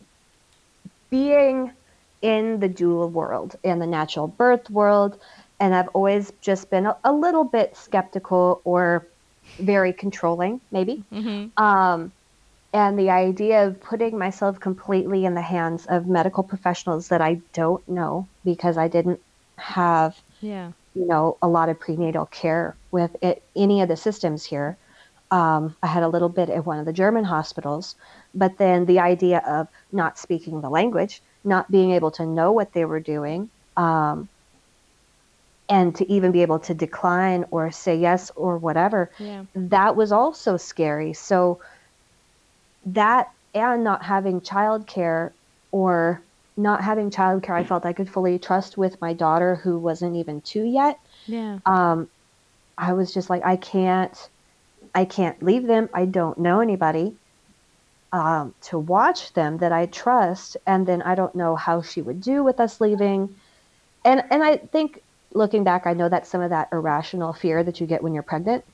being 1.10 1.72
in 2.22 2.60
the 2.60 2.68
doula 2.68 3.10
world, 3.10 3.56
in 3.62 3.78
the 3.78 3.86
natural 3.86 4.28
birth 4.28 4.68
world, 4.70 5.18
and 5.58 5.74
I've 5.74 5.88
always 5.88 6.32
just 6.40 6.70
been 6.70 6.86
a, 6.86 6.96
a 7.04 7.12
little 7.12 7.44
bit 7.44 7.76
skeptical 7.76 8.60
or 8.64 9.08
very 9.58 9.92
controlling, 9.92 10.60
maybe. 10.70 11.04
hmm 11.10 11.52
Um, 11.56 12.12
and 12.72 12.98
the 12.98 13.10
idea 13.10 13.66
of 13.66 13.80
putting 13.80 14.18
myself 14.18 14.60
completely 14.60 15.24
in 15.24 15.34
the 15.34 15.42
hands 15.42 15.86
of 15.86 16.06
medical 16.06 16.44
professionals 16.44 17.08
that 17.08 17.20
I 17.20 17.42
don't 17.52 17.86
know 17.88 18.30
because 18.44 18.78
I 18.78 18.88
didn't 18.88 19.20
have 19.58 20.22
Yeah. 20.40 20.72
you 20.94 21.06
know, 21.06 21.38
a 21.42 21.48
lot 21.48 21.68
of 21.68 21.78
prenatal 21.80 22.26
care 22.26 22.78
with 22.90 23.16
it, 23.22 23.44
any 23.56 23.80
of 23.82 23.88
the 23.88 23.96
systems 23.96 24.44
here. 24.44 24.78
Um, 25.30 25.76
I 25.82 25.86
had 25.88 26.02
a 26.02 26.08
little 26.08 26.28
bit 26.28 26.50
at 26.50 26.66
one 26.66 26.78
of 26.80 26.86
the 26.86 26.92
German 26.92 27.24
hospitals, 27.24 27.96
but 28.34 28.58
then 28.58 28.86
the 28.86 29.00
idea 29.00 29.38
of 29.46 29.68
not 29.92 30.18
speaking 30.18 30.60
the 30.60 30.70
language, 30.70 31.22
not 31.44 31.70
being 31.70 31.92
able 31.92 32.10
to 32.12 32.26
know 32.26 32.52
what 32.52 32.72
they 32.72 32.84
were 32.84 33.00
doing, 33.00 33.50
um, 33.76 34.28
and 35.68 35.94
to 35.96 36.10
even 36.10 36.32
be 36.32 36.42
able 36.42 36.58
to 36.58 36.74
decline 36.74 37.44
or 37.50 37.70
say 37.70 37.94
yes 37.96 38.30
or 38.36 38.58
whatever, 38.58 39.10
Yeah. 39.18 39.44
that 39.54 39.94
was 39.96 40.10
also 40.12 40.56
scary. 40.56 41.12
So 41.12 41.60
that 42.86 43.30
and 43.54 43.84
not 43.84 44.04
having 44.04 44.40
childcare 44.40 45.32
or 45.72 46.22
not 46.56 46.82
having 46.82 47.10
childcare, 47.10 47.54
I 47.54 47.64
felt 47.64 47.86
I 47.86 47.92
could 47.92 48.10
fully 48.10 48.38
trust 48.38 48.76
with 48.76 49.00
my 49.00 49.12
daughter 49.12 49.56
who 49.56 49.78
wasn't 49.78 50.16
even 50.16 50.40
two 50.40 50.64
yet. 50.64 50.98
Yeah. 51.26 51.58
Um, 51.66 52.08
I 52.76 52.92
was 52.92 53.12
just 53.12 53.30
like, 53.30 53.44
I 53.44 53.56
can't, 53.56 54.28
I 54.94 55.04
can't 55.04 55.42
leave 55.42 55.66
them. 55.66 55.88
I 55.94 56.04
don't 56.04 56.38
know 56.38 56.60
anybody 56.60 57.14
um, 58.12 58.54
to 58.62 58.78
watch 58.78 59.32
them 59.34 59.58
that 59.58 59.72
I 59.72 59.86
trust, 59.86 60.56
and 60.66 60.86
then 60.86 61.02
I 61.02 61.14
don't 61.14 61.34
know 61.34 61.56
how 61.56 61.82
she 61.82 62.02
would 62.02 62.20
do 62.20 62.42
with 62.42 62.60
us 62.60 62.80
leaving. 62.80 63.34
And 64.04 64.24
and 64.30 64.42
I 64.42 64.56
think 64.56 65.02
looking 65.32 65.64
back, 65.64 65.86
I 65.86 65.92
know 65.92 66.08
that's 66.08 66.28
some 66.28 66.40
of 66.40 66.50
that 66.50 66.68
irrational 66.72 67.32
fear 67.32 67.62
that 67.62 67.80
you 67.80 67.86
get 67.86 68.02
when 68.02 68.14
you're 68.14 68.22
pregnant. 68.22 68.64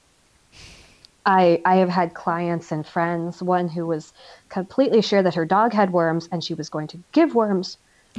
I 1.26 1.60
I 1.64 1.76
have 1.76 1.88
had 1.88 2.14
clients 2.14 2.72
and 2.72 2.86
friends, 2.86 3.42
one 3.42 3.68
who 3.68 3.86
was 3.86 4.12
completely 4.48 5.02
sure 5.02 5.22
that 5.22 5.34
her 5.34 5.44
dog 5.44 5.72
had 5.72 5.92
worms 5.92 6.28
and 6.32 6.42
she 6.42 6.54
was 6.54 6.68
going 6.68 6.86
to 6.88 6.98
give 7.12 7.34
worms 7.34 7.78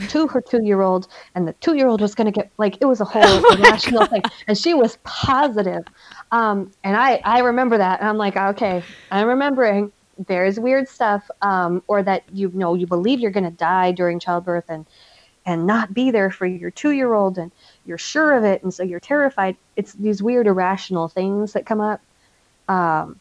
to 0.10 0.28
her 0.28 0.42
two 0.42 0.64
year 0.64 0.82
old 0.82 1.08
and 1.34 1.48
the 1.48 1.54
two 1.54 1.76
year 1.76 1.88
old 1.88 2.02
was 2.02 2.14
going 2.14 2.26
to 2.26 2.32
get 2.32 2.52
like 2.58 2.78
it 2.82 2.86
was 2.86 3.02
a 3.02 3.06
whole 3.06 3.52
irrational 3.54 4.06
thing 4.06 4.22
and 4.48 4.58
she 4.58 4.74
was 4.74 4.98
positive. 5.04 5.84
Um, 6.32 6.72
and 6.84 6.96
I, 6.96 7.22
I 7.24 7.40
remember 7.40 7.78
that 7.78 8.00
and 8.00 8.10
i'm 8.10 8.18
like 8.18 8.36
okay 8.36 8.84
i'm 9.10 9.28
remembering 9.28 9.92
there's 10.28 10.60
weird 10.60 10.88
stuff 10.88 11.30
um, 11.42 11.82
or 11.88 12.04
that 12.04 12.24
you 12.32 12.52
know 12.54 12.74
you 12.74 12.88
believe 12.88 13.20
you're 13.20 13.32
going 13.32 13.44
to 13.44 13.52
die 13.52 13.92
during 13.92 14.20
childbirth 14.20 14.66
and 14.70 14.86
and 15.46 15.66
not 15.66 15.94
be 15.94 16.12
there 16.12 16.30
for 16.30 16.46
your 16.46 16.72
two 16.72 16.92
year 16.92 17.14
old 17.14 17.38
and 17.38 17.52
you're 17.86 17.98
sure 17.98 18.34
of 18.34 18.44
it 18.44 18.62
and 18.64 18.74
so 18.74 18.84
you're 18.84 19.00
terrified. 19.00 19.56
It's 19.78 19.94
these 19.94 20.22
weird 20.22 20.46
irrational 20.46 21.08
things 21.08 21.54
that 21.54 21.66
come 21.66 21.80
up 21.80 22.02
um, 22.68 23.20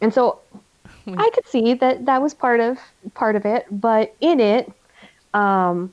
and 0.00 0.12
so 0.12 0.40
i 1.16 1.30
could 1.34 1.46
see 1.46 1.74
that 1.74 2.04
that 2.06 2.20
was 2.20 2.34
part 2.34 2.60
of 2.60 2.78
part 3.14 3.36
of 3.36 3.44
it 3.44 3.66
but 3.70 4.14
in 4.20 4.40
it 4.40 4.70
um, 5.34 5.92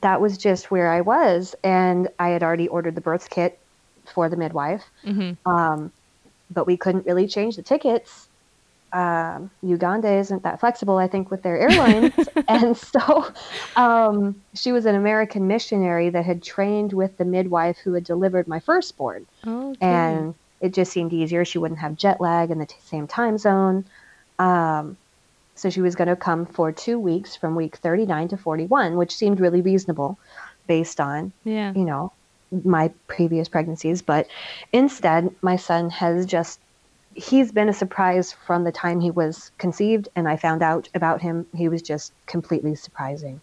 that 0.00 0.20
was 0.20 0.38
just 0.38 0.70
where 0.70 0.90
i 0.90 1.00
was 1.00 1.54
and 1.62 2.08
i 2.18 2.28
had 2.28 2.42
already 2.42 2.68
ordered 2.68 2.94
the 2.94 3.00
birth 3.00 3.30
kit 3.30 3.58
for 4.12 4.28
the 4.28 4.36
midwife 4.36 4.84
hmm 5.04 5.32
um, 5.46 5.92
but 6.50 6.66
we 6.66 6.76
couldn't 6.76 7.06
really 7.06 7.26
change 7.26 7.56
the 7.56 7.62
tickets. 7.62 8.28
Um, 8.92 9.50
Uganda 9.62 10.12
isn't 10.12 10.44
that 10.44 10.60
flexible, 10.60 10.98
I 10.98 11.08
think, 11.08 11.30
with 11.30 11.42
their 11.42 11.58
airlines. 11.58 12.14
and 12.48 12.76
so 12.76 13.26
um, 13.76 14.36
she 14.54 14.70
was 14.70 14.86
an 14.86 14.94
American 14.94 15.48
missionary 15.48 16.10
that 16.10 16.24
had 16.24 16.42
trained 16.42 16.92
with 16.92 17.16
the 17.18 17.24
midwife 17.24 17.76
who 17.78 17.92
had 17.94 18.04
delivered 18.04 18.46
my 18.46 18.60
firstborn. 18.60 19.26
Okay. 19.46 19.76
And 19.80 20.34
it 20.64 20.72
just 20.72 20.90
seemed 20.92 21.12
easier. 21.12 21.44
She 21.44 21.58
wouldn't 21.58 21.80
have 21.80 21.94
jet 21.94 22.22
lag 22.22 22.50
in 22.50 22.58
the 22.58 22.64
t- 22.64 22.76
same 22.82 23.06
time 23.06 23.36
zone. 23.36 23.84
Um, 24.38 24.96
so 25.54 25.68
she 25.68 25.82
was 25.82 25.94
going 25.94 26.08
to 26.08 26.16
come 26.16 26.46
for 26.46 26.72
two 26.72 26.98
weeks 26.98 27.36
from 27.36 27.54
week 27.54 27.76
39 27.76 28.28
to 28.28 28.38
41, 28.38 28.96
which 28.96 29.14
seemed 29.14 29.40
really 29.40 29.60
reasonable 29.60 30.18
based 30.66 31.02
on 31.02 31.34
yeah. 31.44 31.74
you 31.74 31.84
know, 31.84 32.12
my 32.64 32.90
previous 33.08 33.46
pregnancies, 33.46 34.00
but 34.00 34.26
instead, 34.72 35.34
my 35.42 35.56
son 35.56 35.90
has 35.90 36.24
just 36.24 36.60
he's 37.14 37.52
been 37.52 37.68
a 37.68 37.74
surprise 37.74 38.32
from 38.32 38.64
the 38.64 38.72
time 38.72 39.00
he 39.00 39.10
was 39.10 39.50
conceived 39.58 40.08
and 40.16 40.26
I 40.26 40.36
found 40.36 40.62
out 40.62 40.88
about 40.94 41.20
him. 41.20 41.46
He 41.54 41.68
was 41.68 41.82
just 41.82 42.14
completely 42.24 42.74
surprising. 42.74 43.42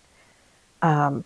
Um, 0.81 1.23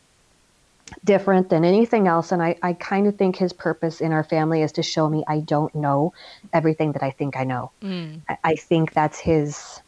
different 1.03 1.49
than 1.49 1.65
anything 1.65 2.07
else. 2.07 2.31
And 2.31 2.41
I, 2.41 2.55
I 2.61 2.73
kind 2.73 3.07
of 3.07 3.15
think 3.15 3.35
his 3.35 3.53
purpose 3.53 4.01
in 4.01 4.11
our 4.11 4.23
family 4.23 4.61
is 4.61 4.71
to 4.73 4.83
show 4.83 5.09
me 5.09 5.23
I 5.27 5.39
don't 5.39 5.73
know 5.73 6.13
everything 6.53 6.91
that 6.93 7.03
I 7.03 7.11
think 7.11 7.37
I 7.37 7.43
know. 7.43 7.71
Mm. 7.81 8.21
I, 8.29 8.37
I 8.43 8.55
think 8.55 8.93
that's 8.93 9.19
his 9.19 9.81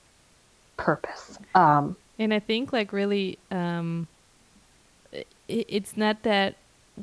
purpose. 0.76 1.38
Um, 1.56 1.96
And 2.20 2.34
I 2.34 2.40
think 2.40 2.74
like 2.74 2.94
really, 2.94 3.38
um, 3.52 4.08
i 5.14 5.24
it's 5.48 5.96
not 5.96 6.24
that 6.24 6.56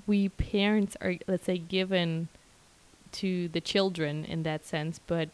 we 0.07 0.29
parents 0.29 0.97
are 1.01 1.15
let's 1.27 1.45
say 1.45 1.57
given 1.57 2.29
to 3.13 3.49
the 3.49 3.61
children 3.61 4.25
in 4.25 4.43
that 4.43 4.67
sense, 4.67 5.01
but 5.07 5.29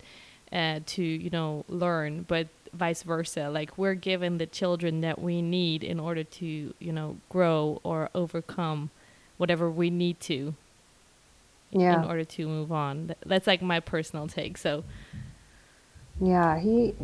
uh, 0.53 0.81
to 0.87 1.03
you 1.03 1.31
know 1.31 1.65
learn, 1.69 2.25
but 2.29 2.49
vice 2.73 3.03
versa. 3.03 3.51
Like 3.51 3.77
we're 3.79 3.95
given 3.95 4.39
the 4.39 4.47
children 4.47 5.01
that 5.03 5.21
we 5.21 5.43
need 5.43 5.83
in 5.85 6.01
order 6.01 6.25
to 6.25 6.75
you 6.79 6.93
know 6.93 7.17
grow 7.29 7.81
or 7.83 8.11
overcome 8.15 8.91
whatever 9.39 9.71
we 9.71 9.91
need 9.91 10.21
to. 10.21 10.55
yeah. 11.73 11.99
in 11.99 12.05
order 12.05 12.25
to 12.25 12.47
move 12.47 12.73
on. 12.73 13.15
That's 13.25 13.47
like 13.47 13.63
my 13.63 13.81
personal 13.81 14.27
take. 14.29 14.59
So 14.59 14.85
yeah, 16.21 16.59
he 16.59 16.95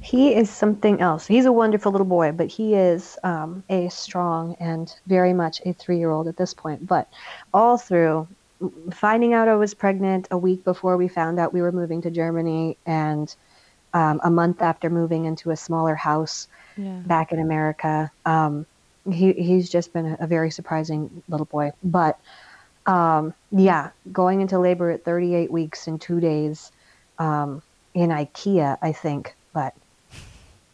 he 0.00 0.34
is 0.34 0.50
something 0.50 1.00
else. 1.00 1.26
He's 1.26 1.46
a 1.46 1.52
wonderful 1.52 1.92
little 1.92 2.06
boy, 2.06 2.32
but 2.32 2.48
he 2.48 2.74
is 2.74 3.18
um, 3.24 3.64
a 3.70 3.88
strong 3.88 4.56
and 4.60 4.94
very 5.06 5.32
much 5.32 5.60
a 5.64 5.72
three-year-old 5.72 6.28
at 6.28 6.36
this 6.36 6.52
point. 6.52 6.86
But 6.86 7.08
all 7.54 7.78
through 7.78 8.28
finding 8.92 9.32
out 9.32 9.48
I 9.48 9.54
was 9.56 9.72
pregnant 9.72 10.28
a 10.30 10.36
week 10.36 10.64
before 10.64 10.98
we 10.98 11.08
found 11.08 11.38
out 11.38 11.54
we 11.54 11.62
were 11.62 11.72
moving 11.72 12.02
to 12.02 12.10
Germany, 12.10 12.76
and 12.84 13.34
um, 13.94 14.20
a 14.24 14.30
month 14.30 14.62
after 14.62 14.90
moving 14.90 15.24
into 15.24 15.50
a 15.50 15.56
smaller 15.56 15.94
house 15.94 16.48
yeah. 16.76 17.00
back 17.06 17.32
in 17.32 17.40
America, 17.40 18.10
um, 18.26 18.66
he 19.10 19.32
he's 19.32 19.68
just 19.70 19.92
been 19.92 20.16
a, 20.20 20.26
very 20.26 20.50
surprising 20.50 21.22
little 21.28 21.46
boy. 21.46 21.72
But 21.82 22.18
um, 22.86 23.34
yeah, 23.50 23.90
going 24.12 24.40
into 24.40 24.58
labor 24.58 24.90
at 24.90 25.04
38 25.04 25.50
weeks 25.50 25.86
and 25.86 26.00
two 26.00 26.20
days. 26.20 26.72
Um, 27.18 27.62
in 27.94 28.10
IKEA, 28.10 28.78
I 28.82 28.92
think, 28.92 29.34
but 29.52 29.74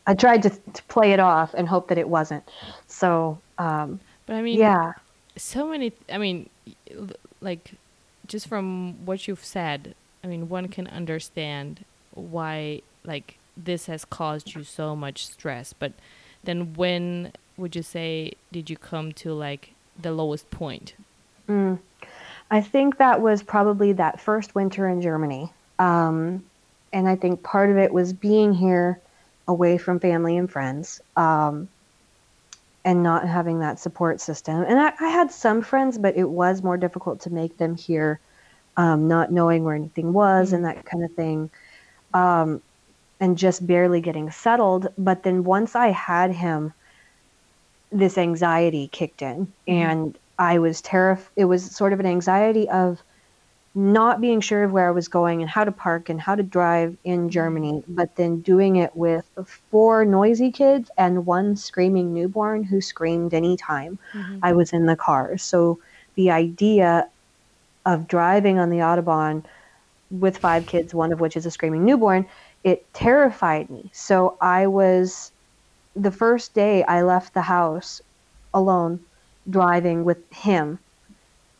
I 0.06 0.14
tried 0.14 0.42
to, 0.42 0.50
to 0.50 0.82
play 0.84 1.12
it 1.12 1.20
off 1.20 1.54
and 1.54 1.68
hope 1.68 1.88
that 1.88 1.98
it 1.98 2.08
wasn't. 2.08 2.44
So, 2.86 3.38
um, 3.58 4.00
but 4.26 4.34
I 4.36 4.42
mean, 4.42 4.58
yeah, 4.58 4.92
so 5.36 5.66
many. 5.66 5.92
I 6.10 6.18
mean, 6.18 6.48
like, 7.40 7.72
just 8.26 8.48
from 8.48 9.04
what 9.06 9.26
you've 9.26 9.44
said, 9.44 9.94
I 10.22 10.26
mean, 10.26 10.48
one 10.48 10.68
can 10.68 10.86
understand 10.88 11.84
why 12.12 12.82
like 13.06 13.38
this 13.56 13.86
has 13.86 14.04
caused 14.04 14.54
you 14.54 14.64
so 14.64 14.94
much 14.94 15.26
stress. 15.26 15.72
But 15.72 15.92
then, 16.44 16.74
when 16.74 17.32
would 17.56 17.74
you 17.74 17.82
say 17.82 18.32
did 18.52 18.68
you 18.68 18.76
come 18.76 19.12
to 19.12 19.32
like 19.32 19.72
the 20.00 20.12
lowest 20.12 20.50
point? 20.50 20.94
Mm. 21.48 21.78
I 22.50 22.60
think 22.60 22.98
that 22.98 23.20
was 23.20 23.42
probably 23.42 23.92
that 23.94 24.20
first 24.20 24.54
winter 24.54 24.88
in 24.88 25.00
Germany. 25.00 25.50
Um, 25.78 26.44
and 26.92 27.08
I 27.08 27.16
think 27.16 27.42
part 27.42 27.70
of 27.70 27.76
it 27.76 27.92
was 27.92 28.12
being 28.12 28.54
here 28.54 29.00
away 29.48 29.78
from 29.78 30.00
family 30.00 30.36
and 30.36 30.50
friends 30.50 31.00
um, 31.16 31.68
and 32.84 33.02
not 33.02 33.26
having 33.28 33.60
that 33.60 33.78
support 33.78 34.20
system. 34.20 34.62
And 34.62 34.78
I, 34.78 34.92
I, 35.00 35.08
had 35.08 35.30
some 35.30 35.60
friends, 35.60 35.98
but 35.98 36.16
it 36.16 36.28
was 36.28 36.62
more 36.62 36.76
difficult 36.76 37.20
to 37.22 37.30
make 37.30 37.58
them 37.58 37.76
here, 37.76 38.20
um, 38.76 39.08
not 39.08 39.32
knowing 39.32 39.64
where 39.64 39.74
anything 39.74 40.12
was 40.12 40.52
and 40.52 40.64
that 40.64 40.84
kind 40.84 41.04
of 41.04 41.12
thing, 41.12 41.50
um, 42.14 42.62
and 43.20 43.38
just 43.38 43.66
barely 43.66 44.00
getting 44.00 44.30
settled. 44.30 44.88
But 44.98 45.22
then 45.22 45.44
once 45.44 45.74
I 45.74 45.88
had 45.88 46.32
him, 46.32 46.72
this 47.90 48.18
anxiety 48.18 48.88
kicked 48.88 49.22
in, 49.22 49.46
mm-hmm. 49.46 49.72
and 49.72 50.18
I 50.38 50.58
was 50.58 50.80
terrified. 50.80 51.30
It 51.36 51.44
was 51.46 51.74
sort 51.74 51.92
of 51.92 52.00
an 52.00 52.06
anxiety 52.06 52.68
of 52.68 53.02
not 53.74 54.22
being 54.22 54.40
sure 54.40 54.64
of 54.64 54.72
where 54.72 54.88
I 54.88 54.90
was 54.90 55.06
going 55.06 55.42
and 55.42 55.50
how 55.50 55.62
to 55.62 55.70
park 55.70 56.08
and 56.08 56.18
how 56.18 56.34
to 56.34 56.42
drive 56.42 56.96
in 57.04 57.28
Germany, 57.28 57.84
but 57.86 58.16
then 58.16 58.40
doing 58.40 58.76
it 58.76 58.96
with 58.96 59.28
four 59.70 60.02
noisy 60.06 60.50
kids 60.50 60.90
and 60.96 61.26
one 61.26 61.56
screaming 61.56 62.14
newborn 62.14 62.64
who 62.64 62.80
screamed 62.80 63.34
anytime 63.34 63.98
mm-hmm. 64.14 64.38
I 64.42 64.54
was 64.54 64.72
in 64.72 64.86
the 64.86 64.96
car. 64.96 65.36
So 65.36 65.78
the 66.14 66.30
idea 66.30 67.06
of 67.84 68.08
driving 68.08 68.58
on 68.58 68.70
the 68.70 68.78
Autobahn 68.78 69.44
with 70.10 70.38
five 70.38 70.66
kids, 70.66 70.94
one 70.94 71.12
of 71.12 71.20
which 71.20 71.36
is 71.36 71.44
a 71.44 71.50
screaming 71.50 71.84
newborn, 71.84 72.26
it 72.64 72.92
terrified 72.94 73.70
me. 73.70 73.90
So 73.92 74.36
I 74.40 74.66
was, 74.66 75.32
the 75.94 76.10
first 76.10 76.54
day 76.54 76.82
I 76.84 77.02
left 77.02 77.34
the 77.34 77.42
house 77.42 78.00
alone 78.52 79.00
driving 79.48 80.04
with 80.04 80.18
him, 80.32 80.78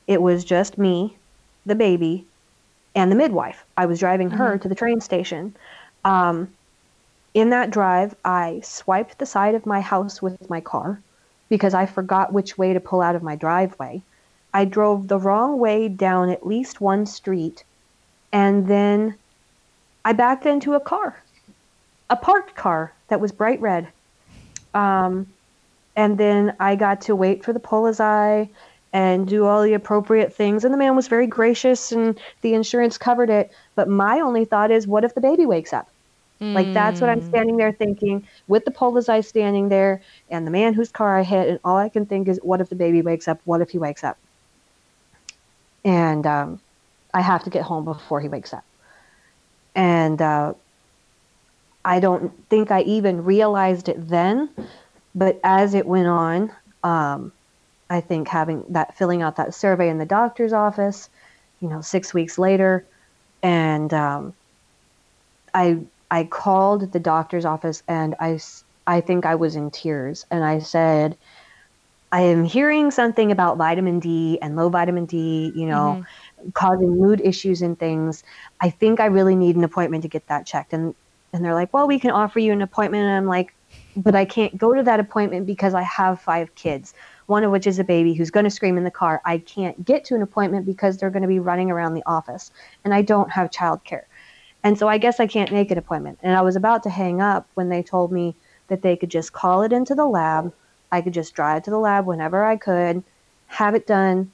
it 0.07 0.21
was 0.21 0.45
just 0.45 0.79
me 0.79 1.17
the 1.67 1.75
baby, 1.75 2.25
and 2.95 3.11
the 3.11 3.17
midwife. 3.17 3.65
I 3.77 3.87
was 3.87 3.99
driving 3.99 4.31
her 4.31 4.53
mm-hmm. 4.53 4.63
to 4.63 4.69
the 4.69 4.75
train 4.75 5.01
station. 5.01 5.55
Um, 6.05 6.49
in 7.35 7.51
that 7.51 7.71
drive, 7.71 8.15
I 8.25 8.61
swiped 8.63 9.19
the 9.19 9.27
side 9.27 9.55
of 9.55 9.67
my 9.67 9.81
house 9.81 10.23
with 10.23 10.49
my 10.49 10.61
car 10.61 11.01
because 11.49 11.75
I 11.75 11.85
forgot 11.85 12.33
which 12.33 12.57
way 12.57 12.73
to 12.73 12.81
pull 12.81 13.03
out 13.03 13.17
of 13.17 13.23
my 13.23 13.37
driveway. 13.37 14.01
I 14.55 14.65
drove 14.65 15.09
the 15.09 15.19
wrong 15.19 15.59
way 15.59 15.89
down 15.89 16.31
at 16.31 16.47
least 16.47 16.81
one 16.81 17.05
street, 17.05 17.65
and 18.33 18.67
then 18.69 19.17
I 20.07 20.13
backed 20.13 20.47
into 20.47 20.75
a 20.75 20.81
car, 20.81 21.21
a 22.09 22.15
parked 22.15 22.55
car 22.55 22.93
that 23.09 23.21
was 23.21 23.33
bright 23.33 23.61
red. 23.61 23.89
Um, 24.73 25.27
and 25.97 26.17
then 26.17 26.55
I 26.61 26.77
got 26.77 27.01
to 27.03 27.17
wait 27.17 27.45
for 27.45 27.53
the 27.53 27.59
Polizei 27.59 28.49
and 28.93 29.27
do 29.27 29.47
all 29.47 29.65
the 29.65 29.75
appropriate 29.75 30.33
things. 30.33 30.65
And 30.65 30.73
the 30.73 30.79
man 30.79 30.95
was 30.95 31.09
very 31.09 31.27
gracious 31.27 31.91
and 31.91 32.17
the 32.43 32.55
insurance 32.55 32.97
covered 32.97 33.31
it. 33.31 33.51
But 33.75 33.89
my 33.89 34.21
only 34.21 34.45
thought 34.45 34.71
is, 34.71 34.87
what 34.87 35.03
if 35.03 35.13
the 35.17 35.21
baby 35.21 35.45
wakes 35.45 35.73
up? 35.73 35.89
Mm. 36.41 36.53
Like 36.53 36.73
that's 36.73 37.01
what 37.01 37.11
I'm 37.11 37.21
mm. 37.21 37.29
standing 37.29 37.57
there 37.57 37.73
thinking 37.73 38.29
with 38.47 38.65
the 38.65 38.71
Polizei 38.71 39.25
standing 39.25 39.71
there 39.71 40.03
and 40.31 40.47
the 40.47 40.53
man 40.53 40.73
whose 40.73 40.93
car 40.93 41.19
I 41.19 41.25
hit. 41.25 41.49
And 41.49 41.59
all 41.65 41.79
I 41.79 41.89
can 41.89 42.07
think 42.07 42.29
is, 42.29 42.39
what 42.45 42.61
if 42.61 42.69
the 42.69 42.77
baby 42.77 43.03
wakes 43.03 43.27
up? 43.27 43.41
What 43.45 43.61
if 43.61 43.71
he 43.71 43.79
wakes 43.79 44.05
up? 44.05 44.19
And 45.85 46.25
um, 46.29 46.61
I 47.13 47.23
have 47.23 47.43
to 47.43 47.51
get 47.51 47.65
home 47.65 47.85
before 47.85 48.21
he 48.21 48.29
wakes 48.29 48.55
up. 48.55 48.63
And 49.77 50.21
uh, 50.21 50.55
I 51.85 52.01
don't 52.01 52.33
think 52.49 52.73
I 52.73 52.81
even 52.83 53.23
realized 53.25 53.89
it 53.89 54.09
then. 54.09 54.51
But 55.15 55.39
as 55.45 55.75
it 55.75 55.87
went 55.87 56.09
on, 56.09 56.53
um, 56.83 57.33
I 57.89 58.01
think 58.01 58.27
having 58.27 58.65
that 58.71 58.97
filling 58.97 59.23
out 59.23 59.37
that 59.37 59.55
survey 59.55 59.89
in 59.89 59.99
the 59.99 60.05
doctor's 60.05 60.53
office, 60.53 61.09
you 61.61 61.69
know, 61.69 61.81
six 61.81 62.13
weeks 62.13 62.39
later, 62.39 62.85
and 63.43 63.95
um, 63.95 64.35
I 65.55 65.79
I 66.11 66.25
called 66.25 66.93
the 66.93 67.01
doctor's 67.01 67.45
office 67.45 67.83
and 67.87 68.15
I 68.21 68.41
I 68.87 69.01
think 69.01 69.25
I 69.25 69.35
was 69.37 69.57
in 69.57 69.71
tears 69.71 70.27
and 70.31 70.45
I 70.45 70.59
said, 70.59 71.17
I 72.13 72.23
am 72.23 72.45
hearing 72.45 72.91
something 72.91 73.33
about 73.33 73.57
vitamin 73.57 74.01
D 74.01 74.39
and 74.41 74.57
low 74.57 74.69
vitamin 74.69 75.07
D, 75.07 75.53
you 75.55 75.67
know, 75.67 75.99
mm-hmm. 75.99 76.03
Causing 76.55 76.99
mood 76.99 77.21
issues 77.21 77.63
and 77.63 77.79
things. 77.79 78.25
I 78.61 78.71
think 78.71 79.01
I 79.01 79.07
really 79.07 79.37
need 79.37 79.57
an 79.57 79.65
appointment 79.65 80.03
to 80.03 80.09
get 80.09 80.27
that 80.29 80.47
checked. 80.47 80.73
And 80.73 80.95
and 81.33 81.45
they're 81.45 81.55
like, 81.55 81.75
well, 81.75 81.87
we 81.87 81.99
can 81.99 82.11
offer 82.13 82.39
you 82.39 82.53
an 82.53 82.63
appointment. 82.63 83.05
And 83.05 83.13
I'm 83.13 83.27
like, 83.27 83.55
but 83.97 84.15
I 84.15 84.25
can't 84.25 84.57
go 84.57 84.73
to 84.73 84.83
that 84.85 85.01
appointment 85.01 85.47
because 85.47 85.75
I 85.75 85.83
have 85.83 86.21
five 86.21 86.55
kids 86.55 86.95
one 87.27 87.43
of 87.45 87.51
which 87.51 87.67
is 87.67 87.79
a 87.79 87.85
baby 87.85 88.15
who's 88.15 88.31
going 88.31 88.45
to 88.45 88.51
scream 88.51 88.79
in 88.79 88.85
the 88.85 88.91
car. 88.91 89.21
I 89.25 89.39
can't 89.39 89.85
get 89.85 90.05
to 90.07 90.15
an 90.15 90.23
appointment 90.23 90.65
because 90.65 90.97
they're 90.97 91.11
going 91.11 91.23
to 91.23 91.29
be 91.29 91.41
running 91.41 91.71
around 91.71 91.95
the 91.95 92.03
office 92.07 92.51
and 92.85 92.95
I 92.95 93.03
don't 93.03 93.31
have 93.31 93.51
childcare. 93.51 94.05
And 94.63 94.79
so 94.79 94.89
I 94.89 94.99
guess 94.99 95.21
I 95.21 95.27
can't 95.27 95.53
make 95.53 95.71
an 95.71 95.79
appointment. 95.79 96.19
And 96.23 96.37
I 96.37 96.43
was 96.43 96.57
about 96.57 96.83
to 96.85 96.91
hang 96.91 97.21
up 97.21 97.47
when 97.55 97.69
they 97.69 97.83
told 97.83 98.11
me 98.11 98.35
that 98.69 98.83
they 98.83 98.97
could 98.97 99.11
just 99.11 99.33
call 99.33 99.63
it 99.63 99.73
into 99.73 99.95
the 99.95 100.07
lab. 100.07 100.53
I 100.91 101.01
could 101.01 101.15
just 101.15 101.35
drive 101.35 101.65
to 101.65 101.71
the 101.71 101.79
lab 101.79 102.07
whenever 102.07 102.45
I 102.45 102.57
could, 102.57 103.03
have 103.49 103.75
it 103.75 103.87
done, 103.87 104.33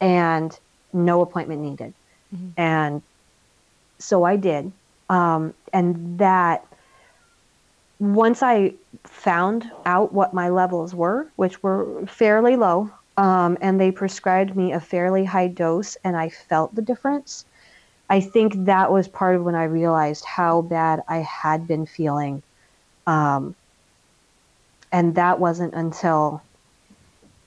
and 0.00 0.58
no 0.94 1.20
appointment 1.20 1.60
needed. 1.60 1.92
Mm-hmm. 2.34 2.48
And 2.56 3.02
so 3.98 4.24
I 4.24 4.36
did. 4.36 4.72
Um, 5.10 5.52
and 5.72 6.18
that 6.18 6.66
once 7.98 8.42
I 8.42 8.72
found 9.04 9.70
out 9.84 10.12
what 10.12 10.32
my 10.32 10.48
levels 10.48 10.94
were, 10.94 11.28
which 11.36 11.62
were 11.62 12.06
fairly 12.06 12.56
low, 12.56 12.90
um, 13.16 13.56
and 13.60 13.80
they 13.80 13.90
prescribed 13.90 14.56
me 14.56 14.72
a 14.72 14.80
fairly 14.80 15.24
high 15.24 15.48
dose, 15.48 15.96
and 16.04 16.16
I 16.16 16.28
felt 16.30 16.74
the 16.74 16.82
difference. 16.82 17.44
I 18.10 18.20
think 18.20 18.64
that 18.64 18.90
was 18.90 19.08
part 19.08 19.36
of 19.36 19.44
when 19.44 19.54
I 19.54 19.64
realized 19.64 20.24
how 20.24 20.62
bad 20.62 21.02
I 21.08 21.18
had 21.18 21.66
been 21.66 21.86
feeling. 21.86 22.42
Um, 23.06 23.54
and 24.92 25.14
that 25.14 25.38
wasn't 25.40 25.74
until 25.74 26.42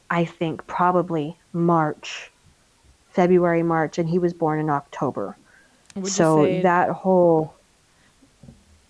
I 0.10 0.26
think 0.26 0.66
probably 0.68 1.38
March, 1.54 2.32
February, 3.18 3.64
March, 3.64 3.98
and 3.98 4.08
he 4.08 4.20
was 4.20 4.32
born 4.32 4.60
in 4.60 4.70
October. 4.70 5.36
so 6.04 6.46
that 6.62 6.90
whole 7.02 7.56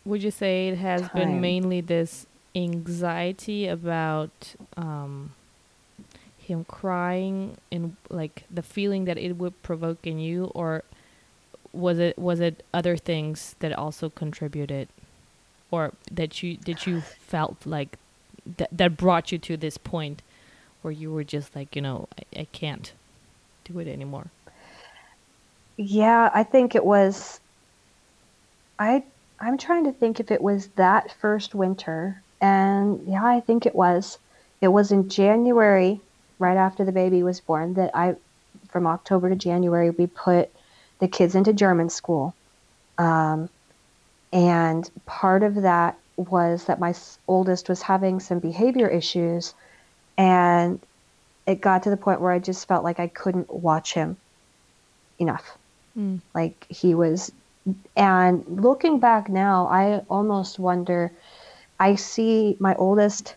would 0.04 0.22
you 0.22 0.32
say 0.32 0.68
it 0.68 0.78
has 0.78 1.02
time. 1.02 1.12
been 1.14 1.41
mainly 1.41 1.80
this 1.80 2.26
anxiety 2.54 3.68
about 3.68 4.56
um, 4.76 5.32
him 6.38 6.66
crying 6.66 7.58
and 7.72 7.95
like 8.10 8.43
the 8.52 8.62
feeling 8.62 9.06
that 9.06 9.18
it 9.18 9.38
would 9.38 9.56
provoke 9.64 10.06
in 10.06 10.20
you, 10.20 10.52
or 10.54 10.84
was 11.72 11.97
it 11.97 12.20
was 12.20 12.41
it 12.41 12.64
other 12.74 12.97
things 12.97 13.56
that 13.60 13.72
also 13.72 14.10
contributed, 14.10 14.89
or 15.72 15.93
that 16.12 16.43
you 16.43 16.58
that 16.66 16.86
you 16.86 16.99
felt 16.99 17.66
like 17.66 17.97
that 18.58 18.70
that 18.74 18.97
brought 18.97 19.32
you 19.32 19.38
to 19.38 19.56
this 19.56 19.78
point 19.78 20.22
where 20.82 20.91
you 20.91 21.14
were 21.14 21.24
just 21.24 21.56
like 21.56 21.78
you 21.78 21.82
know 21.82 22.10
I, 22.20 22.41
I 22.41 22.47
can't 22.52 22.91
do 23.68 23.80
it 23.80 23.88
anymore. 23.88 24.28
Yeah, 25.78 26.30
I 26.34 26.43
think 26.43 26.76
it 26.76 26.86
was. 26.86 27.39
I 28.80 29.03
I'm 29.39 29.57
trying 29.57 29.86
to 29.86 29.91
think 29.91 30.20
if 30.20 30.32
it 30.32 30.41
was 30.41 30.68
that 30.76 31.11
first 31.20 31.53
winter. 31.53 32.22
And 32.41 33.01
yeah, 33.07 33.26
I 33.26 33.39
think 33.39 33.65
it 33.65 33.76
was. 33.76 34.18
It 34.61 34.70
was 34.70 34.91
in 34.91 35.09
January, 35.09 35.99
right 36.39 36.57
after 36.57 36.84
the 36.84 36.91
baby 36.91 37.22
was 37.24 37.39
born, 37.39 37.76
that 37.76 37.91
I 37.93 38.15
from 38.70 38.88
October 38.88 39.30
to 39.30 39.36
January, 39.36 39.91
we 39.91 40.07
put 40.07 40.49
the 40.99 41.07
kids 41.07 41.36
into 41.36 41.53
German 41.53 41.89
school. 41.89 42.34
Um, 42.97 43.49
and 44.34 44.89
part 45.05 45.43
of 45.43 45.55
that 45.55 45.97
was 46.18 46.65
that 46.65 46.80
my 46.80 46.93
oldest 47.28 47.70
was 47.70 47.84
having 47.84 48.20
some 48.20 48.39
behavior 48.39 48.88
issues. 48.88 49.53
And 50.18 50.80
it 51.48 51.62
got 51.62 51.84
to 51.84 51.89
the 51.89 51.98
point 51.98 52.22
where 52.22 52.32
I 52.32 52.39
just 52.39 52.68
felt 52.68 52.84
like 52.84 53.00
I 53.00 53.08
couldn't 53.08 53.52
watch 53.52 53.93
him 53.93 54.18
enough. 55.18 55.58
Mm. 55.98 56.20
Like 56.36 56.66
he 56.70 56.93
was, 56.93 57.32
and 57.95 58.45
looking 58.48 59.00
back 59.00 59.30
now, 59.30 59.68
I 59.68 60.02
almost 60.10 60.60
wonder. 60.60 61.12
I 61.80 61.95
see 61.95 62.58
my 62.60 62.76
oldest, 62.76 63.36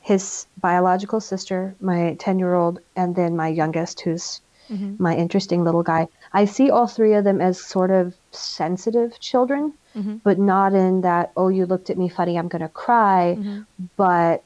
his 0.00 0.46
biological 0.60 1.20
sister, 1.20 1.74
my 1.80 2.14
10 2.18 2.38
year 2.38 2.54
old, 2.54 2.78
and 2.94 3.16
then 3.16 3.36
my 3.36 3.48
youngest, 3.48 4.00
who's 4.00 4.40
mm-hmm. 4.70 5.02
my 5.02 5.16
interesting 5.16 5.64
little 5.64 5.82
guy. 5.82 6.08
I 6.32 6.44
see 6.44 6.70
all 6.70 6.86
three 6.86 7.14
of 7.14 7.24
them 7.24 7.40
as 7.40 7.60
sort 7.60 7.90
of 7.90 8.14
sensitive 8.30 9.18
children, 9.18 9.72
mm-hmm. 9.96 10.16
but 10.22 10.38
not 10.38 10.74
in 10.74 11.00
that, 11.02 11.32
oh, 11.36 11.48
you 11.48 11.66
looked 11.66 11.90
at 11.90 11.98
me 11.98 12.08
funny, 12.08 12.38
I'm 12.38 12.48
going 12.48 12.62
to 12.62 12.68
cry, 12.68 13.36
mm-hmm. 13.38 13.62
but 13.96 14.42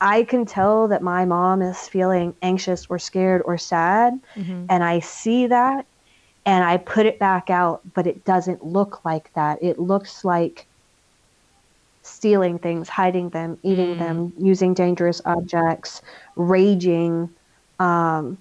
I 0.00 0.22
can 0.22 0.44
tell 0.44 0.88
that 0.88 1.02
my 1.02 1.24
mom 1.24 1.62
is 1.62 1.88
feeling 1.88 2.34
anxious 2.42 2.86
or 2.88 2.98
scared 2.98 3.42
or 3.44 3.58
sad. 3.58 4.18
Mm-hmm. 4.36 4.66
And 4.68 4.84
I 4.84 5.00
see 5.00 5.46
that 5.46 5.86
and 6.48 6.64
I 6.64 6.78
put 6.78 7.04
it 7.04 7.18
back 7.18 7.50
out, 7.50 7.82
but 7.94 8.06
it 8.06 8.24
doesn't 8.24 8.64
look 8.64 9.04
like 9.04 9.32
that. 9.34 9.62
It 9.62 9.78
looks 9.78 10.24
like 10.24 10.66
stealing 12.02 12.58
things, 12.58 12.88
hiding 12.88 13.28
them, 13.28 13.58
eating 13.62 13.96
mm. 13.96 13.98
them, 13.98 14.32
using 14.38 14.72
dangerous 14.72 15.20
objects, 15.26 16.00
raging, 16.36 17.28
um, 17.78 18.38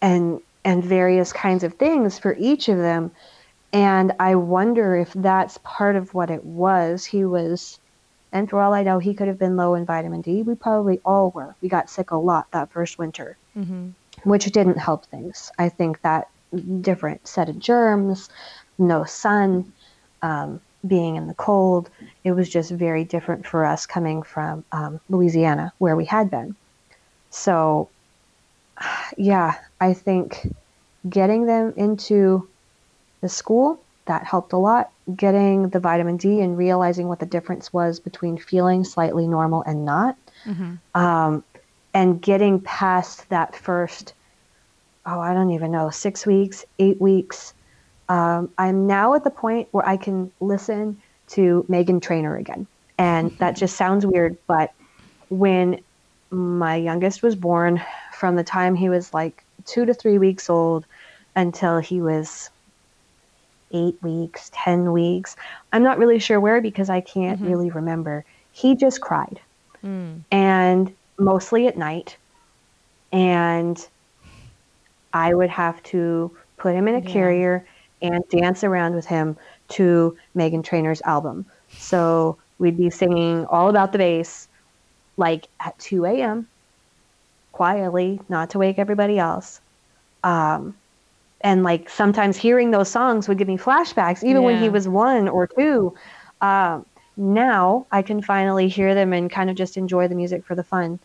and 0.00 0.40
and 0.64 0.84
various 0.84 1.32
kinds 1.32 1.64
of 1.64 1.74
things 1.74 2.18
for 2.18 2.36
each 2.38 2.68
of 2.68 2.78
them. 2.78 3.10
And 3.72 4.12
I 4.20 4.36
wonder 4.36 4.96
if 4.96 5.12
that's 5.12 5.58
part 5.64 5.96
of 5.96 6.14
what 6.14 6.30
it 6.30 6.44
was. 6.44 7.04
He 7.04 7.24
was 7.24 7.80
and 8.32 8.48
for 8.48 8.60
all 8.60 8.74
I 8.74 8.82
know, 8.82 8.98
he 8.98 9.14
could 9.14 9.28
have 9.28 9.38
been 9.38 9.56
low 9.56 9.74
in 9.74 9.86
vitamin 9.86 10.20
D. 10.20 10.42
We 10.42 10.54
probably 10.54 11.00
all 11.04 11.30
were. 11.30 11.54
We 11.62 11.68
got 11.68 11.90
sick 11.90 12.10
a 12.10 12.16
lot 12.16 12.50
that 12.50 12.70
first 12.70 12.98
winter, 12.98 13.36
mm-hmm. 13.56 13.88
which 14.24 14.44
didn't 14.46 14.78
help 14.78 15.06
things. 15.06 15.50
I 15.58 15.68
think 15.68 16.02
that 16.02 16.28
different 16.80 17.26
set 17.26 17.48
of 17.48 17.58
germs, 17.58 18.28
no 18.78 19.04
sun, 19.04 19.72
um, 20.22 20.60
being 20.86 21.16
in 21.16 21.26
the 21.26 21.34
cold, 21.34 21.90
it 22.24 22.32
was 22.32 22.48
just 22.48 22.70
very 22.70 23.04
different 23.04 23.46
for 23.46 23.64
us 23.64 23.86
coming 23.86 24.22
from 24.22 24.64
um, 24.72 25.00
Louisiana, 25.08 25.72
where 25.78 25.96
we 25.96 26.04
had 26.04 26.30
been. 26.30 26.54
So, 27.30 27.88
yeah, 29.16 29.54
I 29.80 29.94
think 29.94 30.54
getting 31.08 31.46
them 31.46 31.72
into 31.76 32.48
the 33.20 33.28
school 33.28 33.80
that 34.08 34.24
helped 34.24 34.52
a 34.52 34.56
lot. 34.56 34.90
Getting 35.16 35.68
the 35.68 35.80
vitamin 35.80 36.16
D 36.16 36.40
and 36.40 36.58
realizing 36.58 37.08
what 37.08 37.20
the 37.20 37.26
difference 37.26 37.72
was 37.72 38.00
between 38.00 38.36
feeling 38.36 38.84
slightly 38.84 39.26
normal 39.26 39.62
and 39.62 39.84
not. 39.84 40.16
Mm-hmm. 40.44 40.74
Um, 41.00 41.44
and 41.94 42.20
getting 42.20 42.60
past 42.60 43.28
that 43.30 43.56
first, 43.56 44.12
oh, 45.06 45.20
I 45.20 45.32
don't 45.32 45.50
even 45.50 45.70
know, 45.70 45.90
six 45.90 46.26
weeks, 46.26 46.64
eight 46.78 47.00
weeks. 47.00 47.54
Um, 48.08 48.50
I'm 48.58 48.86
now 48.86 49.14
at 49.14 49.24
the 49.24 49.30
point 49.30 49.68
where 49.70 49.88
I 49.88 49.96
can 49.96 50.30
listen 50.40 51.00
to 51.28 51.64
Meghan 51.68 52.02
Trainor 52.02 52.36
again. 52.36 52.66
And 52.98 53.30
that 53.38 53.56
just 53.56 53.76
sounds 53.76 54.04
weird, 54.04 54.36
but 54.46 54.72
when 55.28 55.80
my 56.30 56.76
youngest 56.76 57.22
was 57.22 57.36
born, 57.36 57.80
from 58.12 58.36
the 58.36 58.44
time 58.44 58.74
he 58.74 58.88
was 58.88 59.14
like 59.14 59.44
two 59.64 59.84
to 59.86 59.94
three 59.94 60.18
weeks 60.18 60.50
old 60.50 60.84
until 61.36 61.78
he 61.78 62.00
was 62.00 62.50
eight 63.72 63.96
weeks, 64.02 64.50
10 64.54 64.92
weeks. 64.92 65.36
I'm 65.72 65.82
not 65.82 65.98
really 65.98 66.18
sure 66.18 66.40
where 66.40 66.60
because 66.60 66.90
I 66.90 67.00
can't 67.00 67.40
mm-hmm. 67.40 67.50
really 67.50 67.70
remember. 67.70 68.24
He 68.52 68.74
just 68.74 69.00
cried. 69.00 69.40
Mm. 69.84 70.22
And 70.30 70.94
mostly 71.18 71.66
at 71.66 71.76
night. 71.76 72.16
And 73.12 73.86
I 75.12 75.34
would 75.34 75.50
have 75.50 75.82
to 75.84 76.30
put 76.56 76.74
him 76.74 76.88
in 76.88 76.94
a 76.96 77.00
yeah. 77.00 77.12
carrier 77.12 77.66
and 78.02 78.26
dance 78.28 78.62
around 78.64 78.94
with 78.94 79.06
him 79.06 79.36
to 79.68 80.16
Meghan 80.36 80.64
Trainor's 80.64 81.02
album. 81.02 81.46
So 81.70 82.36
we'd 82.58 82.76
be 82.76 82.90
singing 82.90 83.46
all 83.46 83.68
about 83.68 83.92
the 83.92 83.98
bass 83.98 84.48
like 85.16 85.48
at 85.60 85.78
2 85.78 86.04
a.m. 86.04 86.46
quietly, 87.52 88.20
not 88.28 88.50
to 88.50 88.58
wake 88.58 88.78
everybody 88.78 89.18
else. 89.18 89.60
Um, 90.22 90.74
and 91.40 91.62
like 91.62 91.88
sometimes 91.88 92.36
hearing 92.36 92.70
those 92.70 92.88
songs 92.88 93.28
would 93.28 93.38
give 93.38 93.48
me 93.48 93.56
flashbacks 93.56 94.22
even 94.22 94.42
yeah. 94.42 94.46
when 94.46 94.62
he 94.62 94.68
was 94.68 94.88
one 94.88 95.28
or 95.28 95.46
two 95.46 95.94
um, 96.40 96.84
now 97.16 97.86
i 97.92 98.02
can 98.02 98.22
finally 98.22 98.68
hear 98.68 98.94
them 98.94 99.12
and 99.12 99.30
kind 99.30 99.50
of 99.50 99.56
just 99.56 99.76
enjoy 99.76 100.08
the 100.08 100.14
music 100.14 100.44
for 100.44 100.54
the 100.54 100.64
fun 100.64 100.98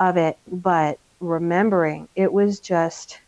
of 0.00 0.16
it 0.16 0.38
but 0.50 0.98
remembering 1.20 2.08
it 2.14 2.32
was 2.32 2.60
just 2.60 3.20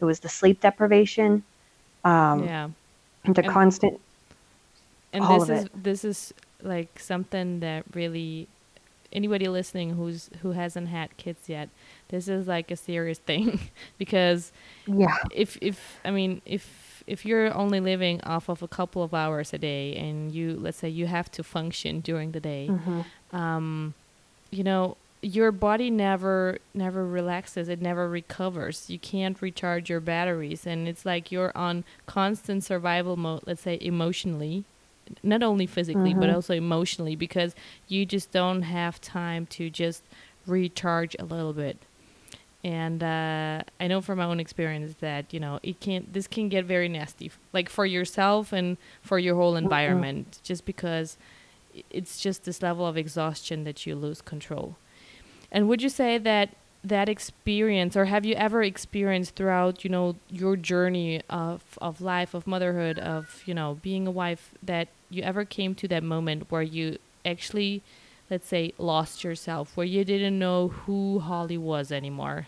it 0.00 0.04
was 0.04 0.20
the 0.20 0.28
sleep 0.28 0.60
deprivation 0.60 1.42
um, 2.04 2.44
yeah 2.44 2.68
and 3.24 3.34
the 3.34 3.42
and, 3.42 3.50
constant 3.50 4.00
and 5.12 5.24
this 5.24 5.42
is 5.48 5.64
it. 5.64 5.82
this 5.82 6.04
is 6.04 6.34
like 6.62 6.98
something 6.98 7.60
that 7.60 7.84
really 7.94 8.46
anybody 9.12 9.48
listening 9.48 9.90
who's 9.94 10.30
who 10.42 10.52
hasn't 10.52 10.88
had 10.88 11.16
kids 11.16 11.48
yet 11.48 11.68
this 12.10 12.28
is 12.28 12.46
like 12.46 12.70
a 12.70 12.76
serious 12.76 13.18
thing. 13.18 13.60
Because 13.98 14.52
yeah. 14.86 15.16
if 15.32 15.58
if 15.60 16.00
i 16.04 16.10
mean 16.10 16.40
if 16.46 17.02
if 17.06 17.26
you're 17.26 17.52
only 17.54 17.80
living 17.80 18.20
off 18.22 18.48
of 18.48 18.62
a 18.62 18.68
couple 18.68 19.02
of 19.02 19.12
hours 19.12 19.52
a 19.52 19.58
day 19.58 19.94
and 19.96 20.32
you 20.32 20.56
let's 20.58 20.78
say 20.78 20.88
you 20.88 21.06
have 21.06 21.30
to 21.32 21.42
function 21.42 22.00
during 22.00 22.32
the 22.32 22.40
day 22.40 22.68
mm-hmm. 22.70 23.36
um, 23.36 23.94
you 24.50 24.64
know 24.64 24.96
your 25.22 25.52
body 25.52 25.90
never 25.90 26.58
never 26.72 27.06
relaxes. 27.06 27.68
It 27.68 27.82
never 27.82 28.08
recovers. 28.08 28.88
You 28.88 28.98
can't 28.98 29.40
recharge 29.42 29.90
your 29.90 30.00
batteries. 30.00 30.66
And 30.66 30.88
it's 30.88 31.04
like 31.04 31.30
you're 31.30 31.52
on 31.54 31.84
constant 32.06 32.64
survival 32.64 33.16
mode 33.16 33.42
let's 33.46 33.62
say 33.62 33.78
emotionally 33.80 34.64
not 35.22 35.42
only 35.42 35.66
physically 35.66 36.10
mm-hmm. 36.10 36.20
but 36.20 36.30
also 36.30 36.54
emotionally 36.54 37.16
because 37.16 37.54
you 37.88 38.06
just 38.06 38.30
don't 38.30 38.62
have 38.62 39.00
time 39.00 39.44
to 39.44 39.68
just 39.68 40.04
recharge 40.46 41.16
a 41.18 41.24
little 41.24 41.52
bit 41.52 41.76
and 42.62 43.02
uh, 43.02 43.62
I 43.78 43.86
know 43.86 44.00
from 44.00 44.18
my 44.18 44.24
own 44.24 44.40
experience 44.40 44.96
that 45.00 45.32
you 45.32 45.40
know 45.40 45.60
it 45.62 45.80
can 45.80 46.06
this 46.12 46.26
can 46.26 46.48
get 46.48 46.64
very 46.64 46.88
nasty, 46.88 47.30
like 47.52 47.68
for 47.68 47.86
yourself 47.86 48.52
and 48.52 48.76
for 49.02 49.18
your 49.18 49.36
whole 49.36 49.56
environment, 49.56 50.32
mm-hmm. 50.32 50.44
just 50.44 50.64
because 50.64 51.16
it's 51.90 52.20
just 52.20 52.44
this 52.44 52.62
level 52.62 52.86
of 52.86 52.96
exhaustion 52.96 53.64
that 53.64 53.86
you 53.86 53.94
lose 53.94 54.20
control. 54.20 54.76
And 55.50 55.68
would 55.68 55.82
you 55.82 55.88
say 55.88 56.18
that 56.18 56.50
that 56.82 57.08
experience, 57.08 57.96
or 57.96 58.06
have 58.06 58.24
you 58.24 58.34
ever 58.34 58.62
experienced 58.62 59.36
throughout 59.36 59.82
you 59.84 59.90
know 59.90 60.16
your 60.28 60.56
journey 60.56 61.22
of 61.30 61.78
of 61.80 62.00
life, 62.00 62.34
of 62.34 62.46
motherhood, 62.46 62.98
of 62.98 63.42
you 63.46 63.54
know 63.54 63.78
being 63.80 64.06
a 64.06 64.10
wife, 64.10 64.54
that 64.62 64.88
you 65.08 65.22
ever 65.22 65.44
came 65.44 65.74
to 65.76 65.88
that 65.88 66.02
moment 66.02 66.50
where 66.50 66.62
you 66.62 66.98
actually 67.24 67.82
let's 68.30 68.46
say, 68.46 68.72
lost 68.78 69.24
yourself, 69.24 69.76
where 69.76 69.86
you 69.86 70.04
didn't 70.04 70.38
know 70.38 70.68
who 70.68 71.18
Holly 71.18 71.58
was 71.58 71.90
anymore? 71.90 72.46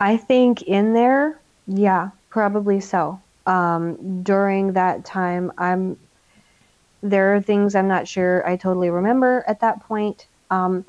I 0.00 0.16
think 0.16 0.62
in 0.62 0.94
there, 0.94 1.38
yeah, 1.66 2.10
probably 2.30 2.80
so. 2.80 3.20
Um, 3.46 4.22
during 4.22 4.72
that 4.72 5.04
time, 5.04 5.52
I'm 5.58 5.98
there 7.02 7.34
are 7.34 7.40
things 7.40 7.74
I'm 7.74 7.86
not 7.86 8.08
sure 8.08 8.46
I 8.48 8.56
totally 8.56 8.88
remember 8.88 9.44
at 9.46 9.60
that 9.60 9.80
point. 9.80 10.26
Um, 10.50 10.86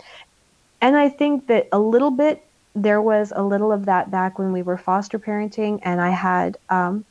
and 0.80 0.95
I 0.95 1.10
think 1.10 1.47
that 1.47 1.68
a 1.74 1.80
little 1.80 2.12
bit 2.12 2.41
there 2.74 3.01
was 3.01 3.34
a 3.36 3.43
little 3.43 3.74
of 3.74 3.86
that 3.86 4.12
back 4.12 4.39
when 4.39 4.53
we 4.53 4.62
were 4.62 4.78
foster 4.78 5.20
parenting, 5.20 5.80
and 5.84 5.99
I 5.99 6.10
had 6.10 6.58
um, 6.70 7.03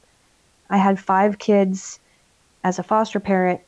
I 0.70 0.78
had 0.78 0.99
five 0.99 1.38
kids 1.38 2.01
as 2.64 2.78
a 2.78 2.82
foster 2.82 3.20
parent, 3.20 3.61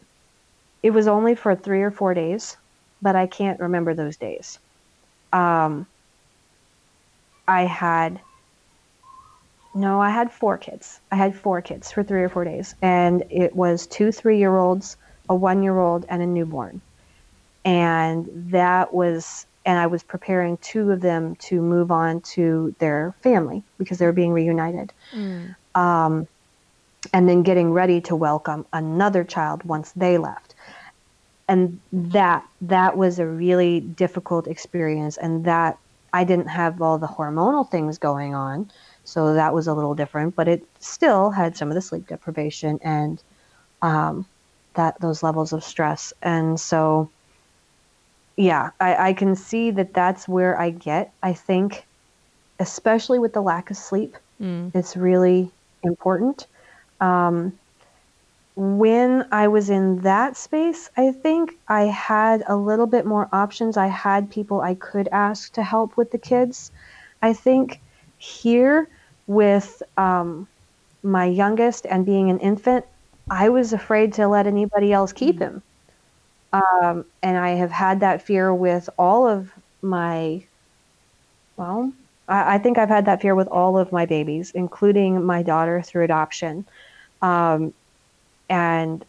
it 0.86 0.92
was 0.92 1.08
only 1.08 1.34
for 1.34 1.56
three 1.56 1.82
or 1.82 1.90
four 1.90 2.14
days, 2.14 2.56
but 3.02 3.16
I 3.16 3.26
can't 3.26 3.58
remember 3.58 3.92
those 3.92 4.16
days. 4.16 4.60
Um, 5.32 5.84
I 7.48 7.62
had 7.62 8.20
no, 9.74 10.00
I 10.00 10.10
had 10.10 10.30
four 10.30 10.56
kids. 10.56 11.00
I 11.10 11.16
had 11.16 11.34
four 11.34 11.60
kids 11.60 11.90
for 11.90 12.04
three 12.04 12.22
or 12.22 12.28
four 12.28 12.44
days, 12.44 12.76
and 12.82 13.24
it 13.30 13.56
was 13.56 13.88
two 13.88 14.12
three-year-olds, 14.12 14.96
a 15.28 15.34
one-year-old, 15.34 16.06
and 16.08 16.22
a 16.22 16.26
newborn. 16.26 16.80
And 17.64 18.28
that 18.52 18.94
was, 18.94 19.44
and 19.64 19.80
I 19.80 19.88
was 19.88 20.04
preparing 20.04 20.56
two 20.58 20.92
of 20.92 21.00
them 21.00 21.34
to 21.48 21.60
move 21.60 21.90
on 21.90 22.20
to 22.36 22.76
their 22.78 23.12
family 23.22 23.64
because 23.76 23.98
they 23.98 24.06
were 24.06 24.12
being 24.12 24.32
reunited. 24.32 24.92
Mm. 25.12 25.56
Um, 25.74 26.28
and 27.12 27.28
then 27.28 27.42
getting 27.42 27.72
ready 27.72 28.00
to 28.02 28.14
welcome 28.14 28.64
another 28.72 29.24
child 29.24 29.64
once 29.64 29.90
they 29.96 30.16
left 30.16 30.54
and 31.48 31.78
that 31.92 32.44
that 32.60 32.96
was 32.96 33.18
a 33.18 33.26
really 33.26 33.80
difficult 33.80 34.46
experience 34.46 35.16
and 35.16 35.44
that 35.44 35.78
I 36.12 36.24
didn't 36.24 36.48
have 36.48 36.80
all 36.80 36.98
the 36.98 37.06
hormonal 37.06 37.68
things 37.68 37.98
going 37.98 38.34
on, 38.34 38.70
so 39.04 39.34
that 39.34 39.52
was 39.52 39.66
a 39.66 39.74
little 39.74 39.94
different. 39.94 40.34
But 40.34 40.48
it 40.48 40.64
still 40.80 41.30
had 41.30 41.56
some 41.56 41.68
of 41.68 41.74
the 41.74 41.82
sleep 41.82 42.08
deprivation 42.08 42.78
and 42.82 43.22
um, 43.82 44.26
that 44.74 45.00
those 45.00 45.22
levels 45.22 45.52
of 45.52 45.62
stress. 45.62 46.12
And 46.22 46.58
so, 46.58 47.10
yeah, 48.36 48.70
I, 48.80 49.08
I 49.08 49.12
can 49.12 49.36
see 49.36 49.70
that 49.72 49.92
that's 49.92 50.26
where 50.26 50.58
I 50.58 50.70
get. 50.70 51.12
I 51.22 51.32
think, 51.32 51.84
especially 52.58 53.18
with 53.18 53.32
the 53.32 53.42
lack 53.42 53.70
of 53.70 53.76
sleep, 53.76 54.16
mm. 54.40 54.74
it's 54.74 54.96
really 54.96 55.50
important. 55.82 56.46
Um, 57.00 57.52
when 58.56 59.28
I 59.30 59.48
was 59.48 59.68
in 59.68 60.00
that 60.00 60.34
space, 60.34 60.88
I 60.96 61.12
think 61.12 61.58
I 61.68 61.82
had 61.82 62.42
a 62.48 62.56
little 62.56 62.86
bit 62.86 63.04
more 63.04 63.28
options. 63.30 63.76
I 63.76 63.88
had 63.88 64.30
people 64.30 64.62
I 64.62 64.74
could 64.74 65.08
ask 65.12 65.52
to 65.52 65.62
help 65.62 65.98
with 65.98 66.10
the 66.10 66.18
kids. 66.18 66.72
I 67.20 67.34
think 67.34 67.80
here 68.16 68.88
with 69.26 69.82
um, 69.98 70.48
my 71.02 71.26
youngest 71.26 71.84
and 71.84 72.06
being 72.06 72.30
an 72.30 72.38
infant, 72.38 72.86
I 73.30 73.50
was 73.50 73.74
afraid 73.74 74.14
to 74.14 74.26
let 74.26 74.46
anybody 74.46 74.90
else 74.90 75.12
keep 75.12 75.38
him. 75.38 75.62
Um, 76.54 77.04
and 77.22 77.36
I 77.36 77.50
have 77.50 77.70
had 77.70 78.00
that 78.00 78.22
fear 78.22 78.54
with 78.54 78.88
all 78.98 79.28
of 79.28 79.52
my, 79.82 80.42
well, 81.58 81.92
I, 82.26 82.54
I, 82.54 82.58
think 82.58 82.78
I've 82.78 82.88
had 82.88 83.04
that 83.04 83.20
fear 83.20 83.34
with 83.34 83.48
all 83.48 83.76
of 83.76 83.92
my 83.92 84.06
babies, 84.06 84.52
including 84.52 85.22
my 85.24 85.42
daughter 85.42 85.82
through 85.82 86.04
adoption. 86.04 86.64
Um, 87.20 87.74
and 88.48 89.04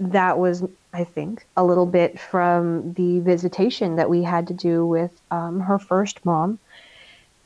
that 0.00 0.38
was, 0.38 0.64
I 0.92 1.04
think, 1.04 1.46
a 1.56 1.64
little 1.64 1.86
bit 1.86 2.18
from 2.18 2.92
the 2.94 3.20
visitation 3.20 3.96
that 3.96 4.08
we 4.08 4.22
had 4.22 4.46
to 4.48 4.54
do 4.54 4.86
with 4.86 5.10
um, 5.30 5.60
her 5.60 5.78
first 5.78 6.24
mom. 6.24 6.58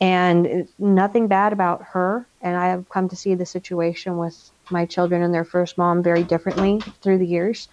And 0.00 0.68
nothing 0.78 1.28
bad 1.28 1.52
about 1.52 1.82
her. 1.82 2.26
And 2.40 2.56
I 2.56 2.68
have 2.68 2.88
come 2.88 3.08
to 3.08 3.16
see 3.16 3.34
the 3.34 3.46
situation 3.46 4.18
with 4.18 4.50
my 4.70 4.84
children 4.84 5.22
and 5.22 5.32
their 5.32 5.44
first 5.44 5.78
mom 5.78 6.02
very 6.02 6.24
differently 6.24 6.80
through 7.00 7.18
the 7.18 7.26
years. 7.26 7.68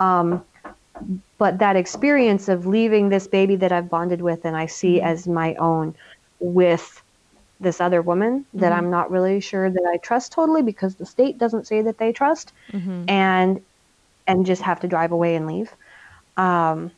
Um, 0.00 0.42
but 1.38 1.58
that 1.58 1.76
experience 1.76 2.48
of 2.48 2.66
leaving 2.66 3.10
this 3.10 3.26
baby 3.26 3.56
that 3.56 3.72
I've 3.72 3.90
bonded 3.90 4.22
with 4.22 4.44
and 4.44 4.56
I 4.56 4.66
see 4.66 4.96
mm-hmm. 4.96 5.06
as 5.06 5.28
my 5.28 5.54
own 5.56 5.94
with 6.40 7.02
this 7.60 7.80
other 7.80 8.02
woman 8.02 8.44
that 8.54 8.72
mm-hmm. 8.72 8.78
I'm 8.78 8.90
not 8.90 9.10
really 9.10 9.40
sure 9.40 9.70
that 9.70 9.84
I 9.92 9.96
trust 9.98 10.32
totally 10.32 10.62
because 10.62 10.96
the 10.96 11.06
state 11.06 11.38
doesn't 11.38 11.66
say 11.66 11.82
that 11.82 11.98
they 11.98 12.12
trust 12.12 12.52
mm-hmm. 12.72 13.08
and 13.08 13.62
and 14.26 14.44
just 14.44 14.62
have 14.62 14.80
to 14.80 14.88
drive 14.88 15.12
away 15.12 15.36
and 15.36 15.46
leave. 15.46 15.72
Um, 16.36 16.90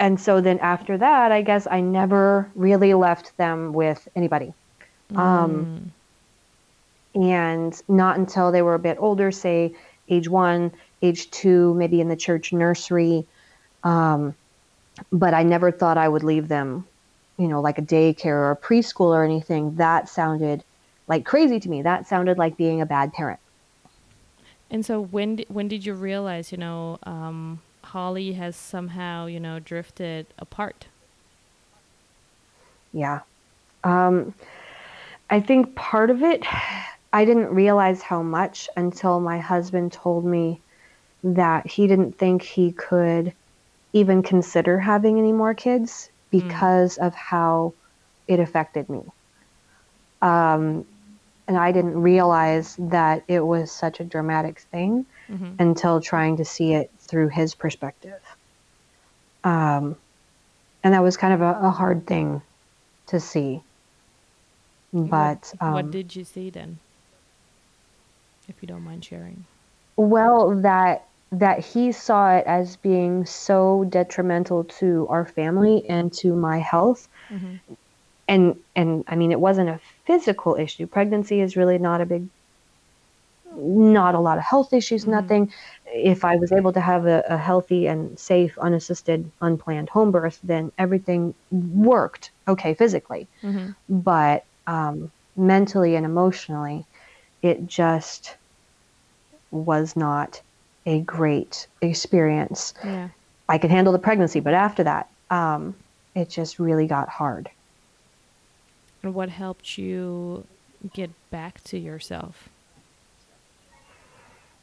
and 0.00 0.20
so 0.20 0.40
then 0.40 0.58
after 0.58 0.98
that, 0.98 1.30
I 1.30 1.42
guess 1.42 1.66
I 1.70 1.80
never 1.80 2.50
really 2.54 2.94
left 2.94 3.36
them 3.36 3.72
with 3.72 4.08
anybody. 4.16 4.52
Um, 5.14 5.92
mm. 7.14 7.22
And 7.22 7.82
not 7.86 8.18
until 8.18 8.50
they 8.50 8.62
were 8.62 8.74
a 8.74 8.78
bit 8.78 8.96
older, 8.98 9.30
say 9.30 9.74
age 10.08 10.28
one, 10.28 10.72
age 11.02 11.30
two, 11.30 11.74
maybe 11.74 12.00
in 12.00 12.08
the 12.08 12.16
church 12.16 12.52
nursery. 12.52 13.26
Um, 13.84 14.34
but 15.12 15.34
I 15.34 15.42
never 15.42 15.70
thought 15.70 15.98
I 15.98 16.08
would 16.08 16.24
leave 16.24 16.48
them 16.48 16.86
you 17.36 17.48
know, 17.48 17.60
like 17.60 17.78
a 17.78 17.82
daycare 17.82 18.26
or 18.26 18.50
a 18.50 18.56
preschool 18.56 19.14
or 19.14 19.24
anything, 19.24 19.76
that 19.76 20.08
sounded 20.08 20.62
like 21.08 21.24
crazy 21.24 21.60
to 21.60 21.68
me. 21.68 21.82
That 21.82 22.06
sounded 22.06 22.38
like 22.38 22.56
being 22.56 22.80
a 22.80 22.86
bad 22.86 23.12
parent. 23.12 23.40
And 24.70 24.84
so 24.84 25.00
when 25.00 25.44
when 25.48 25.68
did 25.68 25.84
you 25.84 25.94
realize, 25.94 26.50
you 26.50 26.58
know, 26.58 26.98
um, 27.04 27.60
Holly 27.82 28.32
has 28.32 28.56
somehow, 28.56 29.26
you 29.26 29.40
know, 29.40 29.58
drifted 29.58 30.26
apart? 30.38 30.86
Yeah. 32.92 33.20
Um, 33.82 34.34
I 35.28 35.40
think 35.40 35.74
part 35.74 36.10
of 36.10 36.22
it, 36.22 36.44
I 37.12 37.24
didn't 37.24 37.54
realize 37.54 38.02
how 38.02 38.22
much 38.22 38.68
until 38.76 39.20
my 39.20 39.38
husband 39.38 39.92
told 39.92 40.24
me 40.24 40.60
that 41.22 41.66
he 41.66 41.86
didn't 41.86 42.18
think 42.18 42.42
he 42.42 42.72
could 42.72 43.32
even 43.92 44.22
consider 44.22 44.78
having 44.78 45.18
any 45.18 45.32
more 45.32 45.54
kids. 45.54 46.10
Because 46.40 46.98
mm. 46.98 47.06
of 47.06 47.14
how 47.14 47.74
it 48.26 48.40
affected 48.40 48.88
me. 48.88 49.02
Um, 50.20 50.84
and 51.46 51.56
I 51.56 51.72
didn't 51.72 52.00
realize 52.00 52.76
that 52.78 53.22
it 53.28 53.40
was 53.40 53.70
such 53.70 54.00
a 54.00 54.04
dramatic 54.04 54.60
thing 54.60 55.06
mm-hmm. 55.28 55.52
until 55.58 56.00
trying 56.00 56.38
to 56.38 56.44
see 56.44 56.72
it 56.72 56.90
through 56.98 57.28
his 57.28 57.54
perspective. 57.54 58.20
Um, 59.44 59.96
and 60.82 60.94
that 60.94 61.02
was 61.02 61.16
kind 61.16 61.34
of 61.34 61.42
a, 61.42 61.66
a 61.66 61.70
hard 61.70 62.06
thing 62.06 62.40
to 63.08 63.20
see. 63.20 63.62
But 64.92 65.52
um, 65.60 65.72
what 65.72 65.90
did 65.90 66.16
you 66.16 66.24
see 66.24 66.50
then, 66.50 66.78
if 68.48 68.54
you 68.62 68.68
don't 68.68 68.82
mind 68.82 69.04
sharing? 69.04 69.44
Well, 69.96 70.62
that 70.62 71.06
that 71.38 71.64
he 71.64 71.92
saw 71.92 72.36
it 72.36 72.46
as 72.46 72.76
being 72.76 73.26
so 73.26 73.84
detrimental 73.88 74.64
to 74.64 75.06
our 75.08 75.26
family 75.26 75.84
and 75.88 76.12
to 76.12 76.34
my 76.34 76.58
health. 76.58 77.08
Mm-hmm. 77.30 77.74
And 78.26 78.56
and 78.74 79.04
I 79.06 79.16
mean 79.16 79.32
it 79.32 79.40
wasn't 79.40 79.68
a 79.68 79.80
physical 80.06 80.56
issue. 80.56 80.86
Pregnancy 80.86 81.40
is 81.40 81.56
really 81.56 81.78
not 81.78 82.00
a 82.00 82.06
big 82.06 82.28
not 83.56 84.14
a 84.14 84.20
lot 84.20 84.38
of 84.38 84.44
health 84.44 84.72
issues, 84.72 85.02
mm-hmm. 85.02 85.12
nothing. 85.12 85.52
If 85.86 86.24
I 86.24 86.36
was 86.36 86.50
able 86.50 86.72
to 86.72 86.80
have 86.80 87.06
a, 87.06 87.22
a, 87.28 87.36
healthy 87.36 87.86
and 87.86 88.18
safe, 88.18 88.58
unassisted, 88.58 89.30
unplanned 89.40 89.88
home 89.90 90.10
birth, 90.10 90.40
then 90.42 90.72
everything 90.76 91.34
worked 91.52 92.30
okay 92.48 92.74
physically. 92.74 93.28
Mm-hmm. 93.42 93.70
But 93.88 94.44
um, 94.66 95.12
mentally 95.36 95.94
and 95.94 96.04
emotionally, 96.04 96.84
it 97.42 97.66
just 97.66 98.36
was 99.52 99.94
not 99.94 100.40
a 100.86 101.00
great 101.00 101.66
experience. 101.80 102.74
Yeah. 102.84 103.08
I 103.48 103.58
could 103.58 103.70
handle 103.70 103.92
the 103.92 103.98
pregnancy, 103.98 104.40
but 104.40 104.54
after 104.54 104.84
that, 104.84 105.08
um, 105.30 105.74
it 106.14 106.30
just 106.30 106.58
really 106.58 106.86
got 106.86 107.08
hard. 107.08 107.50
And 109.02 109.14
what 109.14 109.28
helped 109.28 109.76
you 109.76 110.46
get 110.92 111.10
back 111.30 111.62
to 111.64 111.78
yourself? 111.78 112.48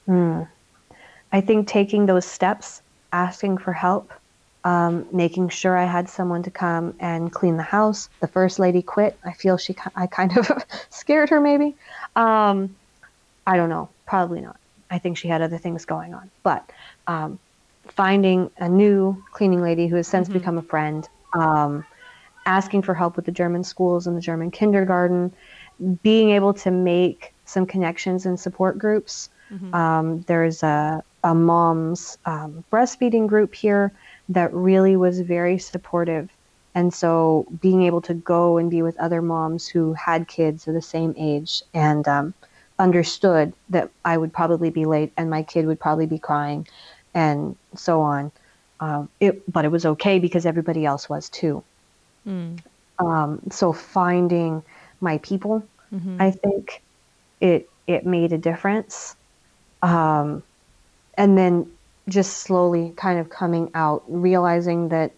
Mm. 0.07 0.47
I 1.31 1.41
think 1.41 1.67
taking 1.67 2.05
those 2.05 2.25
steps, 2.25 2.81
asking 3.13 3.59
for 3.59 3.71
help, 3.71 4.11
um, 4.63 5.07
making 5.11 5.49
sure 5.49 5.77
I 5.77 5.85
had 5.85 6.09
someone 6.09 6.43
to 6.43 6.51
come 6.51 6.95
and 6.99 7.31
clean 7.31 7.57
the 7.57 7.63
house. 7.63 8.09
The 8.19 8.27
first 8.27 8.59
lady 8.59 8.81
quit. 8.81 9.17
I 9.23 9.33
feel 9.33 9.57
she, 9.57 9.75
I 9.95 10.07
kind 10.07 10.37
of 10.37 10.49
scared 10.89 11.29
her 11.29 11.39
maybe. 11.39 11.75
Um, 12.15 12.75
I 13.45 13.57
don't 13.57 13.69
know. 13.69 13.89
Probably 14.05 14.41
not. 14.41 14.57
I 14.91 14.99
think 14.99 15.17
she 15.17 15.27
had 15.27 15.41
other 15.41 15.57
things 15.57 15.85
going 15.85 16.13
on. 16.13 16.29
But 16.43 16.69
um, 17.07 17.39
finding 17.87 18.51
a 18.57 18.69
new 18.69 19.23
cleaning 19.31 19.61
lady 19.61 19.87
who 19.87 19.95
has 19.95 20.07
since 20.07 20.27
mm-hmm. 20.27 20.37
become 20.37 20.57
a 20.57 20.61
friend, 20.61 21.07
um, 21.33 21.85
asking 22.45 22.81
for 22.83 22.93
help 22.93 23.15
with 23.15 23.25
the 23.25 23.31
German 23.31 23.63
schools 23.63 24.05
and 24.05 24.15
the 24.15 24.21
German 24.21 24.51
kindergarten, 24.51 25.33
being 26.03 26.31
able 26.31 26.53
to 26.53 26.69
make 26.69 27.33
some 27.45 27.65
connections 27.65 28.25
and 28.25 28.39
support 28.39 28.77
groups. 28.77 29.29
Mm-hmm. 29.51 29.73
Um, 29.73 30.21
there's 30.27 30.61
a, 30.61 31.03
a 31.23 31.33
mom's 31.33 32.17
um, 32.25 32.63
breastfeeding 32.71 33.27
group 33.27 33.55
here 33.55 33.91
that 34.29 34.53
really 34.53 34.95
was 34.95 35.21
very 35.21 35.57
supportive. 35.57 36.29
And 36.73 36.93
so 36.93 37.45
being 37.61 37.83
able 37.83 38.01
to 38.01 38.13
go 38.13 38.57
and 38.57 38.69
be 38.69 38.81
with 38.81 38.97
other 38.97 39.21
moms 39.21 39.67
who 39.67 39.93
had 39.93 40.27
kids 40.27 40.67
of 40.67 40.73
the 40.73 40.81
same 40.81 41.13
age 41.17 41.63
and 41.73 42.07
um, 42.07 42.33
understood 42.79 43.53
that 43.69 43.89
I 44.03 44.17
would 44.17 44.33
probably 44.33 44.69
be 44.69 44.85
late 44.85 45.11
and 45.17 45.29
my 45.29 45.43
kid 45.43 45.65
would 45.65 45.79
probably 45.79 46.07
be 46.07 46.17
crying 46.17 46.67
and 47.13 47.55
so 47.75 48.01
on. 48.01 48.31
Um, 48.79 49.09
it, 49.19 49.51
but 49.51 49.65
it 49.65 49.69
was 49.69 49.85
okay 49.85 50.17
because 50.17 50.45
everybody 50.45 50.85
else 50.85 51.07
was 51.07 51.29
too. 51.29 51.63
Mm. 52.27 52.59
Um, 52.99 53.41
so 53.51 53.73
finding 53.73 54.63
my 54.99 55.19
people, 55.19 55.63
mm-hmm. 55.93 56.17
I 56.19 56.31
think 56.31 56.81
it 57.39 57.69
it 57.87 58.05
made 58.05 58.31
a 58.33 58.37
difference. 58.37 59.15
Um, 59.81 60.43
and 61.17 61.37
then 61.37 61.71
just 62.07 62.37
slowly 62.37 62.93
kind 62.95 63.19
of 63.19 63.29
coming 63.29 63.69
out, 63.73 64.03
realizing 64.07 64.89
that 64.89 65.11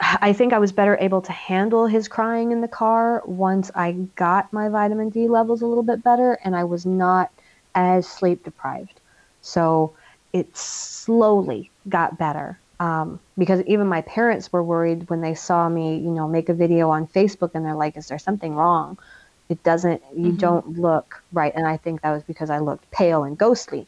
I 0.20 0.32
think 0.32 0.52
I 0.52 0.58
was 0.58 0.72
better 0.72 0.96
able 1.00 1.20
to 1.22 1.32
handle 1.32 1.86
his 1.86 2.08
crying 2.08 2.52
in 2.52 2.60
the 2.60 2.68
car 2.68 3.22
once 3.26 3.70
I 3.74 3.92
got 4.16 4.52
my 4.52 4.68
vitamin 4.68 5.10
D 5.10 5.28
levels 5.28 5.62
a 5.62 5.66
little 5.66 5.82
bit 5.82 6.02
better 6.02 6.38
and 6.44 6.56
I 6.56 6.64
was 6.64 6.86
not 6.86 7.30
as 7.74 8.08
sleep 8.08 8.44
deprived. 8.44 9.00
So 9.42 9.94
it 10.32 10.56
slowly 10.56 11.70
got 11.88 12.18
better. 12.18 12.58
Um, 12.78 13.20
because 13.36 13.62
even 13.66 13.86
my 13.88 14.00
parents 14.02 14.50
were 14.50 14.62
worried 14.62 15.10
when 15.10 15.20
they 15.20 15.34
saw 15.34 15.68
me, 15.68 15.96
you 15.96 16.10
know, 16.10 16.26
make 16.26 16.48
a 16.48 16.54
video 16.54 16.88
on 16.88 17.06
Facebook 17.06 17.50
and 17.54 17.64
they're 17.64 17.74
like, 17.74 17.96
is 17.96 18.08
there 18.08 18.18
something 18.18 18.54
wrong? 18.54 18.96
It 19.50 19.62
doesn't, 19.62 20.02
you 20.16 20.28
mm-hmm. 20.28 20.36
don't 20.36 20.78
look 20.78 21.22
right. 21.32 21.52
And 21.54 21.66
I 21.66 21.76
think 21.76 22.00
that 22.00 22.12
was 22.12 22.22
because 22.22 22.48
I 22.48 22.58
looked 22.58 22.90
pale 22.90 23.24
and 23.24 23.36
ghostly, 23.36 23.86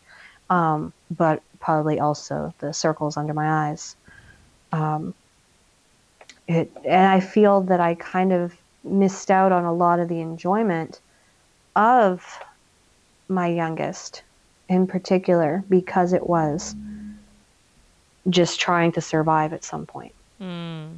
um, 0.51 0.93
but 1.11 1.43
probably 1.59 2.01
also 2.01 2.53
the 2.59 2.75
circles 2.75 3.17
under 3.17 3.33
my 3.33 3.69
eyes. 3.69 3.97
Um, 4.73 5.15
it, 6.49 6.71
and 6.85 7.07
I 7.07 7.21
feel 7.21 7.63
that 7.63 7.81
I 7.81 7.95
kind 7.95 8.33
of 8.33 8.55
missed 8.85 9.31
out 9.31 9.53
on 9.53 9.65
a 9.65 9.73
lot 9.73 10.01
of 10.01 10.09
the 10.09 10.21
enjoyment 10.21 11.01
of 11.77 12.41
my 13.29 13.47
youngest 13.49 14.23
in 14.69 14.87
particular 14.87 15.65
because 15.69 16.13
it 16.13 16.27
was 16.27 16.75
just 18.29 18.61
trying 18.61 18.93
to 18.93 19.01
survive 19.01 19.53
at 19.53 19.65
some 19.65 19.87
point. 19.87 20.15
Mm. 20.41 20.97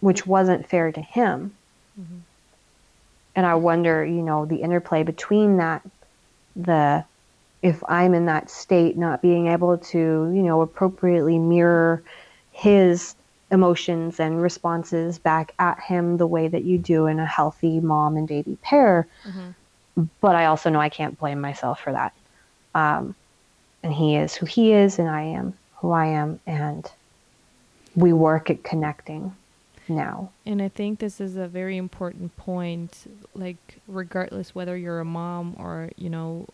Which 0.00 0.26
wasn't 0.26 0.68
fair 0.68 0.92
to 0.92 1.00
him. 1.00 1.54
Mm-hmm. 2.00 2.18
And 3.34 3.46
I 3.46 3.54
wonder, 3.54 4.04
you 4.04 4.22
know, 4.22 4.46
the 4.46 4.56
interplay 4.56 5.02
between 5.02 5.58
that, 5.58 5.82
the 6.54 7.04
if 7.62 7.82
I'm 7.88 8.14
in 8.14 8.26
that 8.26 8.50
state, 8.50 8.96
not 8.96 9.22
being 9.22 9.48
able 9.48 9.76
to, 9.78 9.98
you 9.98 10.42
know, 10.42 10.60
appropriately 10.60 11.38
mirror 11.38 12.02
his 12.56 13.14
emotions 13.52 14.18
and 14.18 14.40
responses 14.40 15.18
back 15.18 15.52
at 15.58 15.78
him 15.78 16.16
the 16.16 16.26
way 16.26 16.48
that 16.48 16.64
you 16.64 16.78
do 16.78 17.06
in 17.06 17.20
a 17.20 17.26
healthy 17.26 17.80
mom 17.80 18.16
and 18.16 18.26
baby 18.26 18.56
pair. 18.62 19.06
Mm-hmm. 19.24 20.04
But 20.22 20.36
I 20.36 20.46
also 20.46 20.70
know 20.70 20.80
I 20.80 20.88
can't 20.88 21.18
blame 21.18 21.40
myself 21.40 21.80
for 21.80 21.92
that. 21.92 22.14
Um, 22.74 23.14
and 23.82 23.92
he 23.92 24.16
is 24.16 24.34
who 24.34 24.46
he 24.46 24.72
is, 24.72 24.98
and 24.98 25.08
I 25.08 25.20
am 25.20 25.52
who 25.76 25.90
I 25.90 26.06
am, 26.06 26.40
and 26.46 26.90
we 27.94 28.14
work 28.14 28.48
at 28.48 28.64
connecting 28.64 29.36
now. 29.86 30.30
And 30.46 30.62
I 30.62 30.68
think 30.68 30.98
this 30.98 31.20
is 31.20 31.36
a 31.36 31.46
very 31.46 31.76
important 31.76 32.36
point. 32.38 33.04
Like, 33.34 33.80
regardless 33.86 34.54
whether 34.54 34.76
you're 34.78 35.00
a 35.00 35.04
mom 35.04 35.54
or 35.58 35.90
you 35.96 36.08
know 36.08 36.46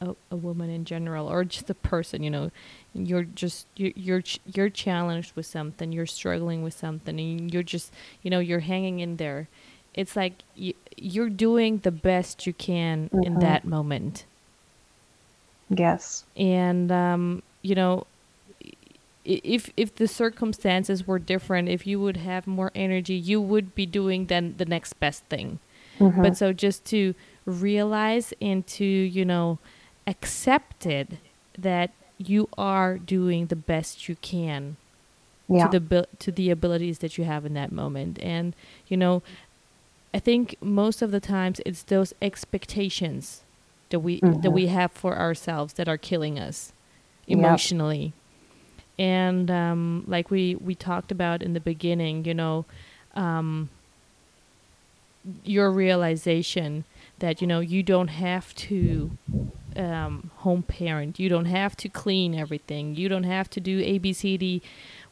a, 0.00 0.14
a 0.30 0.36
woman 0.36 0.70
in 0.70 0.84
general 0.84 1.30
or 1.30 1.44
just 1.44 1.68
a 1.68 1.74
person 1.74 2.22
you 2.22 2.30
know 2.30 2.50
you're 2.94 3.24
just 3.24 3.66
you're, 3.76 3.92
you're 3.94 4.22
you're 4.46 4.70
challenged 4.70 5.34
with 5.36 5.46
something 5.46 5.92
you're 5.92 6.06
struggling 6.06 6.62
with 6.62 6.74
something 6.74 7.20
and 7.20 7.52
you're 7.52 7.62
just 7.62 7.92
you 8.22 8.30
know 8.30 8.38
you're 8.38 8.60
hanging 8.60 9.00
in 9.00 9.16
there 9.16 9.48
it's 9.94 10.16
like 10.16 10.42
you, 10.54 10.72
you're 10.96 11.28
doing 11.28 11.78
the 11.78 11.90
best 11.90 12.46
you 12.46 12.52
can 12.52 13.08
mm-hmm. 13.08 13.24
in 13.24 13.38
that 13.40 13.64
moment 13.64 14.24
yes 15.68 16.24
and 16.36 16.90
um 16.90 17.42
you 17.62 17.74
know 17.74 18.06
if 19.24 19.70
if 19.76 19.94
the 19.96 20.08
circumstances 20.08 21.06
were 21.06 21.18
different 21.18 21.68
if 21.68 21.86
you 21.86 22.00
would 22.00 22.16
have 22.16 22.46
more 22.46 22.72
energy 22.74 23.14
you 23.14 23.40
would 23.40 23.74
be 23.74 23.84
doing 23.84 24.26
then 24.26 24.54
the 24.56 24.64
next 24.64 24.94
best 24.94 25.22
thing 25.24 25.58
mm-hmm. 25.98 26.22
but 26.22 26.36
so 26.36 26.54
just 26.54 26.86
to 26.86 27.14
realize 27.44 28.32
and 28.40 28.66
to 28.66 28.84
you 28.84 29.24
know 29.24 29.58
accepted 30.10 31.18
that 31.56 31.90
you 32.18 32.48
are 32.58 32.98
doing 32.98 33.46
the 33.46 33.56
best 33.56 34.08
you 34.08 34.16
can 34.16 34.76
yeah. 35.48 35.68
to 35.68 35.78
the 35.78 36.08
to 36.18 36.32
the 36.32 36.50
abilities 36.50 36.98
that 36.98 37.16
you 37.16 37.24
have 37.24 37.46
in 37.46 37.54
that 37.54 37.70
moment 37.70 38.18
and 38.20 38.54
you 38.88 38.96
know 38.96 39.22
i 40.12 40.18
think 40.18 40.56
most 40.60 41.00
of 41.00 41.12
the 41.12 41.20
times 41.20 41.60
it's 41.64 41.84
those 41.84 42.12
expectations 42.20 43.42
that 43.90 44.00
we 44.00 44.20
mm-hmm. 44.20 44.40
that 44.40 44.50
we 44.50 44.66
have 44.66 44.90
for 44.90 45.16
ourselves 45.16 45.74
that 45.74 45.88
are 45.88 45.96
killing 45.96 46.38
us 46.38 46.72
emotionally 47.26 48.12
and 48.98 49.50
um, 49.50 50.04
like 50.06 50.30
we 50.30 50.56
we 50.56 50.74
talked 50.74 51.12
about 51.12 51.42
in 51.42 51.52
the 51.52 51.60
beginning 51.60 52.24
you 52.24 52.34
know 52.34 52.64
um, 53.14 53.70
your 55.44 55.70
realization 55.70 56.84
that 57.20 57.40
you 57.40 57.46
know 57.46 57.60
you 57.60 57.82
don't 57.82 58.08
have 58.08 58.54
to 58.56 59.12
um, 59.76 60.30
home 60.38 60.62
parent. 60.62 61.18
You 61.18 61.28
don't 61.28 61.46
have 61.46 61.76
to 61.78 61.88
clean 61.88 62.34
everything. 62.34 62.96
You 62.96 63.08
don't 63.08 63.24
have 63.24 63.48
to 63.50 63.60
do 63.60 63.80
A, 63.80 63.98
B, 63.98 64.12
C, 64.12 64.36
D, 64.36 64.62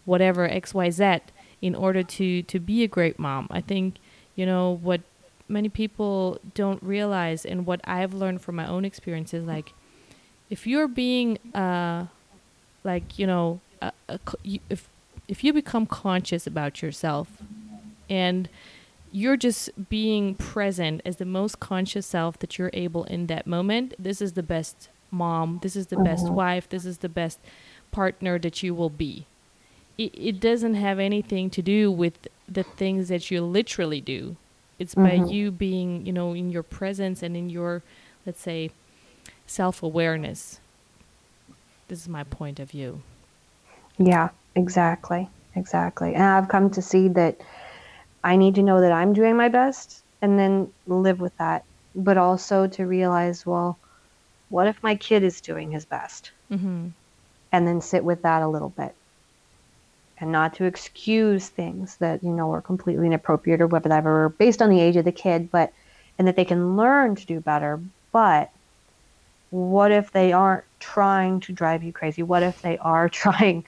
whatever 0.05 0.49
X, 0.49 0.75
Y, 0.75 0.91
Z 0.91 1.21
in 1.63 1.75
order 1.75 2.03
to 2.03 2.43
to 2.43 2.59
be 2.59 2.83
a 2.83 2.89
great 2.89 3.19
mom. 3.19 3.47
I 3.51 3.61
think 3.61 3.97
you 4.35 4.47
know 4.47 4.79
what 4.83 5.01
many 5.49 5.69
people 5.69 6.41
don't 6.55 6.83
realize, 6.83 7.45
and 7.45 7.67
what 7.67 7.81
I've 7.85 8.15
learned 8.15 8.43
from 8.43 8.57
my 8.57 8.67
own 8.67 8.85
experiences, 8.85 9.45
like 9.47 9.73
if 10.51 10.67
you're 10.67 10.89
being 10.89 11.39
uh, 11.55 12.07
like 12.85 13.19
you 13.19 13.27
know 13.27 13.61
a, 13.81 13.93
a, 14.09 14.19
if 14.45 14.89
if 15.29 15.45
you 15.45 15.53
become 15.53 15.87
conscious 15.87 16.47
about 16.47 16.81
yourself 16.83 17.29
and 18.09 18.49
you're 19.13 19.37
just 19.37 19.89
being 19.89 20.35
present 20.35 21.01
as 21.05 21.17
the 21.17 21.25
most 21.25 21.61
conscious 21.61 22.07
self 22.07 22.39
that 22.41 22.59
you're 22.59 22.71
able 22.73 23.05
in 23.05 23.27
that 23.27 23.47
moment. 23.47 23.95
This 23.99 24.21
is 24.21 24.33
the 24.33 24.43
best 24.43 24.89
mom. 25.11 25.61
This 25.63 25.77
is 25.77 25.89
the 25.89 25.97
best 25.97 26.27
uh-huh. 26.27 26.35
wife. 26.35 26.69
This 26.69 26.85
is 26.85 26.99
the 26.99 27.09
best 27.09 27.39
partner 27.91 28.39
that 28.39 28.63
you 28.63 28.75
will 28.75 28.91
be. 28.91 29.27
It, 29.97 30.13
it 30.15 30.41
doesn't 30.41 30.75
have 30.75 30.99
anything 30.99 31.51
to 31.51 31.63
do 31.63 31.91
with 31.91 32.29
the 32.49 32.63
things 32.63 33.09
that 33.09 33.31
you 33.31 33.43
literally 33.43 34.01
do. 34.01 34.37
It's 34.79 34.97
uh-huh. 34.97 35.07
by 35.07 35.17
mm-hmm. 35.17 35.33
you 35.33 35.51
being, 35.51 36.07
you 36.07 36.13
know, 36.13 36.35
in 36.35 36.51
your 36.51 36.63
presence 36.63 37.23
and 37.23 37.37
in 37.37 37.49
your, 37.49 37.83
let's 38.27 38.41
say, 38.41 38.71
self 39.47 39.83
awareness. 39.83 40.61
This 41.89 42.03
is 42.03 42.09
my 42.09 42.25
point 42.25 42.61
of 42.61 42.71
view. 42.71 43.03
Yeah, 43.99 44.29
exactly. 44.55 45.29
Exactly. 45.55 46.15
And 46.15 46.23
I've 46.23 46.49
come 46.49 46.71
to 46.71 46.83
see 46.83 47.09
that 47.09 47.41
I 48.29 48.37
need 48.37 48.57
to 48.57 48.63
know 48.63 48.83
that 48.83 48.93
I'm 48.93 49.15
doing 49.15 49.39
my 49.39 49.49
best 49.49 50.03
and 50.21 50.39
then 50.39 50.71
live 50.87 51.19
with 51.19 51.35
that. 51.39 51.65
But 51.95 52.19
also 52.19 52.67
to 52.67 52.87
realize, 52.87 53.47
well, 53.47 53.79
what 54.51 54.67
if 54.67 54.83
my 54.83 54.97
kid 54.97 55.23
is 55.25 55.41
doing 55.41 55.71
his 55.71 55.87
best? 55.87 56.33
Mm-hmm. 56.51 56.89
And 57.53 57.67
then 57.67 57.81
sit 57.81 58.05
with 58.05 58.21
that 58.23 58.43
a 58.43 58.49
little 58.49 58.69
bit. 58.69 58.95
And 60.19 60.31
not 60.31 60.53
to 60.57 60.65
excuse 60.65 61.49
things 61.49 61.97
that, 61.97 62.23
you 62.23 62.29
know, 62.29 62.53
are 62.53 62.61
completely 62.61 63.07
inappropriate 63.07 63.63
or 63.63 63.67
whatever 63.67 64.29
based 64.29 64.61
on 64.61 64.69
the 64.69 64.81
age 64.81 64.97
of 64.97 65.07
the 65.07 65.13
kid, 65.13 65.51
but, 65.51 65.73
and 66.19 66.29
that 66.29 66.37
they 66.37 66.45
can 66.45 66.77
learn 66.77 67.15
to 67.15 67.25
do 67.25 67.41
better. 67.41 67.81
But 68.13 68.51
what 69.49 69.91
if 69.91 70.13
they 70.13 70.33
aren't 70.33 70.65
trying 70.81 71.41
to 71.41 71.55
drive 71.55 71.83
you 71.83 71.95
crazy? 71.95 72.23
What 72.23 72.43
if 72.43 72.61
they 72.61 72.77
are 72.77 73.09
trying 73.23 73.65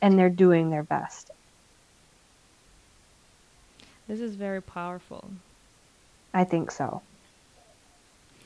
and 0.00 0.16
they're 0.16 0.30
doing 0.30 0.70
their 0.70 0.84
best? 0.84 1.25
This 4.08 4.20
is 4.20 4.36
very 4.36 4.62
powerful. 4.62 5.30
I 6.32 6.44
think 6.44 6.70
so. 6.70 7.02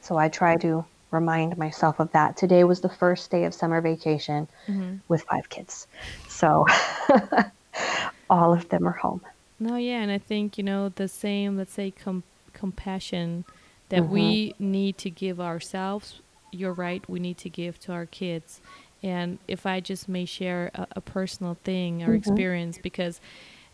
So 0.01 0.17
I 0.17 0.29
try 0.29 0.57
to 0.59 0.85
remind 1.11 1.59
myself 1.59 2.01
of 2.01 2.11
that. 2.13 2.37
Today 2.37 2.65
was 2.65 2.81
the 2.81 2.89
first 2.89 3.31
day 3.31 3.45
of 3.45 3.53
summer 3.53 3.81
vacation 3.81 4.49
mm-hmm. 4.67 4.97
with 5.09 5.23
five 5.23 5.49
kids. 5.49 5.87
So 6.29 6.67
all 8.31 8.53
of 8.53 8.69
them 8.69 8.87
are 8.87 8.93
home. 8.93 9.21
No, 9.59 9.77
yeah, 9.77 10.01
and 10.01 10.11
I 10.11 10.19
think, 10.19 10.57
you 10.57 10.65
know, 10.65 10.89
the 10.89 11.09
same, 11.09 11.59
let's 11.59 11.73
say, 11.73 11.91
com- 11.91 12.23
compassion 12.55 13.45
that 13.91 14.03
mm-hmm. 14.03 14.13
we 14.13 14.55
need 14.59 14.97
to 14.99 15.11
give 15.11 15.41
ourselves, 15.41 16.21
you're 16.51 16.73
right, 16.73 17.07
we 17.11 17.21
need 17.21 17.37
to 17.39 17.51
give 17.51 17.79
to 17.81 17.93
our 17.93 18.07
kids. 18.07 18.61
And 19.03 19.39
if 19.49 19.67
I 19.67 19.81
just 19.81 20.09
may 20.09 20.25
share 20.25 20.71
a, 20.75 20.87
a 20.97 21.01
personal 21.01 21.59
thing 21.65 22.03
or 22.03 22.07
mm-hmm. 22.07 22.17
experience, 22.17 22.79
because 22.83 23.21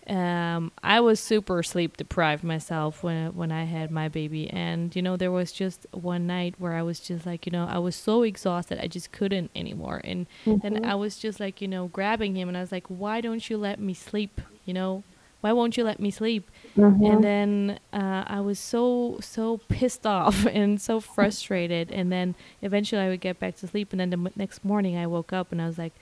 um, 0.09 0.72
I 0.82 1.00
was 1.00 1.20
super 1.20 1.62
sleep 1.62 1.96
deprived 1.96 2.44
myself 2.44 3.02
when 3.02 3.34
when 3.34 3.52
I 3.52 3.64
had 3.64 3.90
my 3.90 4.09
baby, 4.09 4.48
and 4.50 4.94
you 4.94 5.02
know 5.02 5.16
there 5.16 5.32
was 5.32 5.52
just 5.52 5.86
one 5.92 6.26
night 6.26 6.54
where 6.59 6.74
I 6.74 6.82
was 6.82 7.00
just 7.00 7.26
like 7.26 7.46
you 7.46 7.52
know 7.52 7.66
I 7.66 7.78
was 7.78 7.96
so 7.96 8.22
exhausted 8.22 8.78
I 8.82 8.86
just 8.86 9.12
couldn't 9.12 9.50
anymore, 9.54 10.00
and 10.04 10.26
mm-hmm. 10.44 10.59
then 10.62 10.84
I 10.84 10.94
was 10.94 11.18
just 11.18 11.40
like 11.40 11.61
you 11.61 11.68
know 11.68 11.88
grabbing 11.88 12.36
him. 12.36 12.48
And 12.48 12.57
I 12.57 12.61
was 12.61 12.72
like 12.72 12.86
why 12.88 13.20
don't 13.20 13.48
you 13.48 13.57
let 13.57 13.80
me 13.80 13.94
sleep 13.94 14.40
you 14.66 14.74
know? 14.74 15.02
Why 15.40 15.52
won't 15.52 15.76
you 15.76 15.84
let 15.84 16.00
me 16.00 16.11
sleep? 16.11 16.50
Mm-hmm. 16.76 17.04
and 17.07 17.24
then 17.24 17.80
uh, 17.92 18.24
I 18.26 18.40
was 18.40 18.59
so 18.59 19.18
so 19.22 19.59
pissed 19.68 20.07
off 20.18 20.44
and 20.46 20.80
so 20.80 21.00
frustrated, 21.00 21.90
and 21.90 22.12
then 22.12 22.34
eventually 22.61 23.00
I 23.00 23.09
would 23.09 23.20
get 23.20 23.38
back 23.38 23.57
to 23.59 23.66
sleep, 23.66 23.92
and 23.92 24.00
then 24.00 24.11
the 24.11 24.18
m- 24.18 24.32
next 24.36 24.64
morning 24.64 24.98
I 24.98 25.07
woke 25.07 25.32
up 25.32 25.52
and 25.52 25.62
I 25.62 25.66
was 25.66 25.78
like 25.78 25.94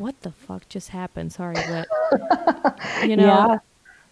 what 0.00 0.20
the 0.22 0.32
fuck 0.32 0.68
just 0.68 0.88
happened? 0.88 1.32
Sorry, 1.32 1.54
but 1.54 1.88
you 3.04 3.16
know, 3.16 3.26
yeah. 3.26 3.58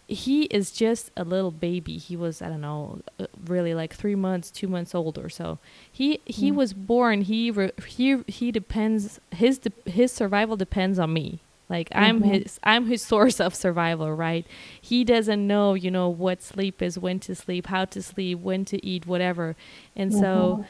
he 0.07 0.43
is 0.45 0.71
just 0.71 1.11
a 1.17 1.25
little 1.25 1.51
baby. 1.51 1.97
He 1.97 2.15
was, 2.15 2.43
I 2.43 2.49
don't 2.49 2.61
know, 2.61 3.01
uh, 3.19 3.27
really 3.47 3.75
like 3.75 3.95
three 3.95 4.15
months, 4.15 4.51
two 4.51 4.69
months 4.69 4.95
old 4.95 5.19
or 5.19 5.29
so. 5.29 5.59
He 5.91 6.21
he 6.27 6.53
mm. 6.53 6.57
was 6.57 6.75
born. 6.75 7.23
He 7.23 7.51
re, 7.51 7.73
he 7.87 8.23
he 8.27 8.53
depends. 8.53 9.19
His 9.31 9.59
de- 9.59 9.91
his 9.91 10.13
survival 10.13 10.57
depends 10.57 10.99
on 10.99 11.13
me. 11.13 11.41
Like 11.69 11.89
mm-hmm. 11.91 12.05
I'm 12.05 12.23
his 12.23 12.61
I'm 12.63 12.87
his 12.87 13.03
source 13.03 13.41
of 13.41 13.55
survival, 13.55 14.13
right? 14.13 14.47
He 14.81 15.05
doesn't 15.05 15.47
know, 15.47 15.75
you 15.75 15.91
know, 15.91 16.09
what 16.09 16.43
sleep 16.43 16.83
is, 16.83 16.99
when 16.99 17.19
to 17.21 17.35
sleep, 17.35 17.67
how 17.67 17.87
to 17.87 18.03
sleep, 18.03 18.41
when 18.41 18.65
to 18.67 18.85
eat, 18.85 19.07
whatever. 19.07 19.57
And 19.97 20.11
mm-hmm. 20.11 20.21
so 20.21 20.65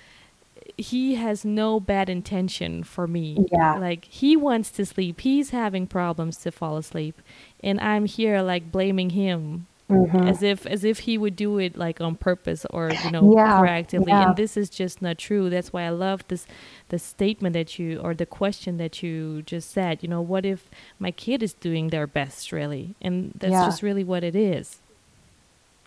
he 0.79 1.17
has 1.17 1.45
no 1.45 1.81
bad 1.81 2.09
intention 2.09 2.85
for 2.85 3.07
me. 3.07 3.47
Yeah. 3.53 3.75
Like 3.75 4.05
he 4.05 4.37
wants 4.37 4.71
to 4.73 4.87
sleep. 4.87 5.21
He's 5.21 5.51
having 5.51 5.87
problems 5.87 6.39
to 6.39 6.53
fall 6.53 6.77
asleep. 6.77 7.21
And 7.63 7.81
I'm 7.81 8.07
here 8.07 8.41
like 8.43 8.71
blaming 8.71 9.11
him 9.11 9.67
mm-hmm. 9.91 10.29
as 10.29 10.43
if 10.43 10.67
as 10.67 10.85
if 10.85 11.01
he 11.01 11.19
would 11.19 11.35
do 11.35 11.59
it 11.59 11.77
like 11.77 12.01
on 12.01 12.15
purpose 12.15 12.65
or 12.71 12.91
you 13.05 13.11
know 13.11 13.35
yeah, 13.37 13.59
proactively 13.59 14.09
yeah. 14.09 14.29
and 14.29 14.37
this 14.37 14.57
is 14.57 14.69
just 14.69 15.01
not 15.01 15.19
true 15.19 15.49
that's 15.51 15.73
why 15.73 15.83
i 15.83 15.89
love 15.89 16.23
this 16.29 16.47
the 16.91 16.99
statement 16.99 17.55
that 17.55 17.79
you 17.79 17.99
or 17.99 18.15
the 18.15 18.27
question 18.27 18.77
that 18.77 19.03
you 19.03 19.43
just 19.43 19.71
said 19.71 20.03
you 20.03 20.09
know 20.09 20.21
what 20.21 20.45
if 20.45 20.69
my 20.99 21.11
kid 21.11 21.43
is 21.43 21.55
doing 21.55 21.89
their 21.89 22.07
best 22.07 22.53
really 22.53 22.95
and 23.01 23.33
that's 23.37 23.53
yeah. 23.53 23.65
just 23.65 23.83
really 23.83 24.05
what 24.05 24.23
it 24.23 24.37
is 24.37 24.81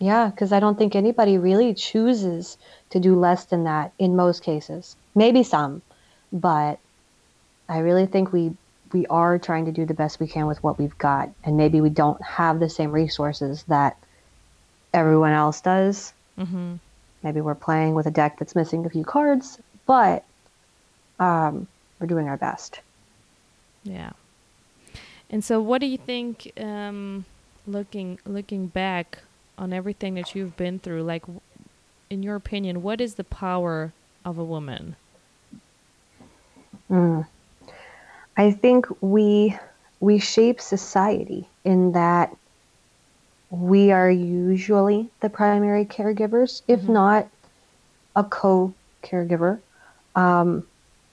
yeah 0.01 0.27
because 0.29 0.51
i 0.51 0.59
don't 0.59 0.77
think 0.77 0.95
anybody 0.95 1.37
really 1.37 1.73
chooses 1.73 2.57
to 2.89 2.99
do 2.99 3.17
less 3.17 3.45
than 3.45 3.63
that 3.63 3.93
in 3.97 4.15
most 4.15 4.43
cases. 4.43 4.97
Maybe 5.15 5.43
some 5.43 5.81
but 6.33 6.79
i 7.69 7.79
really 7.79 8.05
think 8.05 8.33
we 8.33 8.53
we 8.91 9.05
are 9.07 9.39
trying 9.39 9.65
to 9.65 9.71
do 9.71 9.85
the 9.85 9.93
best 9.93 10.19
we 10.19 10.27
can 10.27 10.47
with 10.47 10.61
what 10.63 10.77
we've 10.77 10.97
got 10.97 11.29
and 11.43 11.55
maybe 11.55 11.79
we 11.79 11.89
don't 11.89 12.21
have 12.21 12.59
the 12.59 12.69
same 12.69 12.91
resources 12.91 13.63
that 13.63 13.97
everyone 14.93 15.31
else 15.31 15.61
does. 15.61 16.13
Mm-hmm. 16.37 16.75
maybe 17.23 17.41
we're 17.41 17.55
playing 17.55 17.93
with 17.93 18.07
a 18.07 18.11
deck 18.11 18.39
that's 18.39 18.55
missing 18.55 18.85
a 18.85 18.89
few 18.89 19.03
cards 19.03 19.59
but 19.85 20.25
um, 21.19 21.67
we're 21.99 22.07
doing 22.07 22.27
our 22.27 22.37
best. 22.37 22.81
Yeah. 23.83 24.11
And 25.29 25.43
so 25.43 25.61
what 25.61 25.79
do 25.79 25.87
you 25.87 25.97
think 25.97 26.51
um, 26.57 27.25
looking 27.67 28.19
looking 28.25 28.67
back 28.67 29.19
on 29.61 29.71
everything 29.71 30.15
that 30.15 30.35
you've 30.35 30.57
been 30.57 30.77
through 30.79 31.03
like 31.03 31.23
in 32.09 32.21
your 32.21 32.35
opinion 32.35 32.81
what 32.81 32.99
is 32.99 33.15
the 33.15 33.23
power 33.23 33.93
of 34.25 34.37
a 34.37 34.43
woman 34.43 34.95
mm. 36.89 37.25
I 38.37 38.51
think 38.51 38.87
we 39.01 39.57
we 39.99 40.17
shape 40.17 40.59
society 40.59 41.47
in 41.63 41.91
that 41.91 42.35
we 43.51 43.91
are 43.91 44.09
usually 44.09 45.09
the 45.19 45.29
primary 45.29 45.85
caregivers, 45.85 46.61
if 46.67 46.81
mm-hmm. 46.81 46.93
not 46.93 47.27
a 48.15 48.23
co 48.23 48.73
caregiver. 49.03 49.59
Um, 50.15 50.65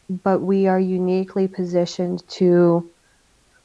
but 0.09 0.41
we 0.41 0.67
are 0.69 0.81
uniquely 0.81 1.49
positioned 1.49 2.27
to 2.29 2.89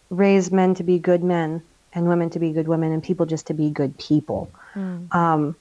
raise 0.10 0.52
men 0.52 0.76
to 0.76 0.84
be 0.84 1.00
good 1.00 1.24
men 1.24 1.62
and 1.94 2.08
women 2.08 2.30
to 2.32 2.40
be 2.40 2.52
good 2.52 2.68
women 2.68 2.92
and 2.92 3.04
people 3.04 3.26
just 3.26 3.48
to 3.48 3.54
be 3.54 3.70
good 3.70 3.98
people. 3.98 4.50
Mm. 4.76 5.14
Um, 5.14 5.56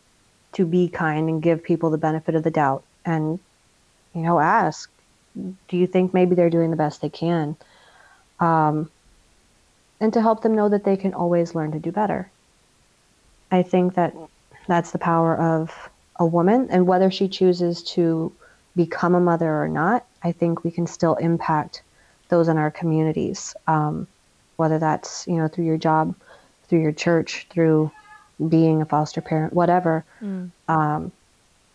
to 0.52 0.66
be 0.66 0.88
kind 0.88 1.28
and 1.30 1.42
give 1.42 1.62
people 1.62 1.90
the 1.90 1.98
benefit 1.98 2.34
of 2.34 2.42
the 2.42 2.50
doubt 2.50 2.84
and, 3.06 3.38
you 4.14 4.20
know, 4.20 4.38
ask, 4.38 4.90
do 5.34 5.76
you 5.76 5.86
think 5.86 6.12
maybe 6.12 6.34
they're 6.34 6.50
doing 6.50 6.70
the 6.70 6.76
best 6.76 7.00
they 7.00 7.08
can? 7.08 7.56
um, 8.42 8.90
and 10.00 10.12
to 10.12 10.20
help 10.20 10.42
them 10.42 10.54
know 10.54 10.68
that 10.68 10.84
they 10.84 10.96
can 10.96 11.14
always 11.14 11.54
learn 11.54 11.72
to 11.72 11.78
do 11.78 11.92
better. 11.92 12.30
I 13.50 13.62
think 13.62 13.94
that 13.94 14.14
that's 14.66 14.90
the 14.90 14.98
power 14.98 15.36
of 15.36 15.90
a 16.16 16.26
woman, 16.26 16.68
and 16.70 16.86
whether 16.86 17.10
she 17.10 17.28
chooses 17.28 17.82
to 17.94 18.32
become 18.74 19.14
a 19.14 19.20
mother 19.20 19.62
or 19.62 19.68
not, 19.68 20.04
I 20.22 20.32
think 20.32 20.64
we 20.64 20.70
can 20.70 20.86
still 20.86 21.14
impact 21.14 21.82
those 22.28 22.48
in 22.48 22.58
our 22.58 22.70
communities. 22.70 23.54
Um, 23.66 24.08
whether 24.56 24.78
that's 24.78 25.26
you 25.26 25.36
know 25.36 25.48
through 25.48 25.64
your 25.64 25.78
job, 25.78 26.14
through 26.68 26.80
your 26.80 26.92
church, 26.92 27.46
through 27.50 27.90
being 28.48 28.82
a 28.82 28.84
foster 28.84 29.20
parent, 29.20 29.52
whatever. 29.52 30.04
Mm. 30.20 30.50
Um, 30.68 31.12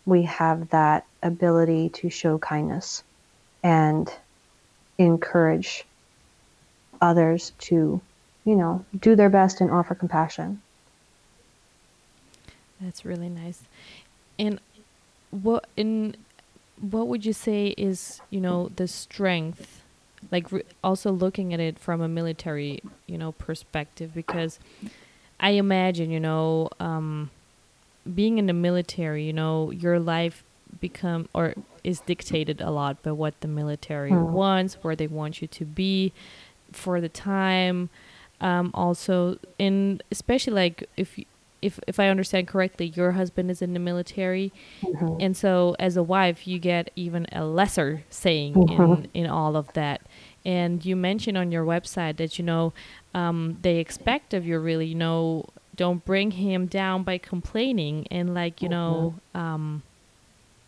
we 0.05 0.23
have 0.23 0.69
that 0.69 1.05
ability 1.21 1.89
to 1.89 2.09
show 2.09 2.37
kindness 2.37 3.03
and 3.63 4.11
encourage 4.97 5.83
others 7.01 7.51
to, 7.59 8.01
you 8.45 8.55
know, 8.55 8.85
do 8.97 9.15
their 9.15 9.29
best 9.29 9.61
and 9.61 9.69
offer 9.69 9.95
compassion. 9.95 10.61
That's 12.79 13.05
really 13.05 13.29
nice. 13.29 13.61
And 14.39 14.59
what 15.31 15.65
in 15.75 16.15
what 16.79 17.07
would 17.07 17.25
you 17.25 17.33
say 17.33 17.73
is, 17.77 18.21
you 18.29 18.39
know, 18.39 18.69
the 18.75 18.87
strength 18.87 19.76
like 20.31 20.51
re- 20.51 20.63
also 20.83 21.11
looking 21.11 21.53
at 21.53 21.59
it 21.59 21.79
from 21.79 22.01
a 22.01 22.07
military, 22.07 22.81
you 23.05 23.17
know, 23.17 23.31
perspective 23.33 24.13
because 24.13 24.59
I 25.39 25.51
imagine, 25.51 26.09
you 26.09 26.19
know, 26.19 26.69
um, 26.79 27.29
being 28.13 28.37
in 28.37 28.45
the 28.45 28.53
military, 28.53 29.23
you 29.23 29.33
know, 29.33 29.71
your 29.71 29.99
life 29.99 30.43
become 30.79 31.29
or 31.33 31.53
is 31.83 32.01
dictated 32.01 32.61
a 32.61 32.71
lot 32.71 33.01
by 33.03 33.11
what 33.11 33.39
the 33.41 33.47
military 33.47 34.11
mm. 34.11 34.29
wants, 34.29 34.75
where 34.81 34.95
they 34.95 35.07
want 35.07 35.41
you 35.41 35.47
to 35.47 35.65
be 35.65 36.13
for 36.71 36.99
the 36.99 37.09
time 37.09 37.89
um, 38.41 38.71
also 38.73 39.37
in 39.57 40.01
especially 40.11 40.53
like 40.53 40.89
if 40.95 41.19
if 41.61 41.79
if 41.87 41.99
I 41.99 42.09
understand 42.09 42.47
correctly, 42.47 42.87
your 42.87 43.13
husband 43.13 43.49
is 43.49 43.61
in 43.61 43.73
the 43.73 43.79
military, 43.79 44.53
mm-hmm. 44.81 45.19
and 45.19 45.35
so 45.35 45.75
as 45.79 45.97
a 45.97 46.03
wife, 46.03 46.47
you 46.47 46.59
get 46.59 46.91
even 46.95 47.25
a 47.31 47.45
lesser 47.45 48.03
saying 48.09 48.53
mm-hmm. 48.53 48.81
in 48.81 49.25
in 49.25 49.27
all 49.27 49.55
of 49.55 49.73
that. 49.73 50.01
And 50.47 50.83
you 50.83 50.95
mentioned 50.95 51.37
on 51.37 51.51
your 51.51 51.65
website 51.65 52.17
that 52.17 52.39
you 52.39 52.45
know 52.45 52.73
um, 53.13 53.57
they 53.61 53.77
expect 53.77 54.33
of 54.33 54.47
you 54.47 54.57
really, 54.57 54.87
you 54.87 54.95
know, 54.95 55.45
don't 55.75 56.03
bring 56.05 56.31
him 56.31 56.65
down 56.67 57.03
by 57.03 57.19
complaining 57.19 58.07
and 58.09 58.33
like 58.33 58.61
you 58.61 58.69
mm-hmm. 58.69 58.73
know. 58.73 59.15
Um, 59.35 59.83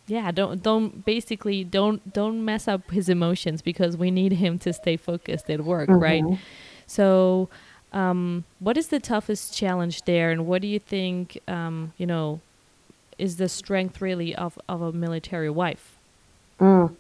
yeah 0.10 0.32
don't 0.32 0.64
don't 0.64 1.06
basically 1.06 1.64
don't 1.64 2.14
don't 2.14 2.44
mess 2.44 2.68
up 2.68 2.90
his 2.90 3.10
emotions 3.10 3.62
because 3.62 3.96
we 3.96 4.10
need 4.10 4.34
him 4.34 4.58
to 4.58 4.74
stay 4.74 4.98
focused 4.98 5.50
at 5.50 5.64
work 5.64 5.88
mm-hmm. 5.88 6.02
right 6.02 6.40
so 6.88 7.48
um, 7.94 8.44
what 8.60 8.76
is 8.76 8.88
the 8.88 9.00
toughest 9.00 9.56
challenge 9.56 10.04
there 10.04 10.32
and 10.32 10.46
what 10.48 10.62
do 10.62 10.68
you 10.68 10.80
think 10.80 11.40
um, 11.48 11.94
you 11.98 12.08
know 12.08 12.42
is 13.18 13.38
the 13.38 13.48
strength 13.48 14.02
really 14.02 14.36
of, 14.36 14.58
of 14.68 14.82
a 14.82 14.92
military 14.92 15.50
wife 15.50 16.00
mm. 16.60 16.96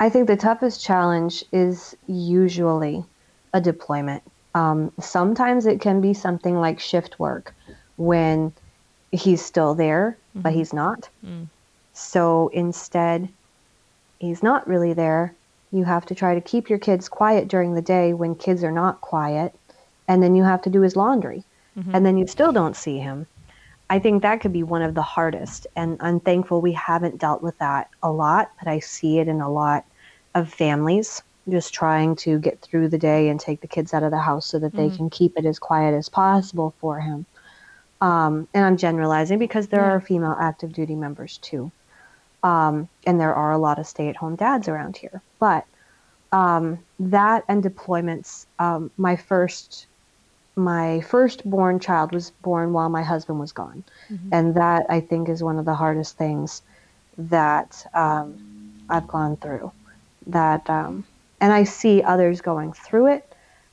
I 0.00 0.08
think 0.08 0.26
the 0.26 0.36
toughest 0.36 0.82
challenge 0.84 1.44
is 1.52 1.96
usually 2.08 3.04
a 3.52 3.60
deployment 3.60 4.22
um, 4.52 4.90
sometimes 4.98 5.64
it 5.64 5.80
can 5.80 6.00
be 6.00 6.12
something 6.12 6.56
like 6.58 6.80
shift 6.80 7.20
work 7.20 7.54
when 7.96 8.52
he's 9.12 9.44
still 9.44 9.76
there 9.76 10.16
mm-hmm. 10.30 10.40
but 10.40 10.52
he's 10.52 10.72
not 10.72 11.08
mm 11.24 11.46
so 12.00 12.48
instead, 12.48 13.28
he's 14.18 14.42
not 14.42 14.66
really 14.66 14.92
there. 14.92 15.34
You 15.70 15.84
have 15.84 16.06
to 16.06 16.14
try 16.14 16.34
to 16.34 16.40
keep 16.40 16.68
your 16.68 16.78
kids 16.78 17.08
quiet 17.08 17.48
during 17.48 17.74
the 17.74 17.82
day 17.82 18.14
when 18.14 18.34
kids 18.34 18.64
are 18.64 18.72
not 18.72 19.00
quiet, 19.00 19.54
and 20.08 20.22
then 20.22 20.34
you 20.34 20.42
have 20.42 20.62
to 20.62 20.70
do 20.70 20.80
his 20.80 20.96
laundry, 20.96 21.44
mm-hmm. 21.76 21.94
and 21.94 22.04
then 22.04 22.16
you 22.16 22.26
still 22.26 22.52
don't 22.52 22.76
see 22.76 22.98
him. 22.98 23.26
I 23.88 23.98
think 23.98 24.22
that 24.22 24.40
could 24.40 24.52
be 24.52 24.62
one 24.62 24.82
of 24.82 24.94
the 24.94 25.02
hardest, 25.02 25.66
and 25.76 25.96
I'm 26.00 26.20
thankful 26.20 26.60
we 26.60 26.72
haven't 26.72 27.18
dealt 27.18 27.42
with 27.42 27.58
that 27.58 27.90
a 28.02 28.10
lot, 28.10 28.50
but 28.58 28.68
I 28.68 28.78
see 28.78 29.18
it 29.18 29.28
in 29.28 29.40
a 29.40 29.50
lot 29.50 29.84
of 30.34 30.52
families 30.52 31.22
just 31.48 31.74
trying 31.74 32.14
to 32.14 32.38
get 32.38 32.60
through 32.60 32.88
the 32.88 32.98
day 32.98 33.28
and 33.28 33.40
take 33.40 33.60
the 33.60 33.66
kids 33.66 33.92
out 33.92 34.02
of 34.02 34.10
the 34.10 34.18
house 34.18 34.46
so 34.46 34.58
that 34.58 34.72
they 34.72 34.86
mm-hmm. 34.86 34.96
can 34.96 35.10
keep 35.10 35.36
it 35.36 35.44
as 35.44 35.58
quiet 35.58 35.94
as 35.94 36.08
possible 36.08 36.74
for 36.80 37.00
him. 37.00 37.26
Um, 38.00 38.48
and 38.54 38.64
I'm 38.64 38.76
generalizing 38.76 39.38
because 39.38 39.68
there 39.68 39.80
yeah. 39.80 39.92
are 39.92 40.00
female 40.00 40.36
active 40.38 40.72
duty 40.72 40.94
members 40.94 41.38
too. 41.38 41.70
Um, 42.42 42.88
and 43.06 43.20
there 43.20 43.34
are 43.34 43.52
a 43.52 43.58
lot 43.58 43.78
of 43.78 43.86
stay 43.86 44.08
at 44.08 44.16
home 44.16 44.36
dads 44.36 44.68
around 44.68 44.96
here. 44.96 45.20
But 45.38 45.66
um, 46.32 46.78
that 46.98 47.44
and 47.48 47.62
deployments, 47.62 48.46
um, 48.58 48.90
my 48.96 49.16
first 49.16 49.86
my 50.56 51.00
firstborn 51.02 51.78
child 51.78 52.12
was 52.12 52.30
born 52.42 52.72
while 52.72 52.88
my 52.88 53.02
husband 53.02 53.38
was 53.38 53.52
gone. 53.52 53.84
Mm-hmm. 54.10 54.28
And 54.32 54.54
that 54.54 54.86
I 54.88 55.00
think 55.00 55.28
is 55.28 55.42
one 55.42 55.58
of 55.58 55.64
the 55.64 55.74
hardest 55.74 56.18
things 56.18 56.62
that 57.16 57.86
um, 57.94 58.82
I've 58.88 59.06
gone 59.06 59.36
through. 59.36 59.72
That 60.30 60.68
um, 60.68 61.04
and 61.40 61.52
I 61.52 61.64
see 61.64 62.02
others 62.02 62.40
going 62.40 62.72
through 62.72 63.08
it. 63.08 63.26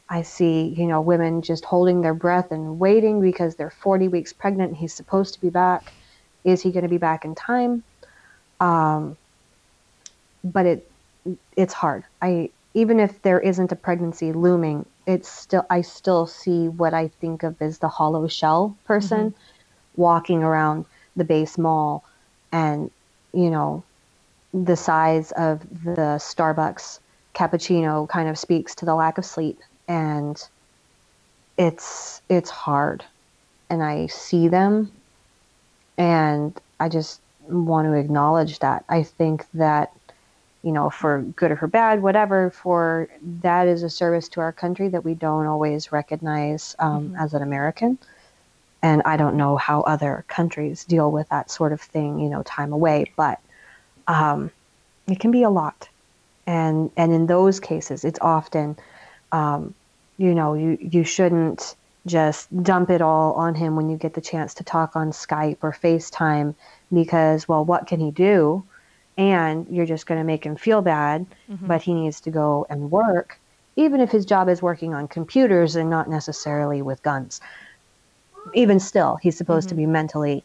I 0.10 0.22
see, 0.22 0.74
you 0.78 0.88
know, 0.88 1.02
women 1.02 1.42
just 1.42 1.66
holding 1.66 2.02
their 2.02 2.14
breath 2.14 2.52
and 2.52 2.80
waiting 2.80 3.20
because 3.20 3.56
they're 3.56 3.70
40 3.70 4.08
weeks 4.08 4.32
pregnant 4.32 4.70
and 4.70 4.78
he's 4.78 4.94
supposed 4.94 5.34
to 5.34 5.42
be 5.42 5.50
back. 5.50 5.92
Is 6.46 6.62
he 6.62 6.72
going 6.72 6.84
to 6.84 6.90
be 6.90 6.98
back 6.98 7.26
in 7.26 7.36
time? 7.36 7.84
Um, 8.62 9.18
but 10.44 10.66
it 10.66 10.90
it's 11.56 11.74
hard. 11.74 12.04
I 12.22 12.52
even 12.74 13.00
if 13.00 13.22
there 13.22 13.40
isn't 13.40 13.72
a 13.72 13.76
pregnancy 13.76 14.32
looming, 14.32 14.86
it's 15.06 15.30
still 15.30 15.66
I 15.70 15.82
still 15.82 16.26
see 16.26 16.68
what 16.70 16.94
I 16.94 17.10
think 17.10 17.44
of 17.44 17.62
as 17.62 17.80
the 17.80 17.90
hollow 17.90 18.28
shell 18.28 18.78
person 18.86 19.32
mm-hmm. 19.32 20.02
walking 20.02 20.44
around 20.44 20.86
the 21.16 21.26
base 21.26 21.58
mall 21.58 22.04
and 22.52 22.92
you 23.34 23.50
know 23.50 23.84
the 24.66 24.76
size 24.76 25.32
of 25.34 25.62
the 25.84 26.18
Starbucks 26.20 27.00
cappuccino 27.36 28.08
kind 28.10 28.30
of 28.30 28.38
speaks 28.38 28.76
to 28.76 28.86
the 28.86 28.96
lack 28.96 29.18
of 29.18 29.26
sleep 29.26 29.60
and 29.88 30.48
it's 31.58 32.22
it's 32.30 32.50
hard 32.50 33.04
and 33.70 33.84
I 33.84 34.08
see 34.08 34.48
them 34.48 34.92
and 35.98 36.60
I 36.80 36.90
just 36.90 37.22
want 37.48 37.88
to 37.88 37.94
acknowledge 37.94 38.60
that. 38.60 38.86
I 38.90 39.04
think 39.04 39.46
that, 39.54 39.92
you 40.64 40.72
know, 40.72 40.90
for 40.90 41.22
good 41.22 41.52
or 41.52 41.58
for 41.58 41.68
bad, 41.68 42.02
whatever, 42.02 42.52
for 42.52 43.10
that 43.42 43.68
is 43.68 43.84
a 43.84 43.90
service 43.90 44.28
to 44.30 44.42
our 44.42 44.52
country 44.52 44.90
that 44.90 45.04
we 45.06 45.14
don't 45.14 45.46
always 45.46 45.92
recognize 45.92 46.76
um, 46.80 47.10
mm-hmm. 47.10 47.16
as 47.16 47.34
an 47.34 47.42
American. 47.42 47.98
and 48.84 49.02
I 49.06 49.18
don't 49.18 49.38
know 49.38 49.58
how 49.58 49.82
other 49.82 50.24
countries 50.28 50.86
deal 50.86 51.12
with 51.12 51.30
that 51.30 51.50
sort 51.50 51.74
of 51.74 51.82
thing, 51.82 52.20
you 52.20 52.30
know, 52.30 52.44
time 52.44 52.74
away, 52.74 53.12
but 53.16 53.40
um, 54.08 54.52
it 55.08 55.20
can 55.20 55.32
be 55.32 55.44
a 55.44 55.50
lot. 55.50 55.90
And, 56.46 56.92
and 56.96 57.12
in 57.12 57.28
those 57.28 57.60
cases, 57.60 58.06
it's 58.06 58.20
often, 58.22 58.78
um, 59.32 59.74
you 60.18 60.34
know, 60.34 60.54
you, 60.54 60.78
you 60.80 61.04
shouldn't 61.04 61.76
just 62.06 62.64
dump 62.64 62.90
it 62.90 63.02
all 63.02 63.34
on 63.34 63.54
him 63.54 63.76
when 63.76 63.90
you 63.90 63.98
get 63.98 64.14
the 64.14 64.22
chance 64.22 64.54
to 64.56 64.64
talk 64.64 64.96
on 64.96 65.12
Skype 65.12 65.58
or 65.62 65.74
FaceTime 65.74 66.56
because, 66.94 67.48
well, 67.48 67.66
what 67.66 67.88
can 67.88 68.00
he 68.00 68.12
do? 68.12 68.64
And 69.18 69.68
you're 69.70 69.86
just 69.86 70.06
going 70.06 70.20
to 70.20 70.24
make 70.24 70.46
him 70.46 70.56
feel 70.56 70.82
bad, 70.82 71.26
mm-hmm. 71.50 71.68
but 71.68 71.82
he 71.82 71.94
needs 71.94 72.22
to 72.22 72.32
go 72.32 72.66
and 72.70 72.92
work, 72.92 73.40
even 73.76 74.00
if 74.00 74.10
his 74.10 74.26
job 74.26 74.48
is 74.48 74.62
working 74.62 74.94
on 74.94 75.08
computers 75.08 75.76
and 75.76 75.90
not 75.90 76.10
necessarily 76.10 76.82
with 76.82 77.04
guns. 77.04 77.42
Even 78.54 78.80
still, 78.80 79.18
he's 79.18 79.38
supposed 79.38 79.68
mm-hmm. 79.68 79.76
to 79.76 79.82
be 79.82 79.86
mentally 79.86 80.44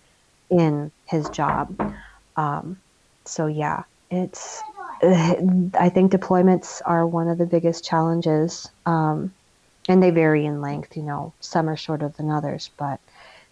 in 0.51 0.91
his 1.07 1.29
job. 1.29 1.95
Um, 2.37 2.79
so, 3.25 3.47
yeah, 3.47 3.85
it's, 4.11 4.63
I 5.03 5.91
think 5.93 6.13
deployments 6.13 6.81
are 6.85 7.07
one 7.07 7.29
of 7.29 7.39
the 7.39 7.47
biggest 7.47 7.85
challenges. 7.85 8.71
Um, 8.87 9.33
and 9.89 10.03
they 10.03 10.11
vary 10.11 10.47
in 10.47 10.61
length. 10.61 10.97
You 10.97 11.03
know, 11.03 11.33
some 11.41 11.69
are 11.69 11.77
shorter 11.77 12.09
than 12.09 12.31
others, 12.31 12.71
but 12.77 13.01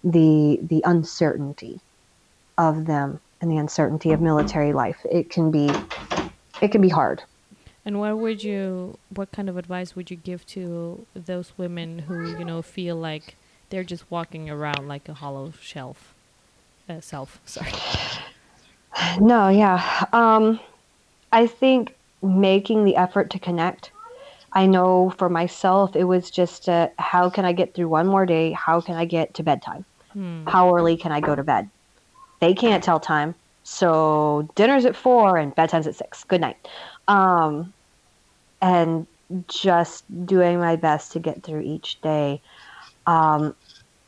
the 0.02 0.58
the 0.62 0.82
uncertainty 0.84 1.80
of 2.56 2.86
them 2.86 3.20
and 3.40 3.50
the 3.50 3.56
uncertainty 3.58 4.12
of 4.12 4.20
military 4.20 4.72
life 4.72 4.98
it 5.10 5.28
can 5.30 5.50
be 5.50 5.70
it 6.62 6.68
can 6.72 6.80
be 6.80 6.88
hard. 6.88 7.22
And 7.84 7.98
what 7.98 8.18
would 8.18 8.42
you 8.42 8.98
what 9.14 9.32
kind 9.32 9.48
of 9.48 9.56
advice 9.56 9.96
would 9.96 10.10
you 10.10 10.16
give 10.16 10.46
to 10.48 11.06
those 11.14 11.52
women 11.56 12.00
who 12.00 12.30
you 12.38 12.44
know 12.44 12.62
feel 12.62 12.96
like 12.96 13.36
they're 13.70 13.84
just 13.84 14.10
walking 14.10 14.48
around 14.50 14.88
like 14.88 15.08
a 15.08 15.14
hollow 15.14 15.52
shelf 15.60 16.14
uh, 16.88 17.00
self? 17.00 17.40
Sorry. 17.44 17.72
No, 19.20 19.48
yeah. 19.48 20.06
Um, 20.12 20.60
I 21.32 21.46
think 21.46 21.94
making 22.22 22.84
the 22.84 22.96
effort 22.96 23.30
to 23.30 23.38
connect 23.38 23.92
I 24.52 24.66
know 24.66 25.10
for 25.10 25.28
myself, 25.28 25.94
it 25.94 26.04
was 26.04 26.30
just 26.30 26.68
uh, 26.68 26.88
how 26.98 27.30
can 27.30 27.44
I 27.44 27.52
get 27.52 27.74
through 27.74 27.88
one 27.88 28.06
more 28.06 28.26
day? 28.26 28.52
How 28.52 28.80
can 28.80 28.96
I 28.96 29.04
get 29.04 29.34
to 29.34 29.42
bedtime? 29.42 29.84
Hmm. 30.12 30.46
How 30.46 30.74
early 30.74 30.96
can 30.96 31.12
I 31.12 31.20
go 31.20 31.36
to 31.36 31.44
bed? 31.44 31.70
They 32.40 32.54
can't 32.54 32.82
tell 32.82 32.98
time. 32.98 33.34
So 33.62 34.48
dinner's 34.56 34.84
at 34.84 34.96
four 34.96 35.36
and 35.36 35.54
bedtime's 35.54 35.86
at 35.86 35.94
six. 35.94 36.24
Good 36.24 36.40
night. 36.40 36.56
Um, 37.06 37.72
and 38.60 39.06
just 39.46 40.04
doing 40.26 40.58
my 40.58 40.74
best 40.74 41.12
to 41.12 41.20
get 41.20 41.44
through 41.44 41.60
each 41.60 42.00
day. 42.00 42.42
Um, 43.06 43.54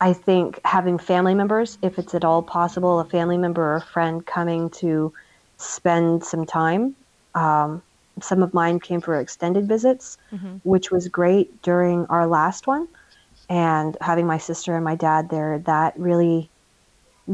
I 0.02 0.12
think 0.12 0.58
having 0.64 0.98
family 0.98 1.32
members, 1.32 1.78
if 1.80 1.96
it's 1.96 2.12
at 2.12 2.24
all 2.24 2.42
possible, 2.42 2.98
a 2.98 3.04
family 3.04 3.38
member 3.38 3.62
or 3.62 3.76
a 3.76 3.80
friend 3.80 4.26
coming 4.26 4.68
to 4.70 5.12
spend 5.58 6.24
some 6.24 6.44
time. 6.44 6.96
Um, 7.36 7.82
some 8.20 8.42
of 8.42 8.52
mine 8.52 8.80
came 8.80 9.00
for 9.00 9.20
extended 9.20 9.68
visits, 9.68 10.18
mm-hmm. 10.32 10.56
which 10.64 10.90
was 10.90 11.06
great 11.06 11.62
during 11.62 12.06
our 12.06 12.26
last 12.26 12.66
one. 12.66 12.88
And 13.48 13.96
having 14.00 14.26
my 14.26 14.38
sister 14.38 14.74
and 14.74 14.84
my 14.84 14.96
dad 14.96 15.30
there, 15.30 15.60
that 15.60 15.96
really 15.96 16.50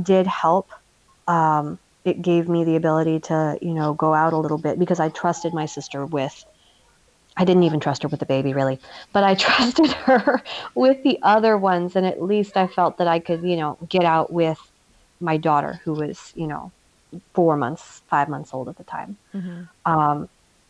did 0.03 0.27
help. 0.27 0.69
Um, 1.27 1.79
it 2.05 2.21
gave 2.21 2.51
me 2.51 2.65
the 2.65 2.77
ability 2.77 3.21
to, 3.21 3.59
you 3.63 3.73
know, 3.73 3.95
go 3.95 4.13
out 4.13 4.35
a 4.35 4.37
little 4.37 4.59
bit 4.59 4.79
because 4.79 5.01
I 5.01 5.09
trusted 5.09 5.55
my 5.55 5.65
sister 5.65 6.05
with. 6.05 6.45
I 7.39 7.45
didn't 7.45 7.63
even 7.63 7.79
trust 7.79 8.03
her 8.03 8.09
with 8.09 8.21
the 8.21 8.27
baby, 8.27 8.53
really, 8.53 8.79
but 9.13 9.23
I 9.25 9.35
trusted 9.47 9.93
her 9.93 10.43
with 10.75 11.03
the 11.05 11.19
other 11.23 11.57
ones, 11.57 11.97
and 11.97 12.05
at 12.05 12.23
least 12.23 12.57
I 12.57 12.67
felt 12.67 12.99
that 12.99 13.09
I 13.09 13.21
could, 13.21 13.43
you 13.43 13.57
know, 13.57 13.79
get 13.89 14.05
out 14.05 14.33
with 14.33 14.59
my 15.21 15.37
daughter, 15.37 15.81
who 15.85 15.95
was, 15.95 16.33
you 16.35 16.47
know, 16.47 16.73
four 17.35 17.57
months, 17.57 18.03
five 18.11 18.29
months 18.29 18.53
old 18.53 18.69
at 18.69 18.77
the 18.77 18.85
time. 18.85 19.17
Mm-hmm. 19.35 19.91
Um, 19.91 20.29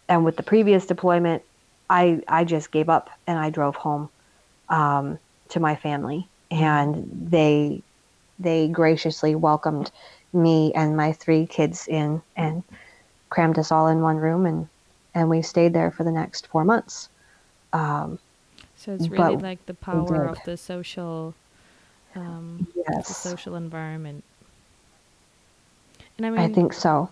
and 0.09 0.25
with 0.25 0.37
the 0.37 0.43
previous 0.43 0.87
deployment, 0.87 1.43
I 1.91 2.21
I 2.29 2.45
just 2.45 2.71
gave 2.71 2.89
up 2.89 3.11
and 3.27 3.39
I 3.39 3.51
drove 3.51 3.77
home 3.77 4.11
um, 4.69 5.19
to 5.49 5.61
my 5.61 5.75
family, 5.75 6.29
and 6.51 7.09
they 7.31 7.83
they 8.39 8.69
graciously 8.69 9.35
welcomed 9.35 9.91
me 10.33 10.73
and 10.75 10.97
my 10.97 11.13
three 11.13 11.47
kids 11.47 11.89
in 11.89 12.23
and 12.37 12.63
crammed 13.31 13.59
us 13.59 13.73
all 13.73 13.89
in 13.89 14.01
one 14.01 14.17
room 14.17 14.47
and 14.47 14.69
and 15.15 15.29
we 15.29 15.43
stayed 15.43 15.73
there 15.73 15.91
for 15.91 16.05
the 16.05 16.13
next 16.13 16.47
four 16.47 16.65
months. 16.65 17.09
Um, 17.73 18.19
so 18.77 18.93
it's 18.93 19.09
really 19.09 19.37
like 19.37 19.65
the 19.67 19.75
power 19.75 20.27
of 20.27 20.39
the 20.45 20.57
social, 20.57 21.35
um, 22.15 22.67
yes. 22.75 23.09
the 23.09 23.15
social 23.15 23.57
environment. 23.57 24.25
And 26.17 26.27
I 26.27 26.31
mean, 26.31 26.41
I 26.41 26.49
think 26.53 26.73
so 26.73 27.11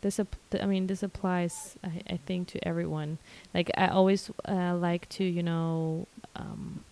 this 0.00 0.20
i 0.60 0.66
mean 0.66 0.86
this 0.86 1.02
applies 1.02 1.76
I, 1.82 2.02
I, 2.10 2.16
think 2.18 2.48
to 2.48 2.68
everyone 2.68 3.18
like 3.54 3.70
i 3.76 3.88
always 3.88 4.30
uh, 4.46 4.74
like 4.76 5.08
to 5.10 5.24
you 5.24 5.42
know 5.42 6.06
um, 6.36 6.84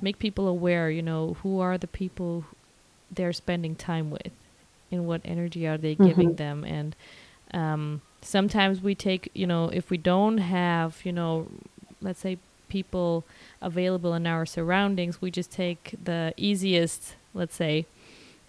make 0.00 0.18
people 0.18 0.46
aware 0.46 0.90
you 0.90 1.02
know 1.02 1.36
who 1.42 1.60
are 1.60 1.76
the 1.76 1.86
people 1.86 2.44
they're 3.10 3.32
spending 3.32 3.74
time 3.74 4.10
with 4.10 4.30
and 4.92 5.06
what 5.06 5.20
energy 5.24 5.66
are 5.66 5.78
they 5.78 5.94
mm-hmm. 5.94 6.06
giving 6.06 6.34
them 6.34 6.64
and 6.64 6.94
um, 7.52 8.00
sometimes 8.22 8.80
we 8.80 8.94
take 8.94 9.30
you 9.34 9.46
know 9.46 9.68
if 9.68 9.90
we 9.90 9.96
don't 9.96 10.38
have 10.38 11.00
you 11.04 11.12
know 11.12 11.46
let's 12.00 12.20
say 12.20 12.38
people 12.68 13.24
available 13.62 14.14
in 14.14 14.26
our 14.26 14.44
surroundings 14.44 15.20
we 15.20 15.30
just 15.30 15.50
take 15.50 15.94
the 16.02 16.32
easiest 16.36 17.14
let's 17.34 17.54
say 17.54 17.86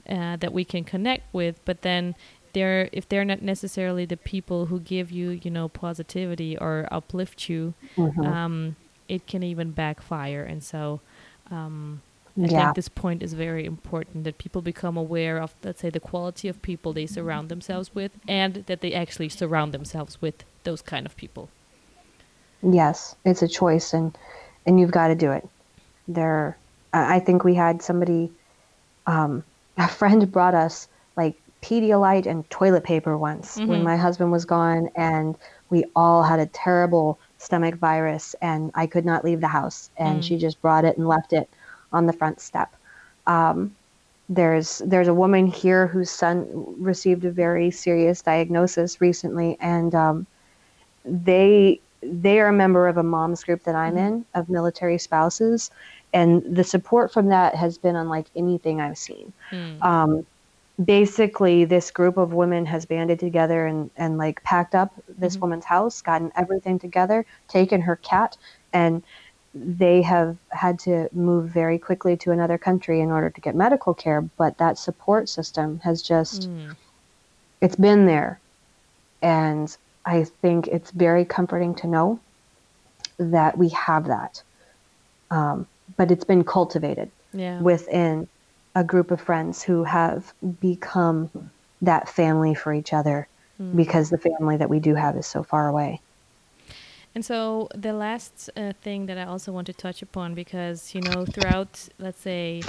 uh, 0.10 0.36
that 0.38 0.54
we 0.54 0.64
can 0.64 0.84
connect 0.84 1.32
with 1.34 1.60
but 1.66 1.82
then 1.82 2.16
they're 2.54 2.90
if 2.92 3.08
they're 3.08 3.26
not 3.26 3.42
necessarily 3.42 4.06
the 4.06 4.18
people 4.18 4.68
who 4.68 4.80
give 4.80 5.12
you 5.12 5.30
you 5.30 5.52
know 5.52 5.68
positivity 5.68 6.58
or 6.58 6.88
uplift 6.92 7.50
you 7.50 7.74
mm-hmm. 7.96 8.22
um, 8.22 8.76
it 9.08 9.28
can 9.28 9.44
even 9.44 9.72
backfire 9.72 10.44
and 10.44 10.64
so 10.64 11.00
um, 11.52 12.02
I 12.40 12.48
yeah. 12.48 12.66
think 12.66 12.76
this 12.76 12.90
point 12.90 13.24
is 13.24 13.34
very 13.34 13.66
important 13.66 14.24
that 14.26 14.38
people 14.38 14.62
become 14.62 14.96
aware 14.96 15.40
of, 15.40 15.56
let's 15.64 15.82
say, 15.82 15.90
the 15.90 16.00
quality 16.00 16.48
of 16.48 16.62
people 16.62 16.94
they 16.94 17.08
surround 17.08 17.50
themselves 17.50 17.96
with, 17.96 18.12
and 18.28 18.64
that 18.68 18.82
they 18.82 18.94
actually 18.94 19.30
surround 19.30 19.74
themselves 19.74 20.22
with 20.22 20.44
those 20.64 20.82
kind 20.84 21.06
of 21.08 21.18
people. 21.18 21.50
Yes, 22.62 23.16
it's 23.26 23.42
a 23.42 23.48
choice, 23.48 23.94
and 23.94 24.16
and 24.68 24.80
you've 24.80 24.92
got 24.92 25.08
to 25.08 25.16
do 25.16 25.32
it. 25.32 25.48
There, 26.08 26.58
I 26.94 27.20
think 27.20 27.44
we 27.44 27.56
had 27.56 27.82
somebody, 27.82 28.32
um, 29.08 29.44
a 29.78 29.88
friend 29.88 30.32
brought 30.32 30.54
us 30.54 30.88
like 31.16 31.36
Pedialyte 31.64 32.28
and 32.28 32.48
toilet 32.52 32.84
paper 32.84 33.18
once 33.18 33.58
mm-hmm. 33.58 33.68
when 33.68 33.84
my 33.84 33.98
husband 33.98 34.32
was 34.32 34.46
gone, 34.46 34.90
and 34.96 35.36
we 35.72 35.86
all 35.96 36.22
had 36.22 36.40
a 36.40 36.46
terrible 36.46 37.18
stomach 37.40 37.76
virus, 37.76 38.36
and 38.44 38.72
I 38.76 38.86
could 38.86 39.06
not 39.06 39.26
leave 39.26 39.42
the 39.42 39.48
house. 39.48 39.90
And 39.98 40.20
mm. 40.20 40.24
she 40.24 40.38
just 40.38 40.62
brought 40.62 40.86
it 40.86 40.98
and 40.98 41.08
left 41.08 41.34
it 41.34 41.50
on 41.92 42.06
the 42.06 42.14
front 42.14 42.40
step. 42.42 42.74
Um, 43.26 43.76
there's 44.30 44.80
there's 44.80 45.08
a 45.08 45.14
woman 45.14 45.48
here 45.48 45.88
whose 45.88 46.10
son 46.10 46.48
received 46.80 47.24
a 47.24 47.32
very 47.32 47.72
serious 47.72 48.22
diagnosis 48.22 49.00
recently, 49.00 49.58
and 49.62 49.96
um, 49.96 50.28
they 51.06 51.80
they 52.02 52.40
are 52.40 52.50
a 52.50 52.54
member 52.54 52.88
of 52.88 52.98
a 52.98 53.04
moms 53.04 53.44
group 53.44 53.64
that 53.64 53.76
I'm 53.76 53.98
in 53.98 54.26
of 54.36 54.50
military 54.50 54.98
spouses, 54.98 55.72
and 56.14 56.44
the 56.44 56.64
support 56.64 57.14
from 57.14 57.28
that 57.30 57.56
has 57.56 57.78
been 57.78 57.96
unlike 57.96 58.28
anything 58.36 58.82
I've 58.82 58.98
seen. 58.98 59.32
Mm. 59.52 59.82
Um, 59.82 60.26
basically 60.84 61.66
this 61.66 61.90
group 61.90 62.18
of 62.18 62.34
women 62.34 62.66
has 62.66 62.86
banded 62.86 63.20
together 63.20 63.66
and, 63.66 63.90
and 63.98 64.18
like 64.18 64.44
packed 64.44 64.76
up 64.76 64.94
this 65.08 65.34
mm-hmm. 65.34 65.42
woman's 65.42 65.66
house, 65.66 66.02
gotten 66.02 66.32
everything 66.36 66.78
together, 66.78 67.26
taken 67.48 67.82
her 67.82 67.96
cat, 67.98 68.38
and 68.74 69.04
they 69.54 70.02
have 70.02 70.38
had 70.50 70.80
to 70.80 71.10
move 71.12 71.50
very 71.50 71.80
quickly 71.80 72.18
to 72.18 72.32
another 72.32 72.58
country 72.58 73.02
in 73.02 73.12
order 73.12 73.30
to 73.30 73.42
get 73.42 73.56
medical 73.56 73.94
care. 73.94 74.22
But 74.22 74.58
that 74.58 74.78
support 74.78 75.30
system 75.30 75.80
has 75.84 76.02
just, 76.02 76.50
mm. 76.50 76.76
it's 77.62 77.76
been 77.76 78.06
there. 78.06 78.40
And 79.22 79.76
I 80.06 80.26
think 80.26 80.68
it's 80.68 80.92
very 80.92 81.26
comforting 81.26 81.76
to 81.76 81.88
know 81.88 82.20
that 83.18 83.58
we 83.58 83.70
have 83.70 84.08
that. 84.08 84.44
Um, 85.32 85.68
but 85.98 86.12
it's 86.12 86.24
been 86.24 86.44
cultivated 86.44 87.10
yeah. 87.34 87.60
within 87.60 88.28
a 88.76 88.84
group 88.84 89.12
of 89.12 89.20
friends 89.20 89.64
who 89.64 89.84
have 89.84 90.34
become 90.62 91.50
that 91.82 92.08
family 92.08 92.54
for 92.54 92.74
each 92.74 92.94
other 92.94 93.28
mm. 93.62 93.76
because 93.76 94.10
the 94.10 94.18
family 94.18 94.58
that 94.58 94.70
we 94.70 94.80
do 94.80 94.96
have 94.96 95.16
is 95.16 95.26
so 95.26 95.44
far 95.44 95.68
away. 95.68 96.00
And 97.18 97.26
so 97.26 97.68
the 97.74 97.94
last 97.94 98.52
uh, 98.56 98.74
thing 98.84 99.08
that 99.08 99.18
I 99.18 99.24
also 99.24 99.52
want 99.52 99.66
to 99.66 99.74
touch 99.74 100.04
upon, 100.04 100.36
because 100.36 100.94
you 100.94 101.02
know, 101.02 101.26
throughout, 101.26 101.90
let's 101.98 102.22
say, 102.22 102.62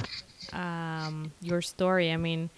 um, 0.54 1.32
your 1.42 1.60
story, 1.60 2.10
I 2.10 2.16
mean, 2.16 2.48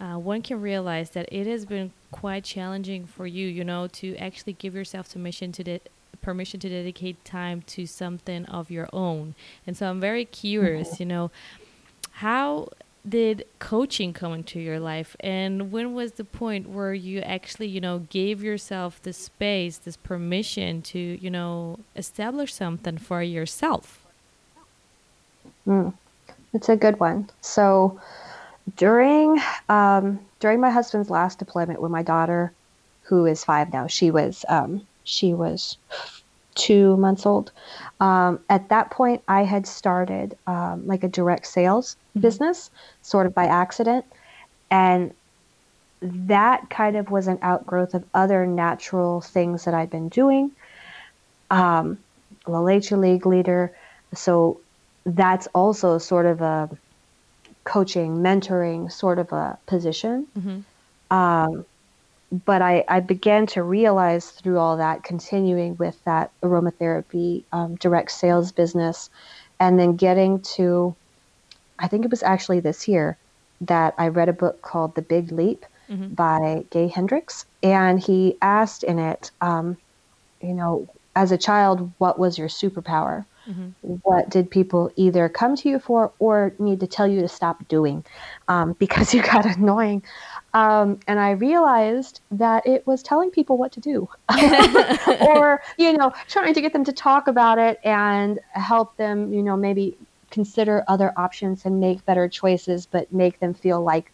uh, 0.00 0.20
one 0.20 0.40
can 0.40 0.60
realize 0.60 1.10
that 1.10 1.28
it 1.32 1.48
has 1.48 1.64
been 1.64 1.90
quite 2.12 2.44
challenging 2.44 3.06
for 3.06 3.26
you, 3.26 3.48
you 3.48 3.64
know, 3.64 3.88
to 3.88 4.14
actually 4.18 4.52
give 4.52 4.76
yourself 4.76 5.12
permission 5.12 5.50
to 5.50 5.64
de- 5.64 5.80
permission 6.22 6.60
to 6.60 6.68
dedicate 6.68 7.24
time 7.24 7.62
to 7.62 7.86
something 7.86 8.44
of 8.44 8.70
your 8.70 8.88
own. 8.92 9.34
And 9.66 9.76
so 9.76 9.90
I'm 9.90 9.98
very 9.98 10.26
curious, 10.26 10.90
mm-hmm. 10.92 11.02
you 11.02 11.06
know, 11.08 11.30
how 12.12 12.68
did 13.08 13.44
coaching 13.58 14.12
come 14.12 14.32
into 14.32 14.60
your 14.60 14.80
life? 14.80 15.16
And 15.20 15.70
when 15.70 15.94
was 15.94 16.12
the 16.12 16.24
point 16.24 16.68
where 16.68 16.94
you 16.94 17.20
actually 17.20 17.68
you 17.68 17.80
know 17.80 18.00
gave 18.10 18.42
yourself 18.42 19.02
the 19.02 19.12
space 19.12 19.78
this 19.78 19.96
permission 19.96 20.82
to 20.82 20.98
you 20.98 21.30
know 21.30 21.78
establish 21.94 22.54
something 22.54 22.98
for 22.98 23.22
yourself? 23.22 24.04
Mm, 25.66 25.92
it's 26.52 26.68
a 26.68 26.76
good 26.76 26.98
one. 27.00 27.28
So 27.40 28.00
during 28.76 29.40
um, 29.68 30.18
during 30.40 30.60
my 30.60 30.70
husband's 30.70 31.10
last 31.10 31.38
deployment 31.38 31.80
with 31.80 31.90
my 31.90 32.02
daughter 32.02 32.52
who 33.02 33.24
is 33.24 33.44
five 33.44 33.72
now 33.72 33.86
she 33.86 34.10
was 34.10 34.44
um, 34.48 34.86
she 35.04 35.32
was 35.32 35.76
two 36.56 36.96
months 36.96 37.24
old 37.24 37.52
um, 38.00 38.40
at 38.50 38.68
that 38.68 38.90
point 38.90 39.22
i 39.28 39.44
had 39.44 39.66
started 39.66 40.36
um, 40.48 40.84
like 40.86 41.04
a 41.04 41.08
direct 41.08 41.46
sales 41.46 41.96
mm-hmm. 42.10 42.20
business 42.20 42.70
sort 43.06 43.26
of 43.26 43.34
by 43.34 43.46
accident. 43.46 44.04
And 44.70 45.14
that 46.02 46.68
kind 46.70 46.96
of 46.96 47.10
was 47.10 47.26
an 47.26 47.38
outgrowth 47.42 47.94
of 47.94 48.04
other 48.14 48.46
natural 48.46 49.20
things 49.20 49.64
that 49.64 49.74
I'd 49.74 49.90
been 49.90 50.08
doing. 50.08 50.50
Um, 51.50 51.98
La 52.46 52.60
Leche 52.60 52.92
League 52.92 53.26
leader. 53.26 53.72
So 54.14 54.60
that's 55.04 55.46
also 55.48 55.98
sort 55.98 56.26
of 56.26 56.40
a 56.40 56.68
coaching, 57.64 58.18
mentoring 58.18 58.90
sort 58.90 59.18
of 59.18 59.32
a 59.32 59.58
position. 59.66 60.26
Mm-hmm. 60.38 61.16
Um, 61.16 61.64
but 62.44 62.60
I, 62.60 62.84
I, 62.88 63.00
began 63.00 63.46
to 63.48 63.62
realize 63.62 64.30
through 64.30 64.58
all 64.58 64.76
that, 64.78 65.04
continuing 65.04 65.76
with 65.76 66.02
that 66.04 66.32
aromatherapy 66.42 67.44
um, 67.52 67.76
direct 67.76 68.10
sales 68.10 68.50
business, 68.50 69.10
and 69.60 69.78
then 69.78 69.96
getting 69.96 70.40
to 70.56 70.94
I 71.78 71.88
think 71.88 72.04
it 72.04 72.10
was 72.10 72.22
actually 72.22 72.60
this 72.60 72.88
year 72.88 73.16
that 73.60 73.94
I 73.98 74.08
read 74.08 74.28
a 74.28 74.32
book 74.32 74.62
called 74.62 74.94
The 74.94 75.02
Big 75.02 75.32
Leap 75.32 75.64
mm-hmm. 75.90 76.08
by 76.08 76.64
Gay 76.70 76.88
Hendricks. 76.88 77.46
And 77.62 78.00
he 78.00 78.36
asked 78.42 78.82
in 78.82 78.98
it, 78.98 79.30
um, 79.40 79.76
you 80.40 80.54
know, 80.54 80.88
as 81.14 81.32
a 81.32 81.38
child, 81.38 81.90
what 81.98 82.18
was 82.18 82.38
your 82.38 82.48
superpower? 82.48 83.24
Mm-hmm. 83.48 83.68
What 84.02 84.28
did 84.28 84.50
people 84.50 84.90
either 84.96 85.28
come 85.28 85.56
to 85.56 85.68
you 85.68 85.78
for 85.78 86.12
or 86.18 86.52
need 86.58 86.80
to 86.80 86.86
tell 86.86 87.06
you 87.06 87.20
to 87.20 87.28
stop 87.28 87.66
doing 87.68 88.04
um, 88.48 88.72
because 88.78 89.14
you 89.14 89.22
got 89.22 89.46
annoying? 89.46 90.02
Um, 90.56 91.00
and 91.06 91.20
I 91.20 91.32
realized 91.32 92.22
that 92.30 92.66
it 92.66 92.86
was 92.86 93.02
telling 93.02 93.30
people 93.30 93.58
what 93.58 93.72
to 93.72 93.80
do, 93.80 94.08
or 95.20 95.60
you 95.76 95.92
know, 95.92 96.14
trying 96.28 96.54
to 96.54 96.62
get 96.62 96.72
them 96.72 96.82
to 96.84 96.92
talk 96.92 97.28
about 97.28 97.58
it 97.58 97.78
and 97.84 98.40
help 98.52 98.96
them, 98.96 99.34
you 99.34 99.42
know, 99.42 99.54
maybe 99.54 99.98
consider 100.30 100.82
other 100.88 101.12
options 101.18 101.66
and 101.66 101.78
make 101.78 102.02
better 102.06 102.26
choices, 102.26 102.86
but 102.86 103.12
make 103.12 103.38
them 103.38 103.52
feel 103.52 103.82
like 103.82 104.10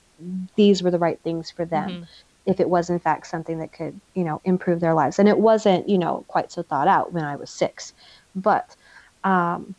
these 0.57 0.82
were 0.82 0.90
the 0.90 0.99
right 0.99 1.20
things 1.20 1.49
for 1.49 1.64
them. 1.64 1.88
Mm-hmm. 1.88 2.03
If 2.47 2.59
it 2.59 2.68
was 2.68 2.90
in 2.90 2.99
fact 2.99 3.28
something 3.28 3.61
that 3.61 3.72
could, 3.72 4.01
you 4.14 4.24
know, 4.24 4.40
improve 4.45 4.80
their 4.80 4.95
lives, 4.95 5.20
and 5.20 5.28
it 5.28 5.38
wasn't, 5.38 5.88
you 5.88 5.97
know, 5.97 6.24
quite 6.26 6.51
so 6.51 6.64
thought 6.64 6.88
out 6.88 7.12
when 7.12 7.22
I 7.22 7.36
was 7.36 7.51
six, 7.51 7.95
but 8.34 8.74
um, 9.22 9.76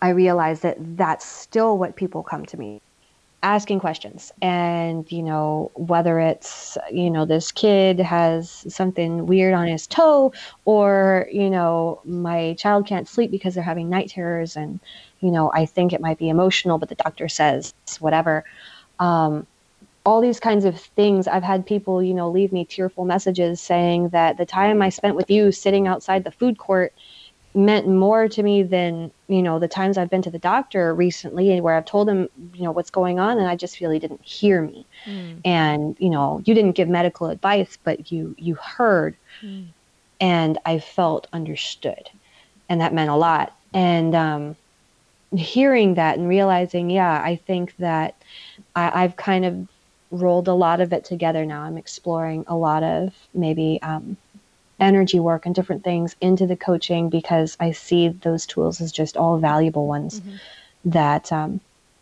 I 0.00 0.10
realized 0.10 0.62
that 0.62 0.76
that's 0.96 1.26
still 1.26 1.76
what 1.76 1.96
people 1.96 2.22
come 2.22 2.46
to 2.46 2.56
me 2.56 2.80
asking 3.44 3.80
questions 3.80 4.32
and 4.40 5.10
you 5.10 5.20
know 5.22 5.70
whether 5.74 6.20
it's 6.20 6.78
you 6.92 7.10
know 7.10 7.24
this 7.24 7.50
kid 7.50 7.98
has 7.98 8.64
something 8.72 9.26
weird 9.26 9.52
on 9.52 9.66
his 9.66 9.84
toe 9.88 10.32
or 10.64 11.26
you 11.32 11.50
know 11.50 12.00
my 12.04 12.54
child 12.54 12.86
can't 12.86 13.08
sleep 13.08 13.32
because 13.32 13.54
they're 13.54 13.64
having 13.64 13.90
night 13.90 14.08
terrors 14.10 14.56
and 14.56 14.78
you 15.22 15.30
know, 15.30 15.50
I 15.54 15.64
think 15.64 15.92
it 15.92 16.00
might 16.00 16.18
be 16.18 16.28
emotional, 16.28 16.78
but 16.78 16.88
the 16.88 16.96
doctor 16.96 17.28
says 17.28 17.72
whatever. 18.00 18.44
Um, 18.98 19.46
all 20.04 20.20
these 20.20 20.40
kinds 20.40 20.64
of 20.64 20.78
things. 20.80 21.28
I've 21.28 21.44
had 21.44 21.64
people, 21.64 22.02
you 22.02 22.12
know, 22.12 22.28
leave 22.28 22.52
me 22.52 22.64
tearful 22.64 23.04
messages 23.04 23.60
saying 23.60 24.08
that 24.08 24.36
the 24.36 24.44
time 24.44 24.82
I 24.82 24.88
spent 24.88 25.14
with 25.14 25.30
you 25.30 25.52
sitting 25.52 25.86
outside 25.86 26.24
the 26.24 26.32
food 26.32 26.58
court 26.58 26.92
meant 27.54 27.86
more 27.86 28.28
to 28.28 28.42
me 28.42 28.62
than, 28.62 29.10
you 29.28 29.42
know, 29.42 29.58
the 29.58 29.68
times 29.68 29.98
I've 29.98 30.08
been 30.08 30.22
to 30.22 30.30
the 30.30 30.38
doctor 30.38 30.94
recently 30.94 31.60
where 31.60 31.74
I've 31.76 31.84
told 31.84 32.08
him, 32.08 32.28
you 32.54 32.62
know, 32.62 32.70
what's 32.70 32.90
going 32.90 33.18
on 33.18 33.38
and 33.38 33.46
I 33.46 33.56
just 33.56 33.76
feel 33.76 33.90
he 33.90 33.98
didn't 33.98 34.22
hear 34.22 34.62
me. 34.62 34.86
Mm. 35.04 35.40
And, 35.44 35.96
you 35.98 36.08
know, 36.08 36.42
you 36.44 36.54
didn't 36.54 36.72
give 36.72 36.88
medical 36.88 37.28
advice, 37.28 37.78
but 37.82 38.10
you 38.10 38.34
you 38.38 38.54
heard 38.54 39.16
mm. 39.42 39.66
and 40.20 40.58
I 40.64 40.78
felt 40.78 41.26
understood. 41.32 42.08
And 42.68 42.80
that 42.80 42.94
meant 42.94 43.10
a 43.10 43.16
lot. 43.16 43.54
And 43.74 44.14
um 44.14 44.56
hearing 45.36 45.94
that 45.94 46.18
and 46.18 46.28
realizing, 46.28 46.90
yeah, 46.90 47.22
I 47.22 47.36
think 47.36 47.76
that 47.78 48.16
I, 48.76 49.02
have 49.02 49.16
kind 49.16 49.44
of 49.44 49.68
rolled 50.10 50.48
a 50.48 50.54
lot 50.54 50.80
of 50.80 50.92
it 50.92 51.04
together 51.04 51.44
now. 51.46 51.62
I'm 51.62 51.78
exploring 51.78 52.44
a 52.46 52.56
lot 52.56 52.82
of 52.82 53.14
maybe 53.34 53.78
um, 53.82 54.16
energy 54.82 55.20
work 55.20 55.46
and 55.46 55.54
different 55.54 55.84
things 55.84 56.16
into 56.20 56.46
the 56.46 56.56
coaching 56.56 57.08
because 57.08 57.56
I 57.60 57.70
see 57.70 58.08
those 58.08 58.44
tools 58.44 58.80
as 58.80 58.92
just 58.92 59.16
all 59.16 59.38
valuable 59.38 59.86
ones 59.86 60.20
mm-hmm. 60.20 60.36
that, 60.90 61.32
um, 61.32 61.60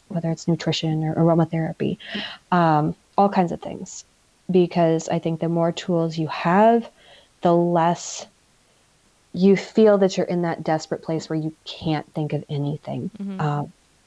whether 0.09 0.31
it's 0.31 0.49
nutrition 0.49 1.05
or 1.05 1.14
aromatherapy, 1.14 1.99
um, 2.51 2.97
all 3.16 3.28
kinds 3.28 3.53
of 3.53 3.61
things. 3.61 4.05
Because 4.51 5.09
I 5.09 5.20
think 5.20 5.39
the 5.39 5.49
more 5.49 5.70
tools 5.70 6.18
you 6.18 6.26
have, 6.26 6.91
the 7.43 7.55
less 7.55 8.26
you 9.33 9.57
feel 9.57 9.99
that 9.99 10.16
you're 10.16 10.26
in 10.26 10.43
that 10.43 10.64
desperate 10.64 11.03
place 11.03 11.28
where 11.31 11.39
you 11.39 11.55
can't 11.64 12.12
think 12.14 12.33
of 12.33 12.45
anything. 12.49 13.11
Mm-hmm. 13.16 13.41
Uh, 13.41 13.64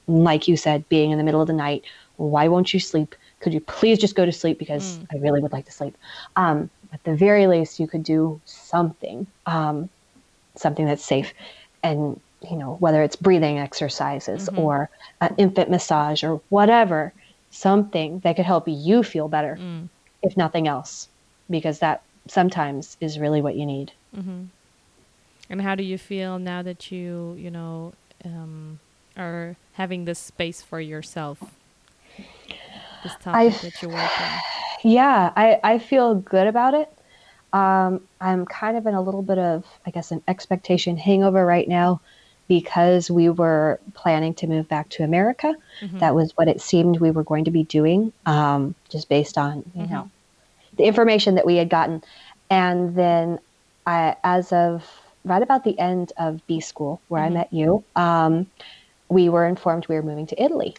like 0.08 0.50
you 0.50 0.58
said, 0.58 0.90
being 0.90 1.12
in 1.12 1.18
the 1.18 1.24
middle 1.24 1.40
of 1.40 1.48
the 1.48 1.54
night, 1.54 1.84
why 2.18 2.50
won't 2.50 2.74
you 2.74 2.80
sleep? 2.80 3.16
Could 3.40 3.54
you 3.54 3.62
please 3.62 4.00
just 4.00 4.16
go 4.16 4.26
to 4.26 4.32
sleep 4.32 4.60
because 4.60 4.98
mm. 4.98 5.08
I 5.14 5.18
really 5.18 5.42
would 5.42 5.54
like 5.54 5.66
to 5.66 5.72
sleep? 5.72 5.98
Um, 6.36 6.70
at 6.94 7.04
the 7.04 7.16
very 7.16 7.48
least, 7.48 7.80
you 7.80 7.88
could 7.88 8.04
do 8.04 8.40
something, 8.46 9.26
um, 9.46 9.90
something 10.56 10.86
that's 10.86 11.04
safe, 11.04 11.34
and 11.82 12.20
you 12.50 12.56
know 12.56 12.76
whether 12.80 13.02
it's 13.02 13.16
breathing 13.16 13.58
exercises 13.58 14.48
mm-hmm. 14.48 14.60
or 14.60 14.90
an 15.22 15.34
infant 15.38 15.70
massage 15.70 16.24
or 16.24 16.42
whatever, 16.50 17.12
something 17.50 18.20
that 18.20 18.36
could 18.36 18.46
help 18.46 18.66
you 18.68 19.04
feel 19.04 19.28
better, 19.28 19.58
mm. 19.60 19.88
if 20.22 20.38
nothing 20.38 20.68
else, 20.68 21.08
because 21.50 21.80
that 21.80 22.04
sometimes 22.28 22.96
is 23.02 23.20
really 23.20 23.42
what 23.42 23.56
you 23.56 23.66
need. 23.66 23.92
Mm-hmm. 24.16 24.44
And 25.50 25.62
how 25.62 25.76
do 25.76 25.84
you 25.84 25.98
feel 25.98 26.40
now 26.40 26.62
that 26.62 26.92
you, 26.92 27.36
you 27.38 27.52
know, 27.52 27.94
um, 28.24 28.80
are 29.18 29.56
having 29.74 30.06
this 30.06 30.20
space 30.20 30.62
for 30.62 30.80
yourself? 30.80 31.40
This 33.04 33.16
topic 33.22 33.54
that 33.62 33.82
you 33.82 33.90
work 33.90 34.22
on. 34.22 34.40
Yeah, 34.84 35.32
I, 35.36 35.60
I 35.64 35.80
feel 35.80 36.16
good 36.16 36.48
about 36.48 36.74
it. 36.74 36.90
Um, 37.54 38.02
I'm 38.20 38.46
kind 38.46 38.78
of 38.78 38.88
in 38.88 38.96
a 38.96 39.02
little 39.02 39.22
bit 39.22 39.38
of, 39.38 39.66
I 39.86 39.92
guess, 39.92 40.12
an 40.12 40.24
expectation 40.28 40.98
hangover 40.98 41.46
right 41.46 41.68
now 41.68 42.02
because 42.48 43.10
we 43.10 43.30
were 43.30 43.80
planning 43.94 44.34
to 44.36 44.48
move 44.48 44.68
back 44.68 44.90
to 44.90 45.04
America. 45.04 45.56
Mm-hmm. 45.82 46.00
That 46.00 46.16
was 46.16 46.36
what 46.36 46.48
it 46.48 46.62
seemed 46.62 47.00
we 47.00 47.12
were 47.12 47.24
going 47.24 47.46
to 47.46 47.52
be 47.52 47.64
doing, 47.64 48.12
um, 48.26 48.76
just 48.90 49.08
based 49.08 49.38
on, 49.38 49.64
you 49.76 49.84
mm-hmm. 49.84 49.94
know, 49.94 50.12
the 50.78 50.84
information 50.84 51.36
that 51.36 51.46
we 51.46 51.56
had 51.58 51.70
gotten. 51.70 52.04
And 52.50 52.96
then 52.96 53.40
I, 53.86 54.16
as 54.24 54.52
of 54.52 54.90
right 55.24 55.42
about 55.42 55.64
the 55.64 55.78
end 55.80 56.12
of 56.18 56.46
B 56.48 56.60
school, 56.60 57.00
where 57.08 57.22
mm-hmm. 57.22 57.38
I 57.38 57.40
met 57.40 57.54
you, 57.54 57.84
um, 57.96 58.48
we 59.10 59.30
were 59.30 59.46
informed 59.46 59.88
we 59.88 59.96
were 59.96 60.04
moving 60.04 60.28
to 60.28 60.44
Italy. 60.44 60.76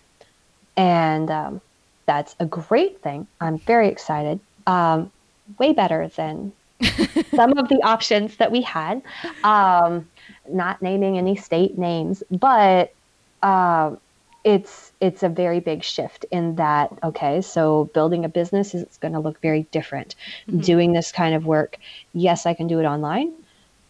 And 0.76 1.30
um, 1.30 1.60
that's 2.07 2.36
a 2.40 2.46
great 2.46 3.02
thing. 3.02 3.26
I'm 3.40 3.59
very 3.59 3.88
excited. 3.88 4.40
Um, 4.66 5.11
way 5.59 5.72
better 5.72 6.09
than 6.09 6.52
some 7.34 7.57
of 7.59 7.68
the 7.68 7.80
options 7.82 8.36
that 8.36 8.50
we 8.50 8.62
had. 8.62 9.02
Um, 9.42 10.09
not 10.48 10.82
naming 10.82 11.18
any 11.18 11.36
state 11.36 11.78
names, 11.78 12.22
but 12.30 12.94
uh, 13.42 13.96
it's 14.44 14.92
it's 15.00 15.22
a 15.22 15.28
very 15.28 15.61
big 15.61 15.82
shift 15.82 16.24
in 16.30 16.57
that. 16.57 16.92
Okay, 17.02 17.40
so 17.40 17.90
building 17.94 18.24
a 18.24 18.28
business 18.28 18.74
is 18.74 18.98
going 18.98 19.14
to 19.14 19.20
look 19.20 19.40
very 19.40 19.62
different. 19.70 20.14
Mm-hmm. 20.48 20.61
Doing 20.61 20.92
this 20.92 21.12
kind 21.12 21.34
of 21.34 21.46
work, 21.46 21.78
yes, 22.12 22.46
I 22.46 22.55
can 22.55 22.66
do 22.66 22.78
it 22.80 22.84
online 22.84 23.32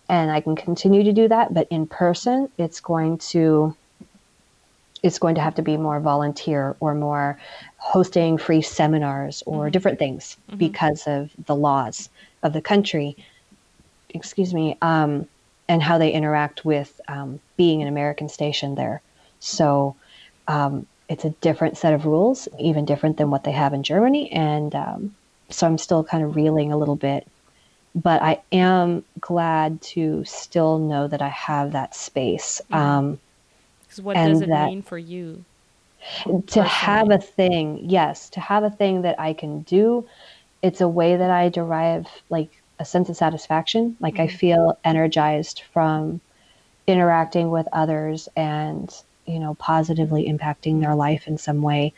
and 0.08 0.30
I 0.30 0.40
can 0.40 0.54
continue 0.54 1.02
to 1.04 1.12
do 1.12 1.28
that. 1.28 1.54
But 1.54 1.66
in 1.70 1.86
person, 1.86 2.50
it's 2.58 2.80
going 2.80 3.18
to 3.18 3.74
it's 5.04 5.18
going 5.18 5.34
to 5.34 5.40
have 5.42 5.54
to 5.54 5.62
be 5.62 5.76
more 5.76 6.00
volunteer 6.00 6.74
or 6.80 6.94
more 6.94 7.38
hosting 7.76 8.38
free 8.38 8.62
seminars 8.62 9.42
or 9.44 9.64
mm-hmm. 9.64 9.72
different 9.72 9.98
things 9.98 10.38
mm-hmm. 10.48 10.56
because 10.56 11.06
of 11.06 11.30
the 11.44 11.54
laws 11.54 12.08
of 12.42 12.54
the 12.54 12.62
country. 12.62 13.14
Excuse 14.08 14.54
me, 14.54 14.78
um, 14.80 15.28
and 15.68 15.82
how 15.82 15.98
they 15.98 16.10
interact 16.10 16.64
with 16.64 17.00
um, 17.06 17.38
being 17.58 17.82
an 17.82 17.88
American 17.88 18.30
station 18.30 18.76
there. 18.76 19.02
So 19.40 19.94
um, 20.48 20.86
it's 21.10 21.26
a 21.26 21.30
different 21.30 21.76
set 21.76 21.92
of 21.92 22.06
rules, 22.06 22.48
even 22.58 22.86
different 22.86 23.18
than 23.18 23.30
what 23.30 23.44
they 23.44 23.52
have 23.52 23.74
in 23.74 23.82
Germany. 23.82 24.32
And 24.32 24.74
um, 24.74 25.14
so 25.50 25.66
I'm 25.66 25.76
still 25.76 26.02
kind 26.02 26.24
of 26.24 26.34
reeling 26.34 26.72
a 26.72 26.78
little 26.78 26.96
bit 26.96 27.28
but 27.96 28.20
I 28.22 28.42
am 28.50 29.04
glad 29.20 29.80
to 29.82 30.24
still 30.24 30.78
know 30.78 31.06
that 31.06 31.22
I 31.22 31.28
have 31.28 31.72
that 31.72 31.94
space. 31.94 32.60
Mm-hmm. 32.72 33.14
Um, 33.98 34.04
what 34.04 34.14
does 34.14 34.40
it 34.40 34.48
that, 34.48 34.68
mean 34.68 34.82
for 34.82 34.98
you? 34.98 35.44
to 36.46 36.62
have 36.62 37.10
a 37.10 37.18
thing 37.18 37.80
yes 37.82 38.28
to 38.28 38.40
have 38.40 38.62
a 38.62 38.70
thing 38.70 39.02
that 39.02 39.18
i 39.18 39.32
can 39.32 39.62
do 39.62 40.06
it's 40.62 40.80
a 40.80 40.88
way 40.88 41.16
that 41.16 41.30
i 41.30 41.48
derive 41.48 42.06
like 42.28 42.50
a 42.78 42.84
sense 42.84 43.08
of 43.08 43.16
satisfaction 43.16 43.96
like 44.00 44.14
mm-hmm. 44.14 44.22
i 44.22 44.26
feel 44.26 44.78
energized 44.84 45.62
from 45.72 46.20
interacting 46.86 47.50
with 47.50 47.66
others 47.72 48.28
and 48.36 49.02
you 49.26 49.38
know 49.38 49.54
positively 49.54 50.28
impacting 50.28 50.80
their 50.80 50.94
life 50.94 51.26
in 51.26 51.38
some 51.38 51.62
way 51.62 51.92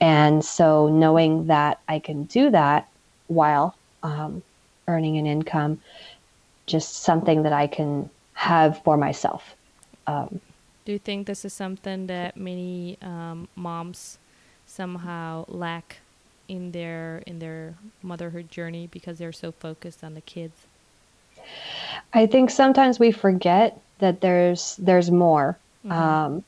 and 0.00 0.44
so 0.44 0.88
knowing 0.88 1.46
that 1.46 1.78
i 1.88 1.98
can 1.98 2.24
do 2.24 2.50
that 2.50 2.88
while 3.26 3.76
um, 4.02 4.42
earning 4.88 5.18
an 5.18 5.26
income 5.26 5.78
just 6.66 7.02
something 7.02 7.42
that 7.42 7.52
i 7.52 7.66
can 7.66 8.08
have 8.32 8.82
for 8.82 8.96
myself 8.96 9.54
um, 10.06 10.40
do 10.84 10.92
you 10.92 10.98
think 10.98 11.26
this 11.26 11.44
is 11.44 11.52
something 11.52 12.06
that 12.08 12.36
many 12.36 12.98
um, 13.02 13.48
moms 13.56 14.18
somehow 14.66 15.44
lack 15.48 15.98
in 16.48 16.72
their 16.72 17.22
in 17.26 17.38
their 17.38 17.74
motherhood 18.02 18.50
journey 18.50 18.88
because 18.90 19.18
they're 19.18 19.32
so 19.32 19.52
focused 19.52 20.02
on 20.02 20.14
the 20.14 20.20
kids? 20.20 20.66
I 22.12 22.26
think 22.26 22.50
sometimes 22.50 22.98
we 22.98 23.12
forget 23.12 23.80
that 23.98 24.20
there's 24.20 24.76
there's 24.76 25.10
more. 25.10 25.56
Mm-hmm. 25.84 25.92
Um, 25.92 26.44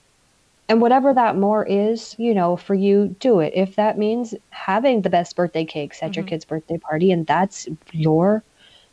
and 0.69 0.81
whatever 0.81 1.13
that 1.13 1.37
more 1.37 1.65
is, 1.67 2.15
you 2.19 2.35
know, 2.35 2.57
for 2.57 2.75
you, 2.75 3.15
do 3.21 3.41
it. 3.41 3.53
If 3.55 3.77
that 3.77 3.99
means 3.99 4.35
having 4.51 5.03
the 5.03 5.11
best 5.11 5.37
birthday 5.37 5.65
cakes 5.65 6.03
at 6.03 6.11
mm-hmm. 6.11 6.21
your 6.21 6.27
kid's 6.27 6.45
birthday 6.45 6.79
party 6.79 7.13
and 7.13 7.27
that's 7.27 7.69
your 7.93 8.43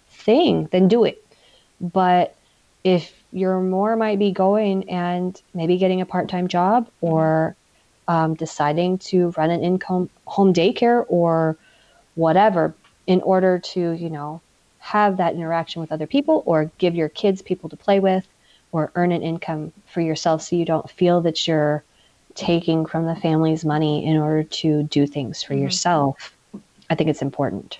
thing, 0.09 0.67
then 0.71 0.87
do 0.87 1.05
it. 1.05 1.25
But 1.79 2.35
if 2.83 3.13
you're 3.31 3.59
more 3.59 3.95
might 3.95 4.19
be 4.19 4.31
going 4.31 4.89
and 4.89 5.41
maybe 5.53 5.77
getting 5.77 6.01
a 6.01 6.05
part 6.05 6.29
time 6.29 6.47
job 6.47 6.89
or 7.01 7.55
um, 8.07 8.33
deciding 8.33 8.97
to 8.97 9.33
run 9.37 9.51
an 9.51 9.63
income 9.63 10.09
home 10.25 10.53
daycare 10.53 11.05
or 11.07 11.57
whatever 12.15 12.73
in 13.07 13.21
order 13.21 13.59
to, 13.59 13.91
you 13.91 14.09
know, 14.09 14.41
have 14.79 15.17
that 15.17 15.35
interaction 15.35 15.81
with 15.81 15.91
other 15.91 16.07
people 16.07 16.43
or 16.45 16.71
give 16.77 16.95
your 16.95 17.09
kids 17.09 17.41
people 17.41 17.69
to 17.69 17.77
play 17.77 17.99
with 17.99 18.27
or 18.71 18.91
earn 18.95 19.11
an 19.11 19.21
income 19.21 19.71
for 19.85 20.01
yourself 20.01 20.41
so 20.41 20.55
you 20.55 20.65
don't 20.65 20.89
feel 20.89 21.21
that 21.21 21.47
you're 21.47 21.83
taking 22.35 22.85
from 22.85 23.05
the 23.05 23.15
family's 23.15 23.63
money 23.63 24.05
in 24.05 24.17
order 24.17 24.43
to 24.43 24.83
do 24.83 25.05
things 25.05 25.43
for 25.43 25.53
mm-hmm. 25.53 25.63
yourself. 25.63 26.33
I 26.89 26.95
think 26.95 27.09
it's 27.09 27.21
important 27.21 27.79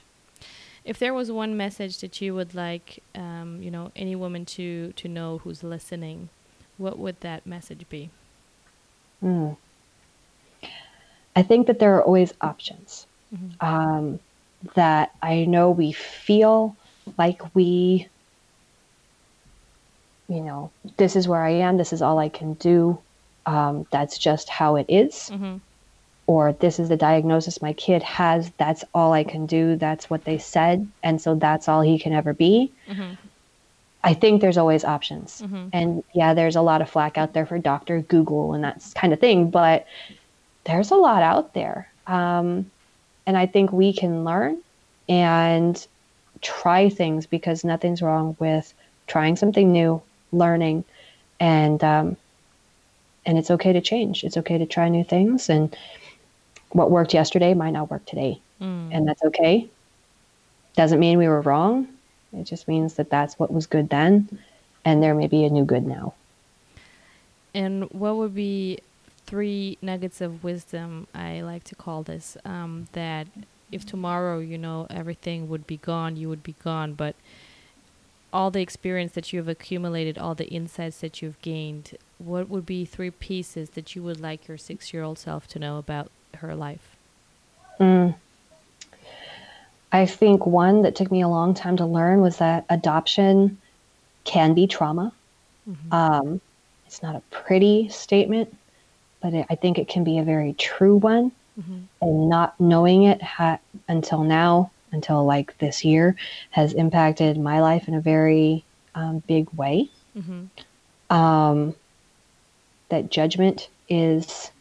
if 0.84 0.98
there 1.00 1.14
was 1.14 1.32
one 1.32 1.56
message 1.56 2.00
that 2.00 2.22
you 2.22 2.34
would 2.34 2.56
like, 2.56 3.04
um, 3.16 3.60
you 3.62 3.70
know, 3.70 3.92
any 3.96 4.16
woman 4.16 4.46
to 4.46 4.94
to 4.94 5.08
know 5.08 5.40
who's 5.40 5.64
listening, 5.64 6.30
what 6.78 6.98
would 6.98 7.20
that 7.22 7.46
message 7.46 7.88
be? 7.90 8.10
Mm. 9.24 9.58
I 11.36 11.44
think 11.44 11.68
that 11.68 11.80
there 11.80 11.96
are 11.96 12.04
always 12.04 12.34
options. 12.42 13.06
Mm-hmm. 13.34 13.66
Um, 13.66 14.20
that 14.76 15.12
I 15.22 15.46
know 15.46 15.72
we 15.72 15.92
feel 15.92 16.76
like 17.18 17.56
we, 17.56 18.08
you 20.28 20.42
know, 20.42 20.72
this 20.98 21.16
is 21.16 21.28
where 21.28 21.44
I 21.44 21.52
am. 21.52 21.78
This 21.78 21.94
is 21.94 22.02
all 22.02 22.20
I 22.20 22.30
can 22.30 22.54
do. 22.56 23.00
Um, 23.46 23.88
that's 23.92 24.18
just 24.18 24.50
how 24.50 24.76
it 24.76 24.86
is. 24.90 25.30
Mm-hmm 25.32 25.58
or 26.32 26.54
this 26.54 26.80
is 26.80 26.88
the 26.88 26.96
diagnosis 26.96 27.62
my 27.62 27.74
kid 27.74 28.02
has 28.02 28.52
that's 28.52 28.86
all 28.94 29.12
i 29.12 29.22
can 29.22 29.46
do 29.46 29.76
that's 29.76 30.10
what 30.10 30.24
they 30.24 30.38
said 30.38 30.88
and 31.04 31.22
so 31.22 31.36
that's 31.36 31.68
all 31.68 31.82
he 31.82 32.00
can 32.00 32.14
ever 32.14 32.34
be 32.34 32.72
mm-hmm. 32.88 33.14
i 34.02 34.14
think 34.14 34.40
there's 34.40 34.58
always 34.58 34.86
options 34.86 35.42
mm-hmm. 35.42 35.68
and 35.74 36.06
yeah 36.14 36.34
there's 36.34 36.56
a 36.56 36.62
lot 36.62 36.82
of 36.82 36.90
flack 36.90 37.18
out 37.18 37.34
there 37.34 37.46
for 37.46 37.60
dr 37.60 38.00
google 38.04 38.54
and 38.54 38.64
that 38.64 38.82
kind 38.96 39.12
of 39.12 39.20
thing 39.20 39.50
but 39.50 39.86
there's 40.64 40.92
a 40.92 40.96
lot 40.96 41.22
out 41.22 41.54
there 41.54 41.92
um, 42.08 42.66
and 43.26 43.36
i 43.38 43.46
think 43.46 43.74
we 43.74 43.92
can 43.92 44.24
learn 44.24 44.58
and 45.10 45.86
try 46.42 46.88
things 46.88 47.26
because 47.26 47.66
nothing's 47.66 48.02
wrong 48.02 48.38
with 48.40 48.74
trying 49.06 49.36
something 49.36 49.70
new 49.70 50.02
learning 50.32 50.86
and 51.42 51.84
um, 51.84 52.16
and 53.26 53.38
it's 53.38 53.52
okay 53.52 53.74
to 53.74 53.82
change 53.82 54.24
it's 54.24 54.38
okay 54.38 54.58
to 54.58 54.66
try 54.66 54.88
new 54.88 55.04
things 55.04 55.50
and 55.50 55.76
what 56.74 56.92
worked 56.92 57.14
yesterday 57.14 57.54
might 57.54 57.72
not 57.72 57.90
work 57.90 58.06
today. 58.06 58.40
Mm. 58.62 58.90
And 58.92 59.08
that's 59.08 59.24
okay. 59.24 59.70
Doesn't 60.76 61.00
mean 61.00 61.18
we 61.18 61.28
were 61.28 61.42
wrong. 61.42 61.88
It 62.34 62.46
just 62.46 62.68
means 62.68 62.96
that 62.96 63.10
that's 63.10 63.38
what 63.38 63.52
was 63.52 63.68
good 63.68 63.90
then, 63.90 64.40
and 64.86 65.04
there 65.04 65.14
may 65.14 65.28
be 65.28 65.44
a 65.44 65.50
new 65.50 65.66
good 65.66 65.86
now. 65.86 66.14
And 67.54 67.92
what 67.92 68.16
would 68.16 68.34
be 68.34 68.80
three 69.26 69.78
nuggets 69.82 70.22
of 70.22 70.44
wisdom, 70.44 71.08
I 71.14 71.42
like 71.42 71.66
to 71.66 71.76
call 71.76 72.04
this, 72.04 72.38
um, 72.46 72.88
that 72.94 73.28
if 73.72 73.86
tomorrow, 73.86 74.40
you 74.40 74.58
know, 74.58 74.88
everything 74.90 75.50
would 75.50 75.68
be 75.68 75.78
gone, 75.78 76.16
you 76.16 76.30
would 76.30 76.44
be 76.44 76.56
gone, 76.64 76.94
but 76.94 77.16
all 78.34 78.50
the 78.50 78.62
experience 78.62 79.12
that 79.14 79.34
you 79.34 79.40
have 79.40 79.48
accumulated, 79.48 80.18
all 80.18 80.36
the 80.36 80.48
insights 80.48 81.02
that 81.02 81.22
you've 81.22 81.42
gained, 81.42 81.98
what 82.18 82.50
would 82.50 82.66
be 82.66 82.86
three 82.86 83.12
pieces 83.12 83.72
that 83.72 83.96
you 83.96 84.04
would 84.04 84.22
like 84.22 84.48
your 84.48 84.58
six 84.58 84.94
year 84.94 85.04
old 85.04 85.20
self 85.20 85.48
to 85.48 85.60
know 85.60 85.78
about 85.78 86.10
her 86.38 86.56
life? 86.56 86.96
Mm. 87.80 88.16
I 89.92 90.06
think 90.06 90.46
one 90.46 90.84
that 90.84 90.96
took 90.96 91.12
me 91.12 91.22
a 91.22 91.28
long 91.28 91.54
time 91.54 91.78
to 91.78 91.86
learn 91.86 92.22
was 92.22 92.38
that 92.38 92.66
adoption 92.70 93.58
can 94.24 94.54
be 94.54 94.68
trauma. 94.68 95.12
Mm-hmm. 95.70 95.94
Um, 95.94 96.42
it's 96.88 97.04
not 97.04 97.16
a 97.16 97.22
pretty 97.32 97.90
statement, 97.90 98.56
but 99.22 99.34
it, 99.34 99.46
I 99.50 99.56
think 99.56 99.78
it 99.78 99.88
can 99.88 100.04
be 100.04 100.20
a 100.20 100.24
very 100.24 100.54
true 100.54 100.96
one. 100.98 101.32
Mm-hmm. 101.60 101.80
And 102.02 102.30
not 102.30 102.60
knowing 102.60 103.04
it 103.04 103.22
ha- 103.22 103.60
until 103.90 104.24
now, 104.24 104.72
until 104.94 105.26
like 105.26 105.58
this 105.58 105.84
year, 105.84 106.16
has 106.52 106.74
impacted 106.74 107.38
my 107.38 107.60
life 107.60 107.88
in 107.88 107.94
a 107.94 108.02
very 108.02 108.64
um, 108.96 109.20
big 109.28 109.50
way. 109.54 109.90
Mm-hmm. 110.18 111.16
Um, 111.16 111.76
that 112.90 113.10
judgment 113.12 113.68
is 113.90 114.52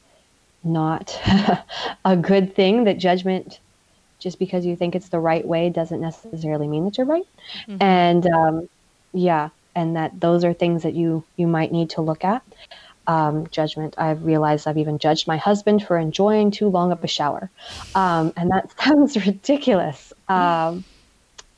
not 0.63 1.19
a 2.05 2.17
good 2.17 2.55
thing 2.55 2.85
that 2.85 2.99
judgment 2.99 3.61
just 4.19 4.39
because 4.39 4.67
you 4.67 4.77
think 4.77 4.95
it's 4.95 5.09
the 5.09 5.19
right 5.19 5.47
way 5.47 5.71
doesn't 5.71 6.01
necessarily 6.01 6.69
mean 6.69 6.85
that 6.85 6.99
you're 6.99 7.07
right. 7.07 7.27
Mm-hmm. 7.67 7.83
and 7.83 8.27
um, 8.27 8.69
yeah 9.13 9.49
and 9.75 9.97
that 9.97 10.21
those 10.21 10.45
are 10.45 10.53
things 10.53 10.83
that 10.83 10.95
you 10.95 11.25
you 11.37 11.47
might 11.47 11.73
need 11.73 11.91
to 11.91 12.03
look 12.03 12.25
at. 12.25 12.43
Um, 13.07 13.49
judgment. 13.51 13.95
I've 13.99 14.25
realized 14.25 14.69
i've 14.69 14.79
even 14.79 14.99
judged 14.99 15.27
my 15.27 15.37
husband 15.37 15.85
for 15.85 15.99
enjoying 15.99 16.51
too 16.51 16.69
long 16.69 16.93
of 16.93 17.03
a 17.03 17.09
shower. 17.09 17.51
Um, 17.95 18.33
and 18.37 18.51
that 18.51 18.79
sounds 18.81 19.17
ridiculous. 19.27 20.13
Um, 20.29 20.85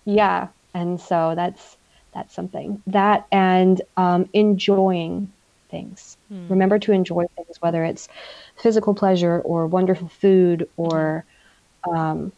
yeah 0.05 0.49
and 0.75 1.01
so 1.01 1.35
that's 1.37 1.77
that's 2.13 2.35
something. 2.35 2.83
That 2.87 3.27
and 3.33 3.81
um, 3.97 4.29
enjoying 4.33 5.33
things. 5.71 6.19
Mm. 6.31 6.51
remember 6.51 6.79
to 6.79 6.93
enjoy 6.93 7.25
things 7.35 7.57
whether 7.61 7.83
it's 7.83 8.09
physical 8.63 8.95
pleasure 8.95 9.41
or 9.41 9.67
wonderful 9.67 10.09
food 10.09 10.69
or 10.77 11.25
um, 11.91 12.31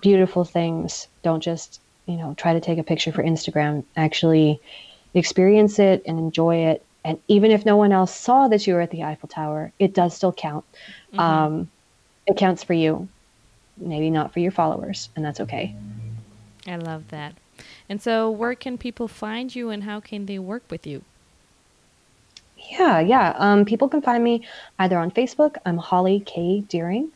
beautiful 0.00 0.44
things. 0.44 1.06
Don't 1.22 1.40
just, 1.40 1.80
you 2.06 2.16
know, 2.16 2.34
try 2.36 2.52
to 2.52 2.60
take 2.60 2.78
a 2.78 2.82
picture 2.82 3.12
for 3.12 3.22
Instagram. 3.22 3.84
Actually 3.96 4.60
experience 5.14 5.78
it 5.78 6.02
and 6.04 6.18
enjoy 6.18 6.56
it. 6.56 6.84
And 7.04 7.18
even 7.28 7.52
if 7.52 7.64
no 7.64 7.76
one 7.76 7.92
else 7.92 8.14
saw 8.14 8.48
that 8.48 8.66
you 8.66 8.74
were 8.74 8.80
at 8.80 8.90
the 8.90 9.04
Eiffel 9.04 9.28
Tower, 9.28 9.72
it 9.78 9.94
does 9.94 10.14
still 10.14 10.32
count. 10.32 10.64
Mm-hmm. 11.12 11.20
Um, 11.20 11.70
it 12.26 12.36
counts 12.36 12.64
for 12.64 12.74
you, 12.74 13.08
maybe 13.76 14.10
not 14.10 14.32
for 14.32 14.40
your 14.40 14.50
followers, 14.50 15.08
and 15.16 15.24
that's 15.24 15.40
okay. 15.40 15.74
I 16.66 16.76
love 16.76 17.08
that. 17.08 17.34
And 17.88 18.02
so, 18.02 18.28
where 18.30 18.54
can 18.54 18.76
people 18.76 19.08
find 19.08 19.54
you 19.54 19.70
and 19.70 19.84
how 19.84 20.00
can 20.00 20.26
they 20.26 20.38
work 20.38 20.64
with 20.68 20.86
you? 20.86 21.02
Yeah, 22.70 23.00
yeah. 23.00 23.34
Um, 23.36 23.64
people 23.64 23.88
can 23.88 24.02
find 24.02 24.22
me 24.22 24.46
either 24.78 24.98
on 24.98 25.10
Facebook. 25.10 25.56
I'm 25.64 25.78
Holly 25.78 26.20
K. 26.20 26.60
Deering. 26.68 27.10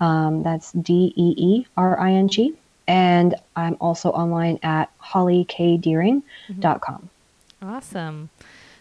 Um, 0.00 0.42
that's 0.42 0.72
D 0.72 1.14
E 1.16 1.34
E 1.36 1.66
R 1.76 1.98
I 1.98 2.12
N 2.12 2.28
G. 2.28 2.54
And 2.86 3.34
I'm 3.54 3.76
also 3.80 4.10
online 4.10 4.58
at 4.62 4.90
hollykdeering.com. 5.00 7.10
Awesome. 7.60 8.30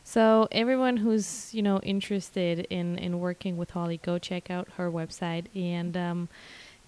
So 0.04 0.48
everyone 0.54 0.98
who's 0.98 1.54
you 1.54 1.62
know 1.62 1.80
interested 1.82 2.66
in 2.70 2.98
in 2.98 3.20
working 3.20 3.58
with 3.58 3.72
Holly, 3.72 3.98
go 3.98 4.18
check 4.18 4.50
out 4.50 4.70
her 4.78 4.90
website 4.90 5.48
and 5.54 5.98
um, 5.98 6.30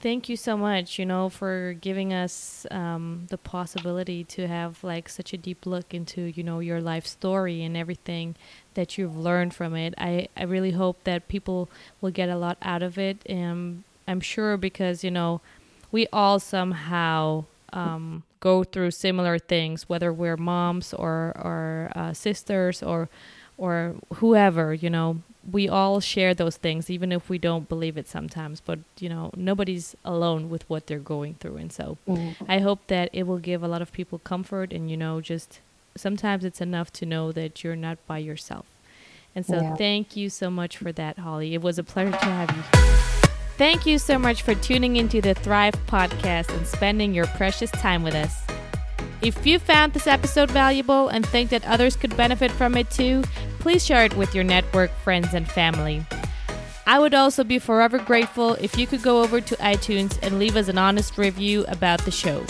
thank 0.02 0.30
you 0.30 0.38
so 0.38 0.56
much 0.58 0.98
you 0.98 1.06
know 1.06 1.30
for 1.30 1.74
giving 1.82 2.14
us 2.14 2.66
um, 2.72 3.26
the 3.30 3.38
possibility 3.38 4.24
to 4.24 4.48
have 4.48 4.84
like 4.84 5.10
such 5.10 5.34
a 5.34 5.38
deep 5.38 5.66
look 5.66 5.94
into 5.94 6.22
you 6.22 6.44
know 6.44 6.60
your 6.60 6.82
life 6.82 7.06
story 7.06 7.64
and 7.64 7.76
everything 7.76 8.36
that 8.76 8.98
you've 8.98 9.18
learned 9.18 9.54
from 9.54 9.76
it. 9.76 9.94
I, 9.98 10.30
I 10.38 10.44
really 10.44 10.72
hope 10.72 11.04
that 11.04 11.28
people 11.28 11.68
will 12.00 12.12
get 12.12 12.30
a 12.30 12.38
lot 12.38 12.58
out 12.62 12.82
of 12.82 12.98
it. 12.98 13.18
And 13.26 13.84
i'm 14.08 14.22
sure 14.22 14.58
because 14.58 15.04
you 15.04 15.12
know 15.12 15.42
we 15.92 16.08
all 16.12 16.40
somehow 16.40 17.46
um, 17.74 18.24
go 18.40 18.64
through 18.64 18.92
similar 18.92 19.38
things 19.38 19.88
whether 19.88 20.12
we're 20.12 20.38
moms 20.38 20.94
or 20.94 21.34
or 21.36 21.92
uh, 21.96 22.14
sisters 22.14 22.82
or 22.82 23.10
or 23.60 23.96
whoever, 24.16 24.74
you 24.74 24.90
know, 24.90 25.22
we 25.52 25.68
all 25.68 26.00
share 26.00 26.34
those 26.34 26.58
things, 26.58 26.90
even 26.90 27.12
if 27.12 27.30
we 27.30 27.38
don't 27.38 27.68
believe 27.68 27.98
it 27.98 28.08
sometimes. 28.08 28.62
But, 28.62 28.80
you 29.00 29.10
know, 29.10 29.32
nobody's 29.36 29.96
alone 30.06 30.50
with 30.50 30.64
what 30.70 30.88
they're 30.88 31.00
going 31.16 31.34
through. 31.40 31.58
And 31.58 31.72
so 31.72 31.98
Mm-hmm. 32.08 32.46
I 32.48 32.60
hope 32.60 32.80
that 32.88 33.10
it 33.14 33.24
will 33.28 33.40
give 33.40 33.62
a 33.64 33.68
lot 33.68 33.82
of 33.82 33.92
people 33.92 34.20
comfort 34.20 34.72
and, 34.74 34.90
you 34.92 34.98
know, 34.98 35.22
just 35.22 35.60
sometimes 35.96 36.46
it's 36.46 36.62
enough 36.62 36.92
to 36.94 37.06
know 37.06 37.32
that 37.32 37.64
you're 37.64 37.76
not 37.76 37.98
by 38.08 38.20
yourself. 38.20 38.66
And 39.36 39.46
so 39.46 39.58
Yeah. 39.62 39.76
thank 39.76 40.16
you 40.16 40.30
so 40.30 40.50
much 40.50 40.78
for 40.78 40.92
that, 40.94 41.18
Holly. 41.20 41.54
It 41.54 41.62
was 41.62 41.78
a 41.80 41.84
pleasure 41.84 42.12
to 42.12 42.26
have 42.40 42.50
you. 42.56 42.64
Thank 43.58 43.86
you 43.86 43.98
so 44.00 44.18
much 44.18 44.42
for 44.42 44.56
tuning 44.56 44.96
into 44.96 45.20
the 45.22 45.34
Thrive 45.34 45.76
podcast 45.88 46.56
and 46.56 46.66
spending 46.66 47.14
your 47.14 47.28
precious 47.28 47.72
time 47.72 48.04
with 48.04 48.16
us. 48.16 48.34
If 49.22 49.46
you 49.46 49.60
found 49.60 49.92
this 49.94 50.08
episode 50.08 50.50
valuable 50.50 51.10
and 51.10 51.26
think 51.26 51.50
that 51.50 51.66
others 51.68 51.98
could 51.98 52.16
benefit 52.16 52.52
from 52.52 52.78
it 52.78 52.90
too, 52.90 53.24
please 53.60 53.86
share 53.86 54.06
it 54.06 54.16
with 54.16 54.34
your 54.34 54.44
network, 54.44 54.92
friends, 55.04 55.34
and 55.34 55.50
family. 55.50 56.06
I 56.88 56.98
would 56.98 57.14
also 57.14 57.44
be 57.44 57.60
forever 57.60 58.00
grateful 58.00 58.54
if 58.56 58.78
you 58.78 58.88
could 58.88 59.04
go 59.04 59.22
over 59.22 59.40
to 59.42 59.56
iTunes 59.58 60.18
and 60.24 60.40
leave 60.40 60.56
us 60.56 60.70
an 60.70 60.78
honest 60.78 61.18
review 61.18 61.66
about 61.68 62.04
the 62.04 62.12
show. 62.12 62.44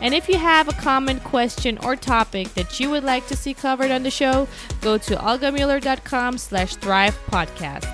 And 0.00 0.14
if 0.14 0.28
you 0.28 0.36
have 0.36 0.68
a 0.68 0.72
comment, 0.72 1.24
question, 1.24 1.78
or 1.82 1.96
topic 1.96 2.52
that 2.54 2.78
you 2.78 2.90
would 2.90 3.04
like 3.04 3.26
to 3.28 3.36
see 3.36 3.54
covered 3.54 3.90
on 3.90 4.02
the 4.02 4.10
show, 4.10 4.46
go 4.80 4.98
to 4.98 5.16
olgamuller.com 5.16 6.38
slash 6.38 6.76
thrive 6.76 7.18
podcast. 7.30 7.86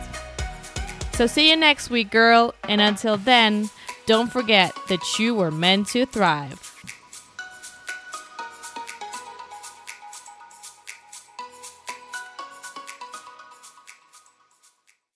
So 1.14 1.26
see 1.26 1.48
you 1.50 1.56
next 1.56 1.88
week, 1.88 2.10
girl. 2.10 2.54
And 2.68 2.80
until 2.80 3.16
then, 3.16 3.70
don't 4.06 4.30
forget 4.30 4.76
that 4.88 5.18
you 5.18 5.34
were 5.34 5.52
meant 5.52 5.86
to 5.88 6.04
thrive. 6.04 6.73